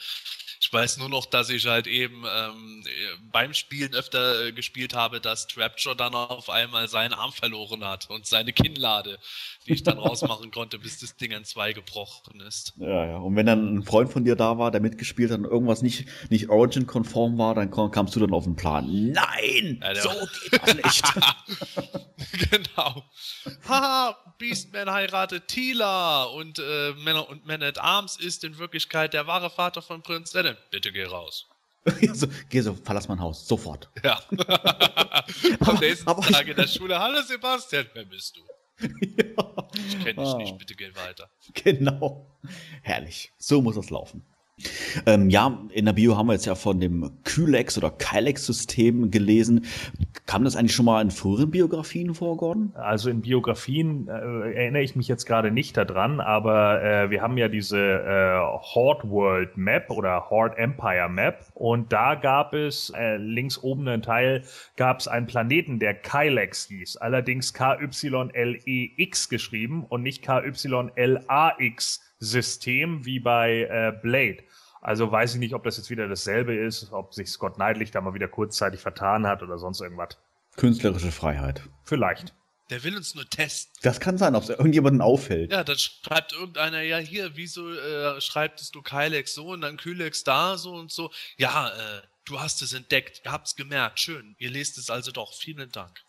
[0.61, 2.83] Ich weiß nur noch, dass ich halt eben ähm,
[3.31, 8.07] beim Spielen öfter äh, gespielt habe, dass Trapture dann auf einmal seinen Arm verloren hat
[8.11, 9.17] und seine Kinnlade,
[9.65, 12.73] die ich dann rausmachen konnte, bis das Ding an zwei gebrochen ist.
[12.77, 13.17] Ja, ja.
[13.17, 16.07] Und wenn dann ein Freund von dir da war, der mitgespielt hat und irgendwas nicht,
[16.29, 18.85] nicht Origin-konform war, dann kamst du dann auf den Plan.
[19.11, 19.81] Nein!
[19.81, 20.09] Ja, so
[20.51, 21.03] geht das nicht.
[22.51, 23.03] genau.
[23.67, 29.27] Haha, Beastman heiratet Tila und äh, Männer und Man at Arms ist in Wirklichkeit der
[29.27, 30.55] wahre Vater von Prinz Adam.
[30.71, 31.47] Bitte geh raus.
[32.13, 33.89] so, geh so, verlass mein Haus, sofort.
[34.03, 34.19] Ja.
[35.59, 36.99] Am nächsten aber Tag in der Schule.
[36.99, 38.41] Hallo Sebastian, wer bist du?
[38.87, 39.69] ja.
[39.87, 40.37] Ich kenne dich ah.
[40.37, 41.29] nicht, bitte geh weiter.
[41.53, 42.27] Genau.
[42.81, 43.31] Herrlich.
[43.37, 44.25] So muss es laufen.
[45.05, 49.65] Ähm, ja, in der Bio haben wir jetzt ja von dem Kylex oder Kylex-System gelesen.
[50.25, 52.71] Kam das eigentlich schon mal in früheren Biografien vor, Gordon?
[52.75, 57.37] Also in Biografien äh, erinnere ich mich jetzt gerade nicht daran, aber äh, wir haben
[57.37, 63.17] ja diese äh, Horde World Map oder Horde Empire Map und da gab es äh,
[63.17, 64.43] links oben einen Teil,
[64.77, 73.19] gab es einen Planeten, der Kylex hieß, allerdings K-Y-L-E-X geschrieben und nicht K-Y-L-A-X System wie
[73.19, 74.43] bei äh, Blade.
[74.81, 78.01] Also weiß ich nicht, ob das jetzt wieder dasselbe ist, ob sich Scott Knightley da
[78.01, 80.17] mal wieder kurzzeitig vertan hat oder sonst irgendwas.
[80.57, 81.63] Künstlerische Freiheit.
[81.83, 82.33] Vielleicht.
[82.69, 83.73] Der will uns nur testen.
[83.83, 85.51] Das kann sein, ob es irgendjemanden auffällt.
[85.51, 90.23] Ja, dann schreibt irgendeiner, ja hier, wieso äh, schreibtest du Kylex so und dann Kylex
[90.23, 91.11] da so und so.
[91.37, 94.35] Ja, äh, du hast es entdeckt, ihr habt es gemerkt, schön.
[94.39, 95.33] Ihr lest es also doch.
[95.33, 96.03] Vielen Dank.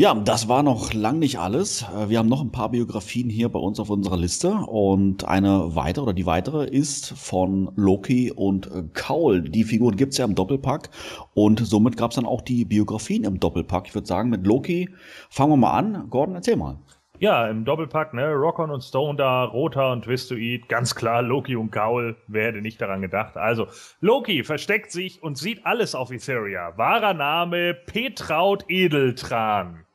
[0.00, 1.82] Ja, das war noch lang nicht alles.
[1.82, 5.74] Äh, wir haben noch ein paar Biografien hier bei uns auf unserer Liste und eine
[5.74, 9.42] weitere oder die weitere ist von Loki und Kaul.
[9.42, 10.90] Die Figuren gibt's ja im Doppelpack
[11.34, 13.88] und somit gab's dann auch die Biografien im Doppelpack.
[13.88, 14.88] Ich würde sagen, mit Loki
[15.30, 16.06] fangen wir mal an.
[16.10, 16.78] Gordon, erzähl mal.
[17.18, 18.32] Ja, im Doppelpack, ne?
[18.34, 22.80] Rockon und Stone da, Roter und Twistoid, ganz klar, Loki und Gaul, wer hätte nicht
[22.80, 23.36] daran gedacht.
[23.36, 23.66] Also,
[24.00, 26.78] Loki versteckt sich und sieht alles auf Etheria.
[26.78, 29.87] Wahrer Name Petraut Edeltran.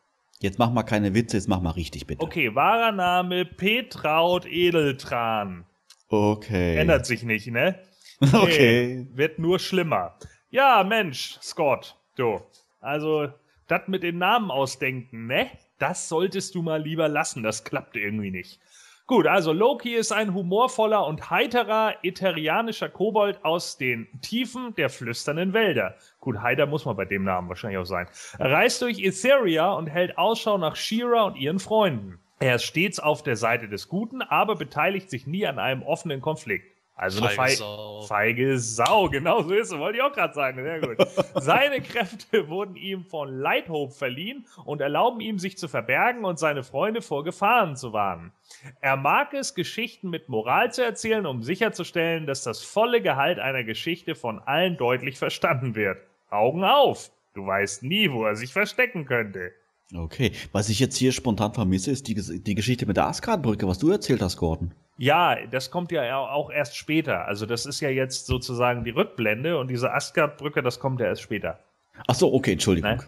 [0.44, 2.22] Jetzt mach mal keine Witze, jetzt mach mal richtig, bitte.
[2.22, 5.64] Okay, wahrer Name Petraut Edeltran.
[6.10, 6.76] Okay.
[6.76, 7.80] Ändert sich nicht, ne?
[8.34, 9.08] Okay.
[9.10, 10.18] Nee, wird nur schlimmer.
[10.50, 12.42] Ja, Mensch, Scott, du.
[12.82, 13.30] Also,
[13.70, 15.50] das mit den Namen ausdenken, ne?
[15.80, 18.60] Das solltest du mal lieber lassen, das klappt irgendwie nicht.
[19.06, 25.52] Gut, also Loki ist ein humorvoller und heiterer eterianischer Kobold aus den Tiefen der flüsternden
[25.52, 25.96] Wälder.
[26.22, 28.08] Gut, heiter muss man bei dem Namen wahrscheinlich auch sein.
[28.40, 32.18] Er reist durch Etheria und hält Ausschau nach Shira und ihren Freunden.
[32.40, 36.22] Er ist stets auf der Seite des Guten, aber beteiligt sich nie an einem offenen
[36.22, 36.73] Konflikt.
[36.96, 38.02] Also eine feige Sau.
[38.04, 40.64] feige Sau, genau so ist es, wollte ich auch gerade sagen.
[40.64, 41.08] Sehr gut.
[41.36, 46.64] seine Kräfte wurden ihm von Lighthope verliehen und erlauben ihm, sich zu verbergen und seine
[46.64, 48.32] Freunde vor Gefahren zu warnen.
[48.80, 53.64] Er mag es, Geschichten mit Moral zu erzählen, um sicherzustellen, dass das volle Gehalt einer
[53.64, 55.98] Geschichte von allen deutlich verstanden wird.
[56.30, 57.12] Augen auf!
[57.34, 59.52] Du weißt nie, wo er sich verstecken könnte.
[59.96, 63.80] Okay, was ich jetzt hier spontan vermisse, ist die, die Geschichte mit der Asgard-Brücke, was
[63.80, 64.74] du erzählt hast, Gordon.
[64.98, 67.26] Ja, das kommt ja auch erst später.
[67.26, 71.22] Also das ist ja jetzt sozusagen die Rückblende und diese Asgard-Brücke, das kommt ja erst
[71.22, 71.60] später.
[72.08, 72.92] Ach so, okay, Entschuldigung.
[72.92, 73.04] Nein?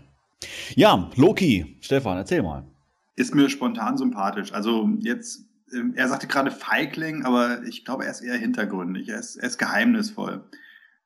[0.76, 2.64] Ja, Loki, Stefan, erzähl mal.
[3.16, 4.52] Ist mir spontan sympathisch.
[4.52, 9.10] Also jetzt, ähm, er sagte gerade Feigling, aber ich glaube, er ist eher hintergründig.
[9.10, 10.44] Er ist, er ist geheimnisvoll.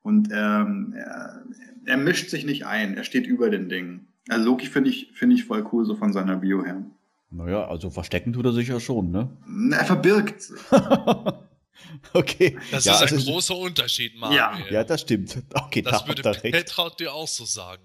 [0.02, 1.44] Und ähm, er,
[1.84, 2.96] er mischt sich nicht ein.
[2.96, 4.08] Er steht über den Dingen.
[4.28, 6.82] Also Loki finde ich, finde ich voll cool, so von seiner Bio her.
[7.30, 9.30] Naja, also verstecken tut er sich ja schon, ne?
[9.72, 10.60] Er verbirgt sich.
[12.12, 12.58] okay.
[12.72, 14.36] Das ja, ist ein also großer Unterschied, Manuel.
[14.36, 15.40] Ja, ja, das stimmt.
[15.54, 17.82] Okay, das da würde Petraut dir auch so sagen.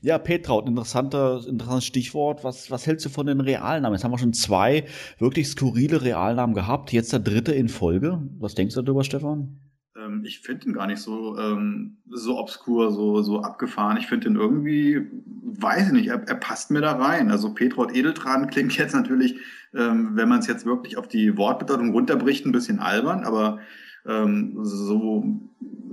[0.00, 2.44] Ja, Petraut, interessanter, interessantes Stichwort.
[2.44, 3.94] Was, was hältst du von den Realnamen?
[3.94, 4.86] Jetzt haben wir schon zwei
[5.18, 6.92] wirklich skurrile Realnamen gehabt.
[6.92, 8.22] Jetzt der dritte in Folge.
[8.38, 9.60] Was denkst du darüber, Stefan?
[9.96, 13.96] Ähm, ich finde ihn gar nicht so, ähm, so obskur, so, so abgefahren.
[13.96, 15.06] Ich finde ihn irgendwie,
[15.44, 17.30] weiß ich nicht, er, er, passt mir da rein.
[17.30, 19.36] Also Petrot Edeltran klingt jetzt natürlich,
[19.74, 23.60] ähm, wenn man es jetzt wirklich auf die Wortbedeutung runterbricht, ein bisschen albern, aber
[24.06, 25.24] ähm, so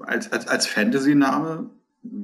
[0.01, 1.69] als, als, als Fantasy-Name,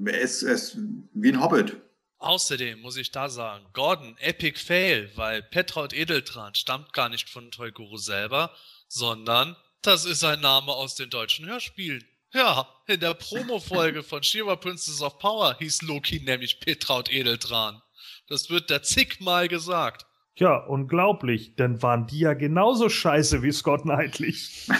[0.06, 0.78] er ist, er ist
[1.14, 1.78] wie ein Hobbit.
[2.20, 7.52] Außerdem muss ich da sagen, Gordon, Epic Fail, weil Petraut Edeltran stammt gar nicht von
[7.52, 8.52] Toyguru selber,
[8.88, 12.04] sondern das ist ein Name aus den deutschen Hörspielen.
[12.34, 17.82] Ja, in der Promo-Folge von Shiva Princess of Power hieß Loki nämlich Petraut Edeltran.
[18.28, 20.06] Das wird da zigmal gesagt.
[20.36, 24.36] Ja, unglaublich, denn waren die ja genauso scheiße wie Scott Knightley.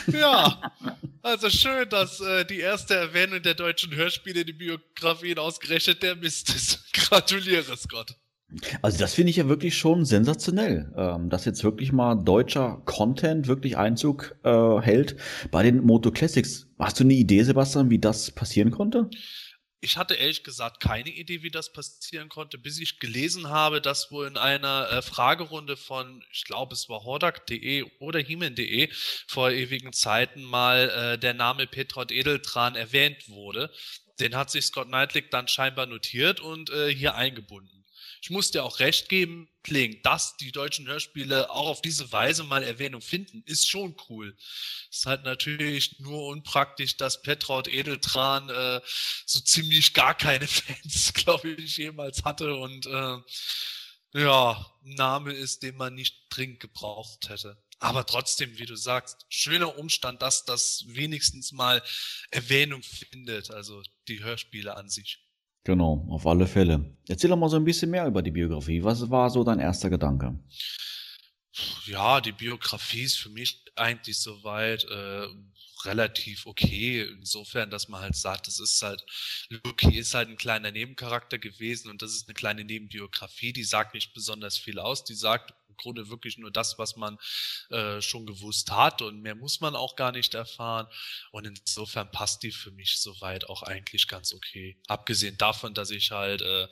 [0.08, 0.72] Ja,
[1.24, 6.16] also schön, dass äh, die erste Erwähnung der deutschen Hörspiele in die Biografien ausgerechnet der
[6.16, 6.94] Mist ist.
[6.94, 8.16] Gratuliere, Scott.
[8.82, 13.48] Also das finde ich ja wirklich schon sensationell, ähm, dass jetzt wirklich mal deutscher Content
[13.48, 15.18] wirklich Einzug äh, hält
[15.52, 16.68] bei den Moto Classics.
[16.80, 19.10] Hast du eine Idee, Sebastian, wie das passieren konnte?
[19.82, 24.12] Ich hatte ehrlich gesagt keine Idee, wie das passieren konnte, bis ich gelesen habe, dass
[24.12, 28.90] wohl in einer äh, Fragerunde von, ich glaube, es war hordak.de oder himen.de
[29.28, 33.72] vor ewigen Zeiten mal äh, der Name Petrot Edeltran erwähnt wurde.
[34.22, 37.78] Den hat sich Scott Knightley dann scheinbar notiert und äh, hier eingebunden
[38.28, 42.44] ich muss dir auch recht geben, Kling, dass die deutschen Hörspiele auch auf diese Weise
[42.44, 44.36] mal Erwähnung finden, ist schon cool.
[44.92, 48.82] Ist halt natürlich nur unpraktisch, dass Petraut Edeltran äh,
[49.26, 53.18] so ziemlich gar keine Fans, glaube ich, jemals hatte und äh,
[54.20, 57.64] ja, Name ist, den man nicht dringend gebraucht hätte.
[57.80, 61.82] Aber trotzdem, wie du sagst, schöner Umstand, dass das wenigstens mal
[62.30, 65.27] Erwähnung findet, also die Hörspiele an sich.
[65.68, 66.96] Genau, auf alle Fälle.
[67.10, 68.82] Erzähl doch mal so ein bisschen mehr über die Biografie.
[68.86, 70.40] Was war so dein erster Gedanke?
[71.88, 75.28] Ja, die Biografie ist für mich eigentlich soweit äh,
[75.84, 77.02] relativ okay.
[77.02, 79.04] Insofern, dass man halt sagt, das ist halt,
[79.50, 83.94] Lucky ist halt ein kleiner Nebencharakter gewesen und das ist eine kleine Nebenbiografie, die sagt
[83.94, 85.04] nicht besonders viel aus.
[85.04, 87.18] Die sagt Grunde wirklich nur das, was man
[87.70, 90.88] äh, schon gewusst hat und mehr muss man auch gar nicht erfahren.
[91.32, 94.78] Und insofern passt die für mich soweit auch eigentlich ganz okay.
[94.88, 96.68] Abgesehen davon, dass ich halt äh,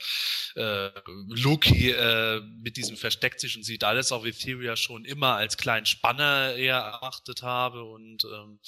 [0.55, 0.91] äh,
[1.29, 5.85] Loki äh, mit diesem versteckt sich und sieht alles auf Etheria schon immer als kleinen
[5.85, 8.59] Spanner eher erachtet habe und ähm,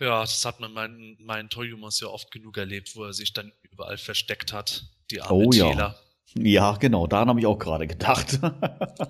[0.00, 3.52] ja, das hat man meinen mein Toyumos ja oft genug erlebt, wo er sich dann
[3.62, 4.84] überall versteckt hat.
[5.10, 5.98] Die arme oh, ja.
[6.36, 8.40] Ja, genau, daran habe ich auch gerade gedacht.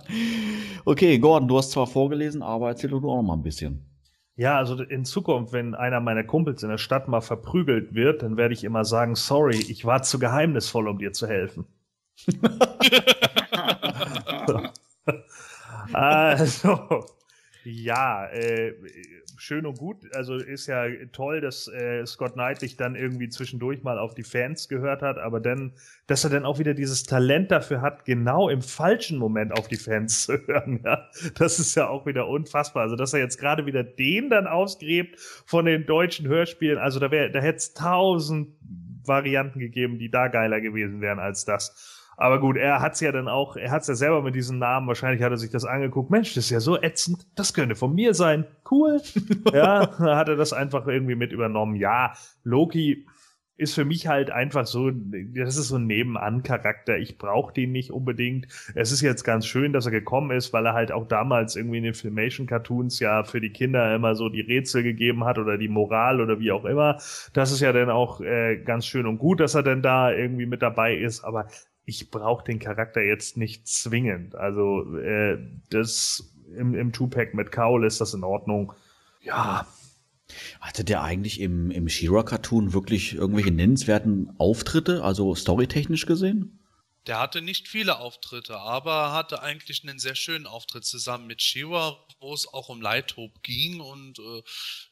[0.84, 3.86] okay, Gordon, du hast zwar vorgelesen, aber erzähl du auch noch mal ein bisschen.
[4.36, 8.36] Ja, also in Zukunft, wenn einer meiner Kumpels in der Stadt mal verprügelt wird, dann
[8.36, 11.66] werde ich immer sagen, sorry, ich war zu geheimnisvoll, um dir zu helfen.
[15.92, 17.06] also,
[17.64, 18.74] ja, äh,
[19.36, 19.96] schön und gut.
[20.14, 24.22] Also ist ja toll, dass äh, Scott Knight sich dann irgendwie zwischendurch mal auf die
[24.22, 25.72] Fans gehört hat, aber dann,
[26.06, 29.76] dass er dann auch wieder dieses Talent dafür hat, genau im falschen Moment auf die
[29.76, 30.80] Fans zu hören.
[30.84, 31.08] Ja?
[31.36, 32.82] Das ist ja auch wieder unfassbar.
[32.82, 36.78] Also, dass er jetzt gerade wieder den dann ausgräbt von den deutschen Hörspielen.
[36.78, 38.54] Also, da wäre, da hätte es tausend
[39.06, 41.93] Varianten gegeben, die da geiler gewesen wären als das.
[42.16, 45.22] Aber gut, er hat's ja dann auch, er hat's ja selber mit diesem Namen, wahrscheinlich
[45.22, 48.14] hat er sich das angeguckt, Mensch, das ist ja so ätzend, das könnte von mir
[48.14, 49.00] sein, cool.
[49.52, 51.76] ja, da hat er das einfach irgendwie mit übernommen.
[51.76, 53.06] Ja, Loki,
[53.56, 56.98] ist für mich halt einfach so, das ist so ein Nebenan-Charakter.
[56.98, 58.48] Ich brauche den nicht unbedingt.
[58.74, 61.78] Es ist jetzt ganz schön, dass er gekommen ist, weil er halt auch damals irgendwie
[61.78, 65.68] in den Filmation-Cartoons ja für die Kinder immer so die Rätsel gegeben hat oder die
[65.68, 66.98] Moral oder wie auch immer.
[67.32, 70.46] Das ist ja dann auch äh, ganz schön und gut, dass er denn da irgendwie
[70.46, 71.22] mit dabei ist.
[71.22, 71.46] Aber
[71.84, 74.34] ich brauche den Charakter jetzt nicht zwingend.
[74.34, 75.38] Also äh,
[75.70, 78.72] das im, im Two-Pack mit Kaul ist das in Ordnung.
[79.20, 79.66] Ja,
[80.60, 86.60] hatte der eigentlich im, im She-Ra-Cartoon wirklich irgendwelche nennenswerten Auftritte, also storytechnisch gesehen?
[87.06, 91.98] Der hatte nicht viele Auftritte, aber hatte eigentlich einen sehr schönen Auftritt zusammen mit Shiva,
[92.18, 94.42] wo es auch um Lighthope ging und äh,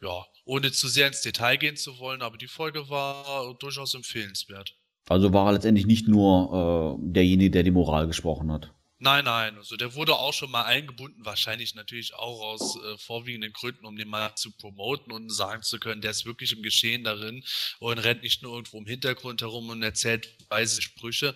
[0.03, 4.77] ja, ohne zu sehr ins Detail gehen zu wollen, aber die Folge war durchaus empfehlenswert.
[5.09, 8.73] Also war er letztendlich nicht nur äh, derjenige, der die Moral gesprochen hat.
[9.05, 13.53] Nein, nein, also der wurde auch schon mal eingebunden, wahrscheinlich natürlich auch aus äh, vorwiegenden
[13.53, 17.03] Gründen, um den mal zu promoten und sagen zu können, der ist wirklich im Geschehen
[17.03, 17.43] darin
[17.81, 21.35] und rennt nicht nur irgendwo im Hintergrund herum und erzählt weise Sprüche.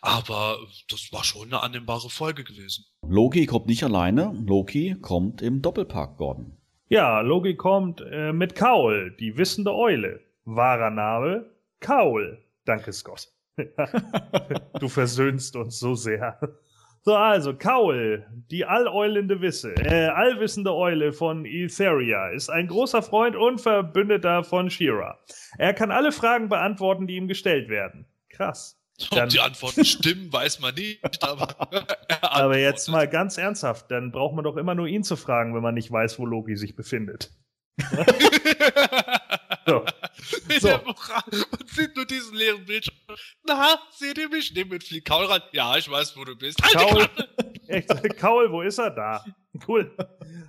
[0.00, 0.56] Aber
[0.88, 2.86] das war schon eine annehmbare Folge gewesen.
[3.06, 6.56] Loki kommt nicht alleine, Loki kommt im Doppelpark, Gordon.
[6.88, 10.20] Ja, Loki kommt äh, mit Kaul, die wissende Eule.
[10.46, 11.44] Wahrer Name,
[11.80, 12.42] Kaul.
[12.64, 13.28] Danke, Scott.
[14.80, 16.38] du versöhnst uns so sehr.
[17.04, 23.34] So, also, Kaul, die alleulende Wisse, äh, allwissende Eule von Etheria, ist ein großer Freund
[23.34, 25.18] und Verbündeter von Shira.
[25.58, 28.06] Er kann alle Fragen beantworten, die ihm gestellt werden.
[28.28, 28.78] Krass.
[29.10, 31.56] Ob die Antworten stimmen, weiß man nicht, aber.
[32.22, 35.62] aber jetzt mal ganz ernsthaft, dann braucht man doch immer nur ihn zu fragen, wenn
[35.62, 37.32] man nicht weiß, wo Loki sich befindet.
[39.66, 39.84] so.
[40.60, 40.74] so.
[40.74, 42.96] und sieht nur diesen leeren Bildschirm.
[43.46, 44.52] Na, seht ihr mich?
[44.54, 45.42] Nimm mit Flieg Kaul ran.
[45.52, 46.62] Ja, ich weiß, wo du bist.
[46.62, 47.08] Halt Kaul,
[47.68, 49.24] echt, Kaul, wo ist er da?
[49.66, 49.90] Cool.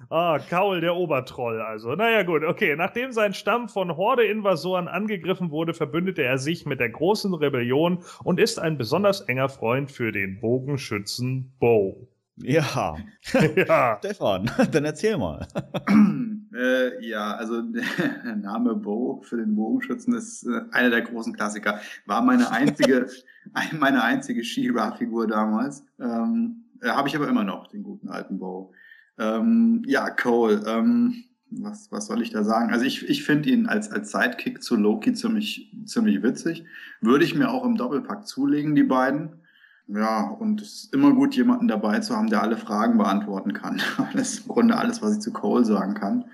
[0.09, 1.95] Ah, Kaul, der Obertroll, also.
[1.95, 2.75] Naja, gut, okay.
[2.75, 8.39] Nachdem sein Stamm von Horde-Invasoren angegriffen wurde, verbündete er sich mit der großen Rebellion und
[8.39, 12.07] ist ein besonders enger Freund für den Bogenschützen Bo.
[12.37, 12.97] Ja.
[13.55, 13.97] ja.
[13.99, 15.47] Stefan, dann erzähl mal.
[16.55, 21.79] Äh, ja, also der Name Bo für den Bogenschützen ist äh, einer der großen Klassiker.
[22.05, 23.07] War meine einzige,
[23.79, 25.83] meine einzige She-Ra-Figur damals.
[25.99, 28.71] Ähm, äh, Habe ich aber immer noch, den guten alten Bo.
[29.17, 30.63] Ähm, ja, Cole.
[30.67, 32.71] Ähm, was, was soll ich da sagen?
[32.71, 36.65] Also ich, ich finde ihn als, als Sidekick zu Loki ziemlich, ziemlich witzig.
[37.01, 39.42] Würde ich mir auch im Doppelpack zulegen, die beiden.
[39.87, 43.81] Ja, und es ist immer gut, jemanden dabei zu haben, der alle Fragen beantworten kann.
[44.13, 46.25] Das ist im Grunde alles, was ich zu Cole sagen kann.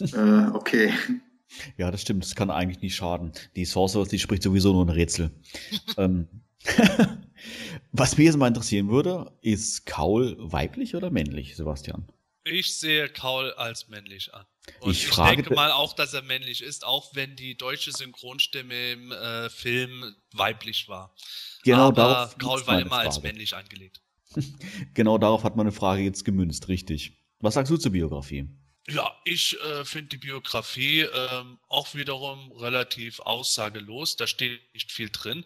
[0.00, 0.92] äh, okay.
[1.76, 2.24] Ja, das stimmt.
[2.24, 3.32] Das kann eigentlich nicht schaden.
[3.56, 5.30] Die Sorceress, die spricht sowieso nur ein Rätsel.
[5.96, 6.26] ähm,
[7.92, 12.04] was mich jetzt mal interessieren würde, ist Kaul weiblich oder männlich, Sebastian?
[12.48, 14.44] Ich sehe Kaul als männlich an.
[14.80, 18.92] Und ich, ich denke mal auch, dass er männlich ist, auch wenn die deutsche Synchronstimme
[18.92, 21.14] im äh, Film weiblich war.
[21.64, 22.38] Genau Aber darauf.
[22.38, 23.06] Kaul war immer Frage.
[23.06, 24.02] als männlich angelegt.
[24.94, 27.12] genau darauf hat meine Frage jetzt gemünzt, richtig.
[27.40, 28.48] Was sagst du zur Biografie?
[28.90, 34.16] Ja, ich äh, finde die Biografie ähm, auch wiederum relativ aussagelos.
[34.16, 35.44] Da steht nicht viel drin.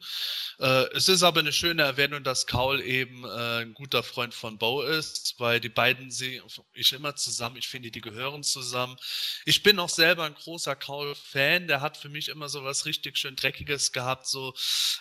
[0.61, 4.59] Äh, es ist aber eine schöne Erwähnung, dass Kaul eben äh, ein guter Freund von
[4.59, 6.41] Bo ist, weil die beiden sehe
[6.75, 7.57] ich immer zusammen.
[7.57, 8.97] Ich finde, die gehören zusammen.
[9.45, 11.67] Ich bin auch selber ein großer Kaul-Fan.
[11.67, 14.55] Der hat für mich immer so was richtig schön Dreckiges gehabt, so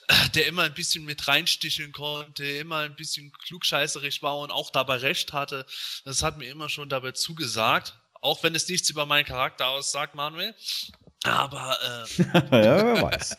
[0.07, 4.72] äh, der immer ein bisschen mit reinsticheln konnte, immer ein bisschen klugscheißerig war und auch
[4.72, 5.63] dabei recht hatte.
[6.05, 8.00] Das hat mir immer schon dabei zugesagt.
[8.22, 10.56] Auch wenn es nichts über meinen Charakter aussagt, Manuel.
[11.23, 12.23] Aber äh,
[12.65, 13.35] ja, wer weiß.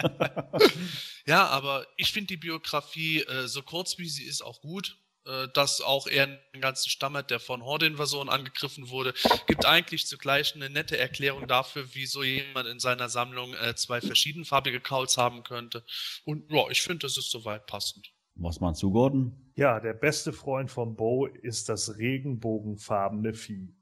[1.26, 4.98] ja, aber ich finde die Biografie äh, so kurz wie sie ist auch gut.
[5.24, 9.14] Äh, dass auch er einen ganzen Stamm hat, der von Horde-Invasionen angegriffen wurde,
[9.46, 14.80] gibt eigentlich zugleich eine nette Erklärung dafür, wieso jemand in seiner Sammlung äh, zwei verschiedenfarbige
[14.80, 15.84] Kauls haben könnte.
[16.24, 18.12] Und ja, ich finde, das ist soweit passend.
[18.34, 19.52] Was meinst du, Gordon?
[19.54, 23.72] Ja, der beste Freund von Bo ist das regenbogenfarbene Vieh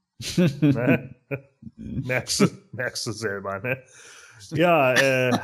[0.61, 1.15] ne?
[1.77, 3.83] merkst, du, merkst du selber, ne?
[4.51, 5.39] Ja, äh,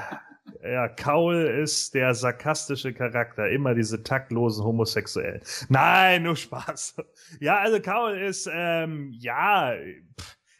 [0.62, 5.40] ja, Kaul ist der sarkastische Charakter, immer diese taktlosen Homosexuellen.
[5.68, 6.96] Nein, nur Spaß.
[7.40, 9.74] Ja, also Kaul ist, ähm, ja,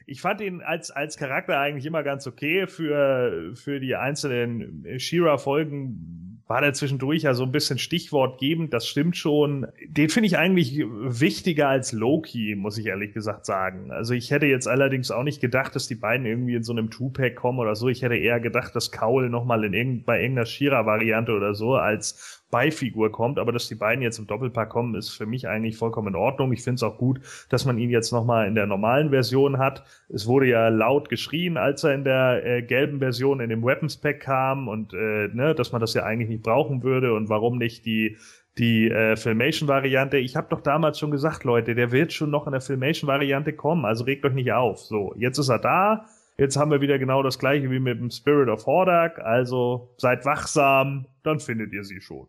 [0.07, 6.26] ich fand ihn als, als Charakter eigentlich immer ganz okay für, für die einzelnen Shira-Folgen
[6.49, 9.67] war der zwischendurch ja so ein bisschen stichwortgebend, das stimmt schon.
[9.89, 13.91] Den finde ich eigentlich wichtiger als Loki, muss ich ehrlich gesagt sagen.
[13.91, 16.91] Also ich hätte jetzt allerdings auch nicht gedacht, dass die beiden irgendwie in so einem
[16.91, 17.89] Two-Pack kommen oder so.
[17.89, 22.45] Ich hätte eher gedacht, dass Kaul nochmal in irgend, bei irgendeiner Shira-Variante oder so als
[22.51, 23.39] Beifigur kommt.
[23.39, 26.53] Aber dass die beiden jetzt im Doppelpack kommen, ist für mich eigentlich vollkommen in Ordnung.
[26.53, 29.85] Ich finde es auch gut, dass man ihn jetzt nochmal in der normalen Version hat.
[30.09, 33.97] Es wurde ja laut geschrien, als er in der äh, gelben Version in dem Weapons
[33.97, 37.59] Pack kam und äh, ne, dass man das ja eigentlich nicht brauchen würde und warum
[37.59, 38.17] nicht die
[38.59, 40.17] die äh, Filmation-Variante.
[40.17, 43.85] Ich habe doch damals schon gesagt, Leute, der wird schon noch in der Filmation-Variante kommen,
[43.85, 44.79] also regt euch nicht auf.
[44.79, 46.07] So, jetzt ist er da.
[46.39, 49.19] Jetzt haben wir wieder genau das gleiche wie mit dem Spirit of Hordak.
[49.19, 52.29] Also seid wachsam, dann findet ihr sie schon.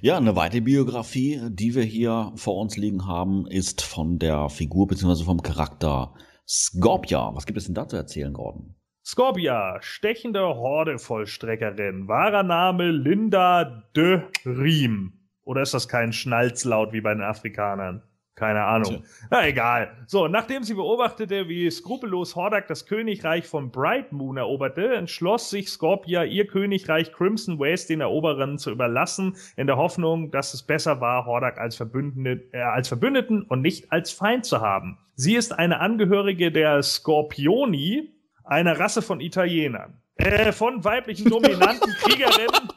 [0.00, 4.86] Ja, eine weitere Biografie, die wir hier vor uns liegen haben, ist von der Figur
[4.86, 5.24] bzw.
[5.24, 6.14] vom Charakter
[6.46, 7.34] Scorpia.
[7.34, 8.74] Was gibt es denn da zu erzählen, Gordon?
[9.04, 12.08] Scorpia, stechende Horde-Vollstreckerin.
[12.08, 15.28] Wahrer Name Linda de Riem.
[15.42, 18.02] Oder ist das kein Schnalzlaut wie bei den Afrikanern?
[18.36, 19.02] Keine Ahnung.
[19.30, 19.96] Na egal.
[20.06, 25.70] So, nachdem sie beobachtete, wie skrupellos Hordak das Königreich von Bright Moon eroberte, entschloss sich
[25.70, 31.00] Scorpia, ihr Königreich Crimson Waste den Eroberern zu überlassen, in der Hoffnung, dass es besser
[31.00, 34.98] war, Hordak als, Verbündete, äh, als Verbündeten und nicht als Feind zu haben.
[35.14, 38.12] Sie ist eine Angehörige der Scorpioni,
[38.44, 40.02] einer Rasse von Italienern.
[40.16, 42.68] Äh, von weiblichen dominanten Kriegerinnen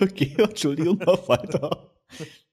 [0.00, 1.92] Okay, Entschuldigung, mach weiter.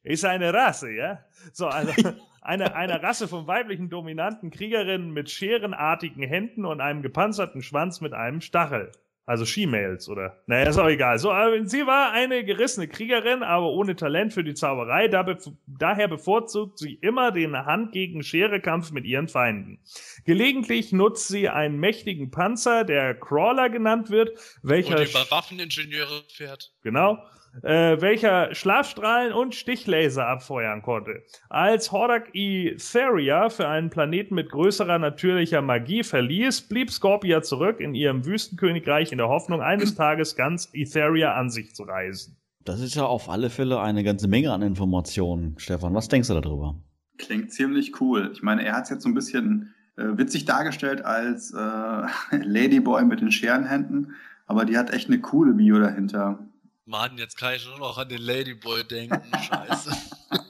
[0.05, 1.19] Ist eine Rasse, ja?
[1.51, 1.91] So, also
[2.41, 8.13] eine, eine Rasse von weiblichen dominanten Kriegerinnen mit scherenartigen Händen und einem gepanzerten Schwanz mit
[8.13, 8.91] einem Stachel.
[9.27, 10.39] Also She-Mails, oder?
[10.45, 11.17] Naja, ist auch egal.
[11.17, 15.07] So, aber sie war eine gerissene Kriegerin, aber ohne Talent für die Zauberei.
[15.07, 19.79] Da be daher bevorzugt sie immer den Hand gegen Schere-Kampf mit ihren Feinden.
[20.25, 24.99] Gelegentlich nutzt sie einen mächtigen Panzer, der Crawler genannt wird, welcher.
[24.99, 26.71] Und über Waffeningenieure fährt.
[26.83, 27.17] Genau
[27.63, 31.23] äh, welcher Schlafstrahlen und Stichlaser abfeuern konnte.
[31.49, 37.95] Als Hordak Etheria für einen Planeten mit größerer natürlicher Magie verließ, blieb Scorpia zurück in
[37.95, 42.37] ihrem Wüstenkönigreich in der Hoffnung, eines Tages ganz Etheria an sich zu reisen.
[42.63, 45.53] Das ist ja auf alle Fälle eine ganze Menge an Informationen.
[45.57, 46.75] Stefan, was denkst du darüber?
[47.17, 48.31] Klingt ziemlich cool.
[48.33, 51.57] Ich meine, er hat es jetzt so ein bisschen äh, witzig dargestellt als äh,
[52.37, 54.13] Ladyboy mit den Scherenhänden,
[54.47, 56.39] aber die hat echt eine coole Bio dahinter.
[56.87, 59.19] Mann, jetzt kann ich nur noch an den Ladyboy denken.
[59.41, 59.89] Scheiße.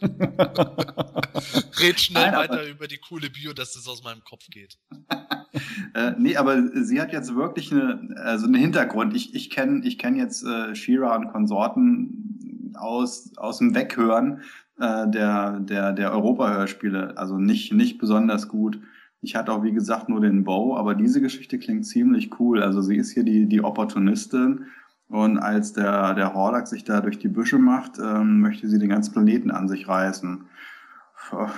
[1.80, 4.78] Red schnell Nein, weiter über die coole Bio, dass das aus meinem Kopf geht.
[5.94, 9.16] äh, nee, aber sie hat jetzt wirklich eine, also einen Hintergrund.
[9.16, 14.42] Ich, ich kenne ich kenn jetzt äh, Shira und Konsorten aus, aus dem Weghören
[14.78, 17.18] äh, der, der, der Europa-Hörspiele.
[17.18, 18.78] Also nicht, nicht besonders gut.
[19.22, 22.62] Ich hatte auch, wie gesagt, nur den Bow, aber diese Geschichte klingt ziemlich cool.
[22.62, 24.66] Also sie ist hier die, die Opportunistin
[25.08, 28.90] und als der, der Hordak sich da durch die Büsche macht, ähm, möchte sie den
[28.90, 30.46] ganzen Planeten an sich reißen.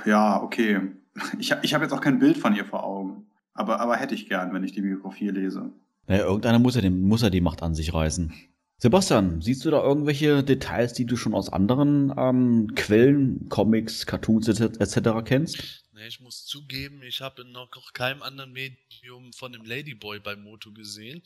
[0.05, 0.81] Ja, okay.
[1.39, 3.25] Ich, ich habe jetzt auch kein Bild von ihr vor Augen.
[3.53, 5.71] Aber, aber hätte ich gern, wenn ich die Biografie lese.
[6.05, 8.31] Naja, irgendeiner muss ja, den, muss ja die Macht an sich reißen.
[8.77, 14.47] Sebastian, siehst du da irgendwelche Details, die du schon aus anderen ähm, Quellen, Comics, Cartoons
[14.47, 15.09] etc.
[15.25, 15.86] kennst?
[16.07, 21.21] Ich muss zugeben, ich habe noch keinem anderen Medium von dem Ladyboy bei Moto gesehen.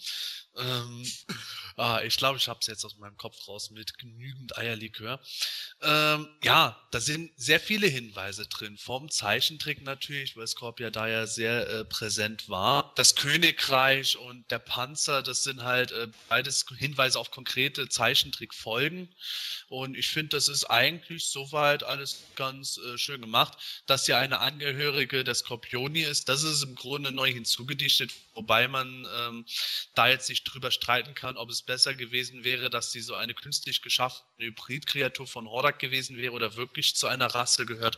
[0.58, 1.06] Ähm,
[1.78, 5.22] ah, ich glaube, ich habe es jetzt aus meinem Kopf raus mit genügend Eierlikör.
[5.82, 8.78] Ähm, ja, da sind sehr viele Hinweise drin.
[8.78, 12.94] Vom Zeichentrick natürlich, weil Scorpia da ja sehr äh, präsent war.
[12.96, 19.10] Das Königreich und der Panzer, das sind halt äh, beides Hinweise auf konkrete Zeichentrickfolgen.
[19.70, 24.40] Und ich finde, das ist eigentlich soweit alles ganz äh, schön gemacht, dass ja eine
[24.72, 26.30] Angehörige der Skorpioni ist.
[26.30, 29.46] Das ist im Grunde neu hinzugedichtet, wobei man ähm,
[29.96, 33.34] da jetzt nicht drüber streiten kann, ob es besser gewesen wäre, dass sie so eine
[33.34, 37.98] künstlich geschaffene Hybridkreatur von Hordak gewesen wäre oder wirklich zu einer Rasse gehört.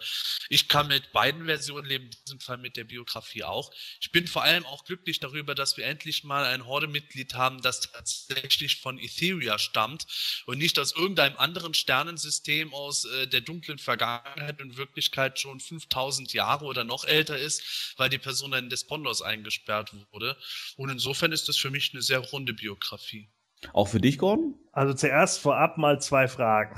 [0.50, 3.72] Ich kann mit beiden Versionen leben, in diesem Fall mit der Biografie auch.
[4.02, 7.82] Ich bin vor allem auch glücklich darüber, dass wir endlich mal ein Horde-Mitglied haben, das
[7.82, 10.08] tatsächlich von Etheria stammt
[10.48, 16.34] und nicht aus irgendeinem anderen Sternensystem aus äh, der dunklen Vergangenheit in Wirklichkeit schon 5000
[16.34, 20.38] Jahre oder noch älter ist, weil die Person in Despondos eingesperrt wurde.
[20.78, 23.30] Und insofern ist das für mich eine sehr runde Biografie.
[23.72, 24.56] Auch für dich, Gordon?
[24.72, 26.78] Also zuerst vorab mal zwei Fragen.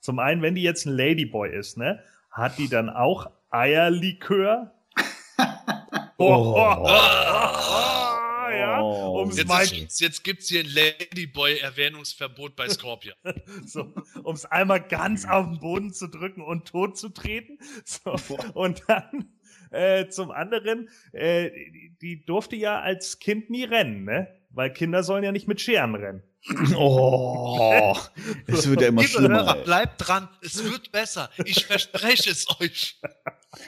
[0.00, 4.74] Zum einen, wenn die jetzt ein Ladyboy ist, ne, hat die dann auch Eierlikör?
[6.18, 8.03] oh, oh, oh, oh,
[9.24, 13.14] um's jetzt, mal, ist, jetzt gibt's hier ein Ladyboy-Erwähnungsverbot bei Scorpia.
[13.66, 13.92] so,
[14.22, 17.58] um es einmal ganz auf den Boden zu drücken und tot zu treten.
[17.84, 18.16] So,
[18.54, 19.28] und dann
[19.70, 24.28] äh, zum anderen, äh, die, die durfte ja als Kind nie rennen, ne?
[24.50, 26.22] Weil Kinder sollen ja nicht mit Scheren rennen.
[26.76, 27.96] Oh,
[28.46, 29.44] es wird ja immer Liebe schlimmer.
[29.44, 31.30] Hörer, bleibt dran, es wird besser.
[31.44, 33.00] Ich verspreche es euch.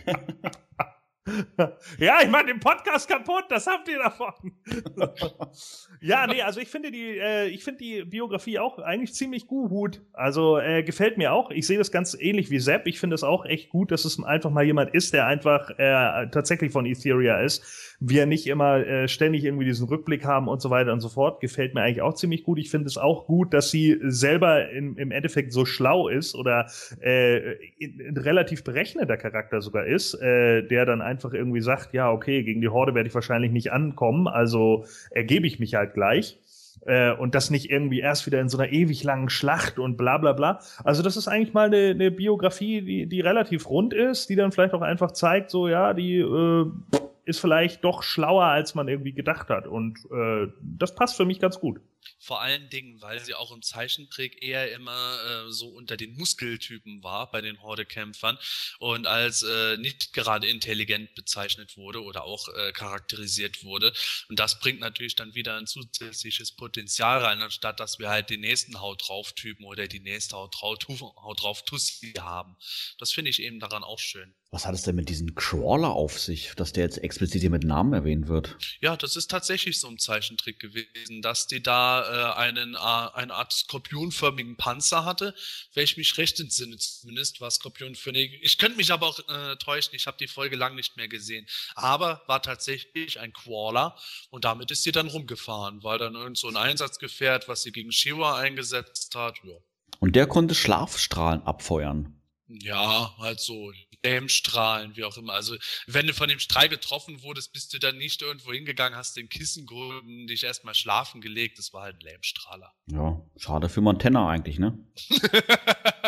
[1.99, 4.53] ja, ich mache den Podcast kaputt, das habt ihr davon.
[6.01, 10.03] Ja, nee, also ich finde die, äh, ich finde die Biografie auch eigentlich ziemlich gut.
[10.13, 11.51] Also äh, gefällt mir auch.
[11.51, 12.87] Ich sehe das ganz ähnlich wie Sepp.
[12.87, 16.29] Ich finde es auch echt gut, dass es einfach mal jemand ist, der einfach äh,
[16.31, 17.96] tatsächlich von Etheria ist.
[18.01, 21.41] Wir nicht immer äh, ständig irgendwie diesen Rückblick haben und so weiter und so fort.
[21.41, 22.59] Gefällt mir eigentlich auch ziemlich gut.
[22.59, 26.67] Ich finde es auch gut, dass sie selber in, im Endeffekt so schlau ist oder
[27.01, 32.43] äh, ein relativ berechneter Charakter sogar ist, äh, der dann einfach irgendwie sagt, ja, okay,
[32.43, 36.39] gegen die Horde werde ich wahrscheinlich nicht ankommen, also ergebe ich mich halt gleich.
[36.87, 40.19] Äh, und das nicht irgendwie erst wieder in so einer ewig langen Schlacht und bla
[40.19, 40.61] bla bla.
[40.85, 44.53] Also das ist eigentlich mal eine, eine Biografie, die, die relativ rund ist, die dann
[44.53, 46.67] vielleicht auch einfach zeigt, so ja, die äh,
[47.27, 49.67] ist vielleicht doch schlauer, als man irgendwie gedacht hat.
[49.67, 51.81] Und äh, das passt für mich ganz gut.
[52.19, 57.03] Vor allen Dingen, weil sie auch im Zeichentrick eher immer äh, so unter den Muskeltypen
[57.03, 58.39] war bei den Horde-Kämpfern
[58.79, 63.93] und als äh, nicht gerade intelligent bezeichnet wurde oder auch äh, charakterisiert wurde.
[64.29, 68.41] Und das bringt natürlich dann wieder ein zusätzliches Potenzial rein, anstatt dass wir halt den
[68.41, 72.57] nächsten Haut drauf Typen oder die nächste Haut drauf, Haut drauf Tussi haben.
[72.99, 74.35] Das finde ich eben daran auch schön.
[74.51, 77.65] Was hat es denn mit diesem Crawler auf sich, dass der jetzt explizit hier mit
[77.65, 78.57] Namen erwähnt wird?
[78.81, 83.35] Ja, das ist tatsächlich so ein Zeichentrick gewesen, dass die da äh, einen, äh, eine
[83.35, 85.35] Art skorpionförmigen Panzer hatte,
[85.75, 88.39] welch mich recht entsinne zumindest, war skorpionförmig.
[88.43, 91.47] Ich könnte mich aber auch äh, täuschen, ich habe die Folge lang nicht mehr gesehen.
[91.75, 93.97] Aber war tatsächlich ein Crawler
[94.31, 97.93] und damit ist sie dann rumgefahren, war dann irgend so ein Einsatzgefährt, was sie gegen
[97.93, 99.39] Shiva eingesetzt hat.
[99.45, 99.55] Ja.
[100.01, 102.21] Und der konnte Schlafstrahlen abfeuern.
[102.49, 105.33] Ja, halt so Lähmstrahlen, wie auch immer.
[105.33, 105.57] Also,
[105.87, 109.29] wenn du von dem Strahl getroffen wurdest, bist du dann nicht irgendwo hingegangen, hast den
[109.29, 111.59] Kissen geholt und dich erstmal schlafen gelegt.
[111.59, 112.73] Das war halt ein Lähmstrahler.
[112.87, 114.79] Ja, schade für Montana eigentlich, ne?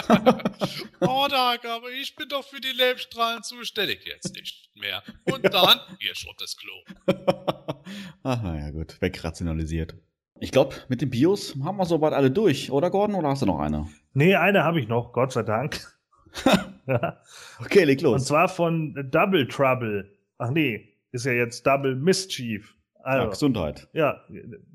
[1.01, 4.05] oh, Doc, aber ich bin doch für die Lähmstrahlen zuständig.
[4.07, 5.03] Jetzt nicht mehr.
[5.25, 6.73] Und dann, hier schrubbt das Klo.
[8.23, 9.95] Aha, ja gut, wegrationalisiert.
[10.41, 13.17] Ich glaube, mit den Bios haben wir soweit alle durch, oder Gordon?
[13.17, 13.89] Oder hast du noch eine?
[14.13, 15.81] Nee, eine habe ich noch, Gott sei Dank.
[17.03, 17.21] ja.
[17.61, 18.15] Okay, leg los.
[18.15, 20.11] Und zwar von Double Trouble.
[20.39, 22.75] Ach nee, ist ja jetzt Double Mischief.
[23.03, 23.89] Also, ja, Gesundheit.
[23.93, 24.25] Ja,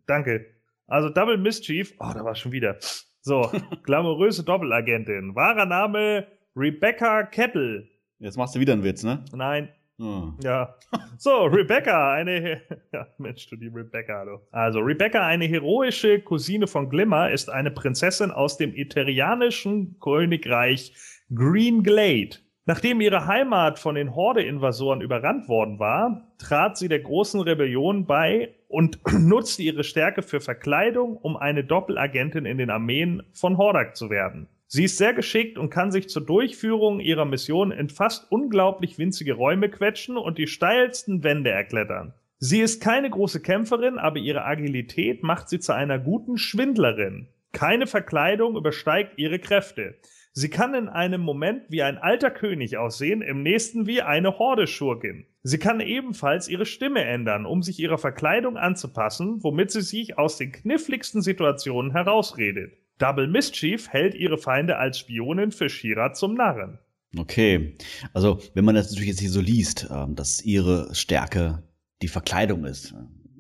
[0.06, 0.45] danke.
[0.88, 2.77] Also Double Mischief, oh, da war schon wieder.
[3.22, 3.49] So,
[3.84, 5.35] glamouröse Doppelagentin.
[5.35, 7.88] Wahrer Name Rebecca Kettle.
[8.19, 9.23] Jetzt machst du wieder einen Witz, ne?
[9.34, 9.69] Nein.
[9.98, 10.38] Hm.
[10.44, 10.76] Ja.
[11.18, 12.61] So, Rebecca, eine,
[12.94, 14.40] ja, Mensch, du die Rebecca, du.
[14.52, 20.94] Also, Rebecca, eine heroische Cousine von Glimmer, ist eine Prinzessin aus dem eterianischen Königreich
[21.35, 22.38] Green Glade.
[22.65, 28.53] Nachdem ihre Heimat von den Horde-Invasoren überrannt worden war, trat sie der großen Rebellion bei
[28.68, 34.10] und nutzte ihre Stärke für Verkleidung, um eine Doppelagentin in den Armeen von Hordak zu
[34.10, 34.47] werden.
[34.68, 39.34] Sie ist sehr geschickt und kann sich zur Durchführung ihrer Mission in fast unglaublich winzige
[39.34, 42.14] Räume quetschen und die steilsten Wände erklettern.
[42.38, 47.27] Sie ist keine große Kämpferin, aber ihre Agilität macht sie zu einer guten Schwindlerin.
[47.53, 49.95] Keine Verkleidung übersteigt ihre Kräfte.
[50.35, 55.27] Sie kann in einem Moment wie ein alter König aussehen, im nächsten wie eine Horde-Schurkin.
[55.43, 60.38] Sie kann ebenfalls ihre Stimme ändern, um sich ihrer Verkleidung anzupassen, womit sie sich aus
[60.38, 62.73] den kniffligsten Situationen herausredet.
[62.97, 66.80] Double Mischief hält ihre Feinde als Spionin für Shira zum Narren.
[67.15, 67.77] Okay,
[68.14, 71.61] also wenn man das natürlich jetzt hier so liest, ähm, dass ihre Stärke
[72.01, 72.95] die Verkleidung ist,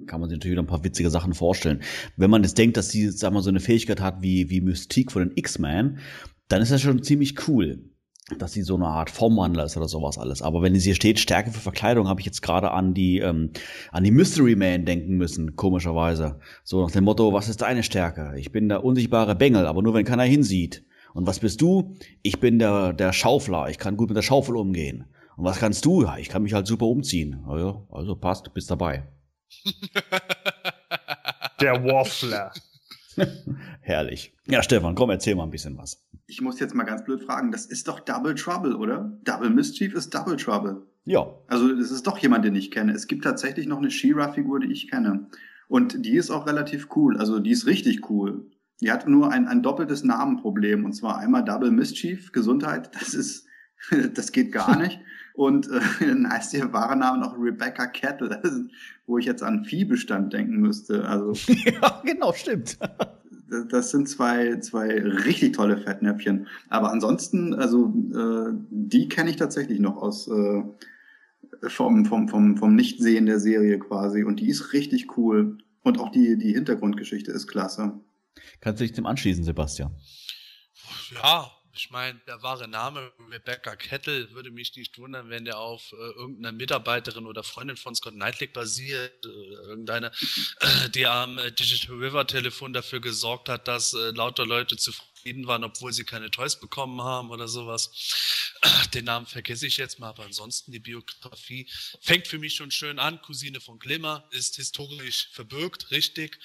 [0.05, 1.81] kann man sich natürlich noch ein paar witzige Sachen vorstellen.
[2.17, 5.11] Wenn man jetzt denkt, dass sie, sagen wir, so eine Fähigkeit hat wie, wie Mystique
[5.11, 5.99] von den X-Men,
[6.47, 7.89] dann ist das schon ziemlich cool,
[8.37, 10.41] dass sie so eine Art Formwandler ist oder sowas alles.
[10.41, 13.51] Aber wenn es hier steht, Stärke für Verkleidung, habe ich jetzt gerade an die, ähm,
[13.91, 16.39] an die Mystery Man denken müssen, komischerweise.
[16.63, 18.33] So nach dem Motto, was ist deine Stärke?
[18.37, 20.85] Ich bin der unsichtbare Bengel, aber nur wenn keiner hinsieht.
[21.13, 21.95] Und was bist du?
[22.21, 25.05] Ich bin der, der Schaufler, ich kann gut mit der Schaufel umgehen.
[25.35, 26.03] Und was kannst du?
[26.03, 27.43] Ja, ich kann mich halt super umziehen.
[27.47, 29.03] Also, also passt, bist dabei.
[31.61, 32.51] Der Waffler.
[33.81, 34.33] Herrlich.
[34.47, 36.03] Ja, Stefan, komm, erzähl mal ein bisschen was.
[36.27, 39.17] Ich muss jetzt mal ganz blöd fragen, das ist doch Double Trouble, oder?
[39.23, 40.85] Double Mischief ist Double Trouble.
[41.05, 41.27] Ja.
[41.47, 42.93] Also das ist doch jemand, den ich kenne.
[42.93, 45.27] Es gibt tatsächlich noch eine She-Ra-Figur, die ich kenne.
[45.67, 47.17] Und die ist auch relativ cool.
[47.17, 48.45] Also die ist richtig cool.
[48.81, 50.85] Die hat nur ein, ein doppeltes Namenproblem.
[50.85, 52.91] Und zwar einmal Double Mischief, Gesundheit.
[52.95, 53.45] Das ist,
[54.13, 54.99] das geht gar nicht.
[55.33, 58.41] Und äh, dann heißt ihr wahre Name noch Rebecca Kettle,
[59.05, 61.07] wo ich jetzt an Viehbestand denken müsste.
[61.07, 61.33] Also,
[61.65, 62.77] ja, genau, stimmt.
[63.69, 66.47] das sind zwei, zwei richtig tolle Fettnäpfchen.
[66.69, 70.63] Aber ansonsten, also äh, die kenne ich tatsächlich noch aus äh,
[71.67, 74.23] vom, vom, vom, vom Nichtsehen der Serie quasi.
[74.23, 75.57] Und die ist richtig cool.
[75.83, 77.93] Und auch die, die Hintergrundgeschichte ist klasse.
[78.61, 79.91] Kannst du dich dem anschließen, Sebastian?
[81.13, 85.91] Ja, Ich meine, der wahre Name Rebecca Kettle würde mich nicht wundern, wenn der auf
[85.91, 89.25] äh, irgendeiner Mitarbeiterin oder Freundin von Scott Knightley basiert.
[89.25, 90.11] Äh, irgendeine,
[90.59, 95.47] äh, die am äh, Digital River Telefon dafür gesorgt hat, dass äh, lauter Leute zufrieden
[95.47, 97.89] waren, obwohl sie keine Toys bekommen haben oder sowas.
[98.93, 101.67] Den Namen vergesse ich jetzt mal, aber ansonsten die Biografie
[102.01, 103.19] fängt für mich schon schön an.
[103.23, 106.39] Cousine von Glimmer ist historisch verbürgt, richtig.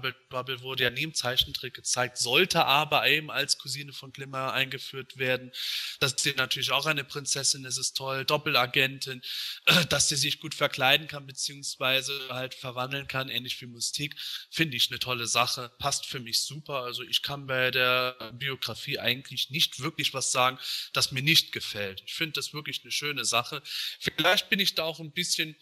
[0.00, 5.18] Bubble wurde ja nie im Zeichentrick gezeigt, sollte aber eben als Cousine von Glimmer eingeführt
[5.18, 5.52] werden.
[6.00, 8.24] Dass sie natürlich auch eine Prinzessin ist, ist toll.
[8.24, 9.22] Doppelagentin,
[9.88, 14.16] dass sie sich gut verkleiden kann, beziehungsweise halt verwandeln kann, ähnlich wie Mystique,
[14.50, 15.70] finde ich eine tolle Sache.
[15.78, 16.82] Passt für mich super.
[16.82, 20.58] Also ich kann bei der Biografie eigentlich nicht wirklich was sagen,
[20.92, 22.02] das mir nicht gefällt.
[22.06, 23.62] Ich finde das wirklich eine schöne Sache.
[24.00, 25.56] Vielleicht bin ich da auch ein bisschen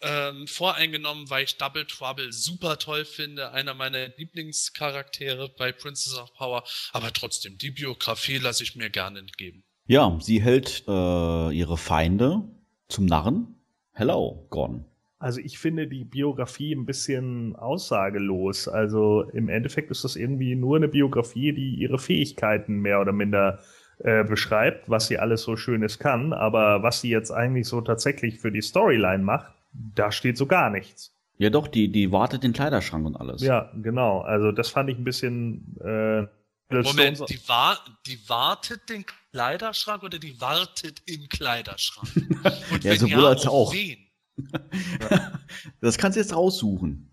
[0.00, 6.32] ähm, voreingenommen, weil ich Double Trouble super toll finde, einer meiner Lieblingscharaktere bei Princess of
[6.34, 9.64] Power, aber trotzdem, die Biografie lasse ich mir gerne entgeben.
[9.86, 12.42] Ja, sie hält äh, ihre Feinde
[12.88, 13.54] zum Narren.
[13.92, 14.86] Hello, Gordon.
[15.18, 18.68] Also ich finde die Biografie ein bisschen aussagelos.
[18.68, 23.60] Also im Endeffekt ist das irgendwie nur eine Biografie, die ihre Fähigkeiten mehr oder minder
[23.98, 26.32] äh, beschreibt, was sie alles so Schönes kann.
[26.32, 30.68] Aber was sie jetzt eigentlich so tatsächlich für die Storyline macht, da steht so gar
[30.70, 31.13] nichts.
[31.38, 33.42] Ja, doch, die, die wartet den Kleiderschrank und alles.
[33.42, 34.20] Ja, genau.
[34.20, 35.76] Also das fand ich ein bisschen.
[35.80, 36.26] Äh,
[36.70, 42.08] Moment, die, war, die wartet den Kleiderschrank oder die wartet im Kleiderschrank?
[42.72, 43.72] Und ja, sowohl ja, als auch.
[43.72, 43.98] Wen?
[45.80, 47.10] das kannst du jetzt raussuchen.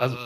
[0.00, 0.16] Also,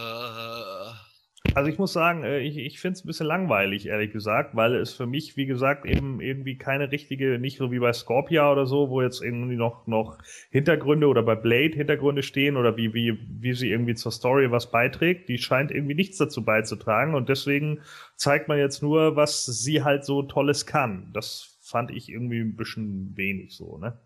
[1.56, 4.74] also ich muss sagen, äh, ich, ich finde es ein bisschen langweilig, ehrlich gesagt, weil
[4.74, 8.66] es für mich, wie gesagt, eben irgendwie keine richtige, nicht so wie bei Scorpia oder
[8.66, 10.18] so, wo jetzt irgendwie noch, noch
[10.50, 14.70] Hintergründe oder bei Blade Hintergründe stehen oder wie, wie, wie sie irgendwie zur Story was
[14.70, 15.30] beiträgt.
[15.30, 17.80] Die scheint irgendwie nichts dazu beizutragen und deswegen
[18.16, 21.08] zeigt man jetzt nur, was sie halt so Tolles kann.
[21.14, 23.98] Das fand ich irgendwie ein bisschen wenig so, ne?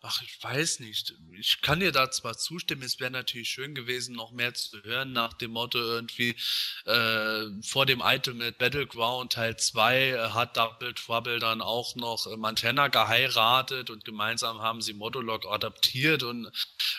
[0.00, 1.14] Ach, ich weiß nicht.
[1.32, 5.12] Ich kann dir da zwar zustimmen, es wäre natürlich schön gewesen, noch mehr zu hören,
[5.12, 6.36] nach dem Motto irgendwie
[6.84, 12.36] äh, vor dem Ultimate Battleground Teil 2 äh, hat Double Trouble dann auch noch äh,
[12.36, 16.48] Montana geheiratet und gemeinsam haben sie Modulog adaptiert und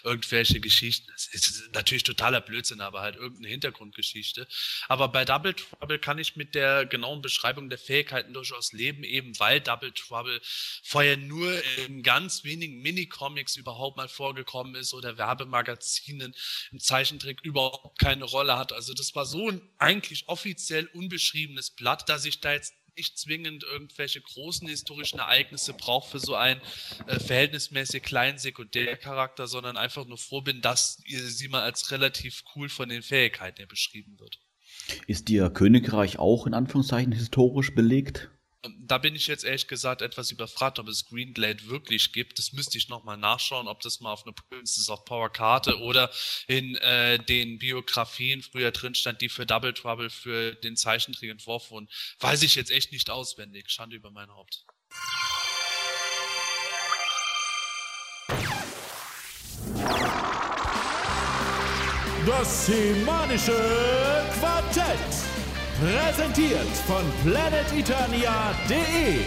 [0.03, 1.09] irgendwelche Geschichten.
[1.13, 4.45] Das ist natürlich totaler Blödsinn, aber halt irgendeine Hintergrundgeschichte.
[4.89, 9.39] Aber bei Double Trouble kann ich mit der genauen Beschreibung der Fähigkeiten durchaus leben, eben
[9.39, 10.41] weil Double Trouble
[10.83, 11.49] vorher nur
[11.87, 16.33] in ganz wenigen Minicomics überhaupt mal vorgekommen ist oder Werbemagazinen
[16.71, 18.73] im Zeichentrick überhaupt keine Rolle hat.
[18.73, 23.63] Also das war so ein eigentlich offiziell unbeschriebenes Blatt, dass ich da jetzt nicht zwingend
[23.63, 26.59] irgendwelche großen historischen Ereignisse braucht für so einen
[27.07, 32.67] äh, verhältnismäßig kleinen Sekundärcharakter, sondern einfach nur froh bin, dass sie mal als relativ cool
[32.67, 34.39] von den Fähigkeiten her beschrieben wird.
[35.07, 38.31] Ist Ihr Königreich auch in Anführungszeichen historisch belegt?
[38.61, 42.37] Da bin ich jetzt ehrlich gesagt etwas überfragt, ob es Greenglade wirklich gibt.
[42.39, 46.11] Das müsste ich nochmal nachschauen, ob das mal auf einer Princess of Power Karte oder
[46.47, 51.71] in äh, den Biografien früher drin stand, die für Double Trouble für den Zeichentrick entworfen
[51.71, 51.89] wurden.
[52.19, 53.69] Weiß ich jetzt echt nicht auswendig.
[53.69, 54.65] Schande über mein Haupt.
[62.25, 65.28] Das semanische Quartett.
[65.79, 69.21] Präsentiert von planeteternia.de.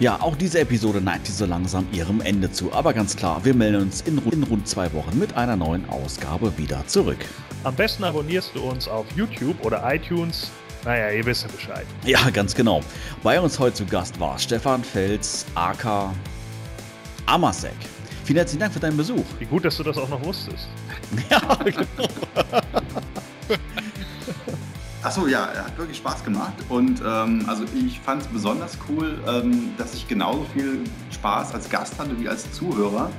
[0.00, 2.72] Ja, auch diese Episode neigt sich so langsam ihrem Ende zu.
[2.72, 6.58] Aber ganz klar, wir melden uns in, in, rund zwei Wochen mit einer neuen Ausgabe
[6.58, 7.24] wieder zurück.
[7.62, 10.50] Am besten abonnierst du uns auf YouTube oder iTunes.
[10.84, 11.86] Naja, ihr wisst ja Bescheid.
[12.04, 12.80] Ja, ganz genau.
[13.22, 16.12] Bei uns heute zu Gast war Stefan Fels, aka
[17.26, 17.76] Amasek.
[18.24, 19.24] Vielen herzlichen Dank für deinen Besuch.
[19.38, 20.66] Wie gut, dass du das auch noch wusstest.
[21.30, 22.08] ja, genau.
[25.02, 29.18] Achso, ja, er hat wirklich Spaß gemacht und ähm, also ich fand es besonders cool,
[29.28, 30.80] ähm, dass ich genauso viel
[31.10, 33.10] Spaß als Gast hatte wie als Zuhörer.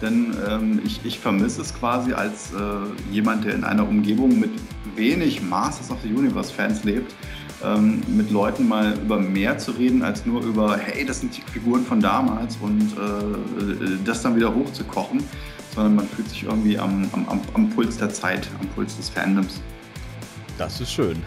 [0.00, 4.50] Denn ähm, ich, ich vermisse es quasi als äh, jemand, der in einer Umgebung mit
[4.94, 7.12] wenig Masters of the Universe Fans lebt,
[7.64, 11.42] ähm, mit Leuten mal über mehr zu reden, als nur über, hey, das sind die
[11.42, 15.22] Figuren von damals und äh, das dann wieder hochzukochen,
[15.74, 19.60] sondern man fühlt sich irgendwie am, am, am Puls der Zeit, am Puls des Fandoms.
[20.58, 21.20] Das ist schön.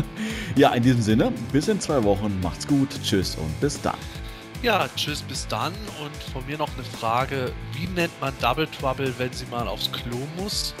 [0.56, 2.38] ja, in diesem Sinne, bis in zwei Wochen.
[2.42, 2.88] Macht's gut.
[3.02, 3.96] Tschüss und bis dann.
[4.62, 5.72] Ja, tschüss, bis dann.
[6.02, 7.52] Und von mir noch eine Frage.
[7.72, 10.74] Wie nennt man Double Trouble, wenn sie mal aufs Klo muss?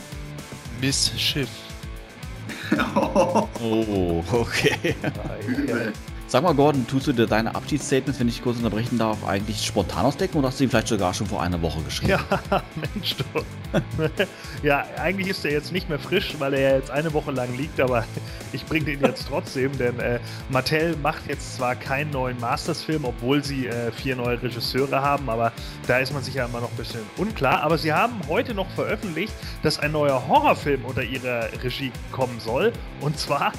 [0.80, 1.48] Miss Schiff.
[2.72, 4.96] oh, okay.
[6.36, 10.04] Sag mal, Gordon, tust du dir deine Abschiedsstatements, wenn ich kurz unterbrechen darf, eigentlich spontan
[10.04, 12.12] ausdecken oder hast du die vielleicht sogar schon vor einer Woche geschrieben?
[12.50, 12.62] Ja,
[12.94, 13.24] Mensch, du.
[14.62, 17.80] ja, eigentlich ist er jetzt nicht mehr frisch, weil er jetzt eine Woche lang liegt,
[17.80, 18.04] aber
[18.52, 20.18] ich bringe den jetzt trotzdem, denn äh,
[20.50, 25.54] Mattel macht jetzt zwar keinen neuen Masters-Film, obwohl sie äh, vier neue Regisseure haben, aber
[25.86, 27.62] da ist man sich ja immer noch ein bisschen unklar.
[27.62, 29.32] Aber sie haben heute noch veröffentlicht,
[29.62, 33.52] dass ein neuer Horrorfilm unter ihrer Regie kommen soll, und zwar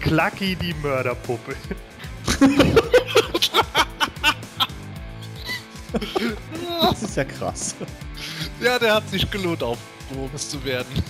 [0.00, 1.56] Clucky die Mörderpuppe.
[6.80, 7.74] Das ist ja krass.
[8.60, 11.02] Ja, der hat sich gelohnt, aufgehoben zu werden.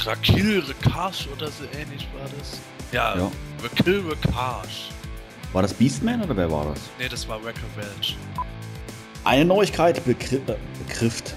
[0.00, 2.60] Rakil Rekash oder so ähnlich war das.
[2.92, 3.30] Ja, Ja.
[3.62, 4.90] Rakil Rekash.
[5.52, 6.80] War das Beastman oder wer war das?
[6.98, 8.16] Ne, das war Wrecker Welch.
[9.24, 10.56] Eine Neuigkeit begri äh,
[10.86, 11.34] betrifft.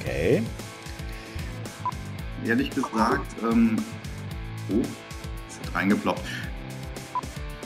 [0.00, 0.42] Okay.
[2.46, 3.76] Ehrlich gesagt, ähm,
[4.70, 4.82] oh,
[5.74, 6.20] reingeploppt.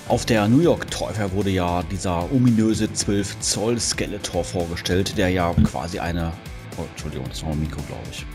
[0.08, 5.30] Auf der New York Toy Fair wurde ja dieser ominöse 12 Zoll Skeletor vorgestellt, der
[5.30, 6.32] ja quasi eine.
[6.76, 8.26] Oh, Entschuldigung, das war mein Mikro, glaube ich.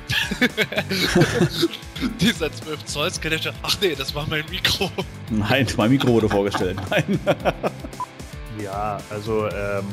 [2.19, 3.53] Dieser 12 Zoll Skeletor.
[3.61, 4.89] Ach nee, das war mein Mikro.
[5.29, 6.79] Nein, mein Mikro wurde vorgestellt.
[6.89, 7.19] Nein.
[8.61, 9.85] Ja, also ähm,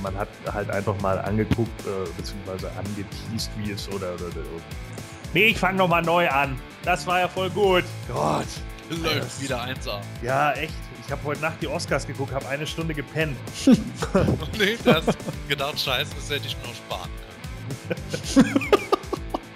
[0.00, 4.14] man hat halt einfach mal angeguckt, äh, beziehungsweise angeteased, wie es oder.
[4.14, 4.62] oder, oder.
[5.34, 6.56] Nee, ich fange nochmal neu an.
[6.84, 7.84] Das war ja voll gut.
[8.12, 8.46] Gott.
[9.02, 10.00] Läuft wieder 1A.
[10.22, 10.74] Ja, echt.
[11.04, 13.36] Ich habe heute Nacht die Oscars geguckt, habe eine Stunde gepennt.
[14.58, 15.04] nee, das
[15.48, 17.10] gedacht, scheiße, das hätte ich noch sparen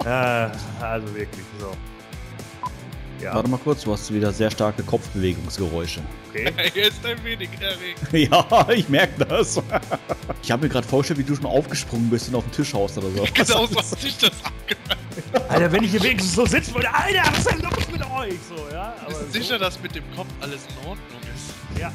[0.05, 0.51] Ah,
[0.81, 1.73] also wirklich so.
[3.23, 6.01] Ja, Warte mal kurz, du hast wieder sehr starke Kopfbewegungsgeräusche.
[6.29, 6.45] okay.
[6.45, 6.59] können.
[6.59, 8.13] Er ist ein wenig erregt.
[8.13, 9.63] Ja, ich merke das.
[10.43, 12.99] Ich habe mir gerade vorgestellt, wie du schon aufgesprungen bist und auf den Tisch haust
[12.99, 13.27] oder so.
[13.33, 15.06] Genau so hat sich das angehört.
[15.49, 18.35] Alter, wenn ich hier wenigstens so sitzen würde, Alter, was ist denn los mit euch?
[18.49, 21.55] So, ja, aber Bist du so, sicher, dass mit dem Kopf alles in Ordnung ist?
[21.81, 21.91] Ja.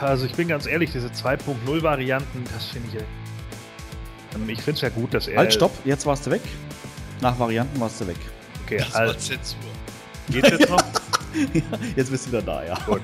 [0.00, 3.00] Also ich bin ganz ehrlich, diese 2.0 Varianten, das finde ich ja.
[4.36, 5.38] Ähm, Ich finde es ja gut, dass er.
[5.38, 6.42] Halt, stopp, jetzt warst du weg.
[7.20, 8.16] Nach Varianten warst du weg.
[8.64, 9.58] Okay, Das war also, Zensur.
[10.30, 10.82] geht's jetzt noch?
[11.96, 12.74] Jetzt bist du wieder da, ja.
[12.86, 13.02] Gut.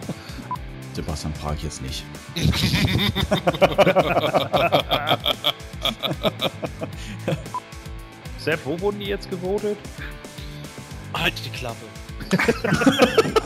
[0.95, 2.05] Sebastian frage ich jetzt nicht.
[8.45, 9.79] Sepp, wo wurden die jetzt gewotet?
[11.15, 11.87] Halt die Klappe.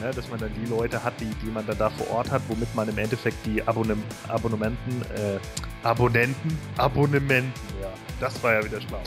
[0.00, 2.40] Ne, dass man dann die Leute hat, die, die man dann da vor Ort hat,
[2.48, 5.38] womit man im Endeffekt die Abonnem Abonnementen, äh,
[5.86, 7.52] Abonnenten, Abonnementen,
[7.82, 7.88] ja,
[8.18, 9.02] das war ja wieder schlau.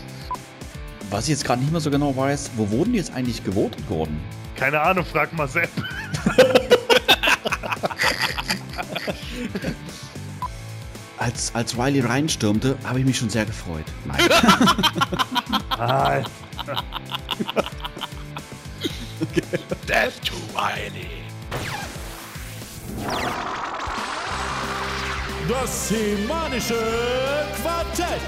[1.10, 3.90] Was ich jetzt gerade nicht mehr so genau weiß, wo wurden die jetzt eigentlich gewotet
[3.90, 4.22] worden?
[4.56, 5.72] Keine Ahnung, frag mal Sepp.
[11.24, 13.86] Als, als Riley reinstürmte, habe ich mich schon sehr gefreut.
[14.04, 14.20] Nein.
[15.80, 16.22] Ah,
[19.88, 21.08] Death to Riley.
[25.50, 26.78] Das semanische
[27.62, 28.22] Quartett.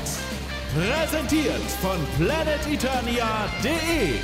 [0.74, 4.20] Präsentiert von planeteternia.de.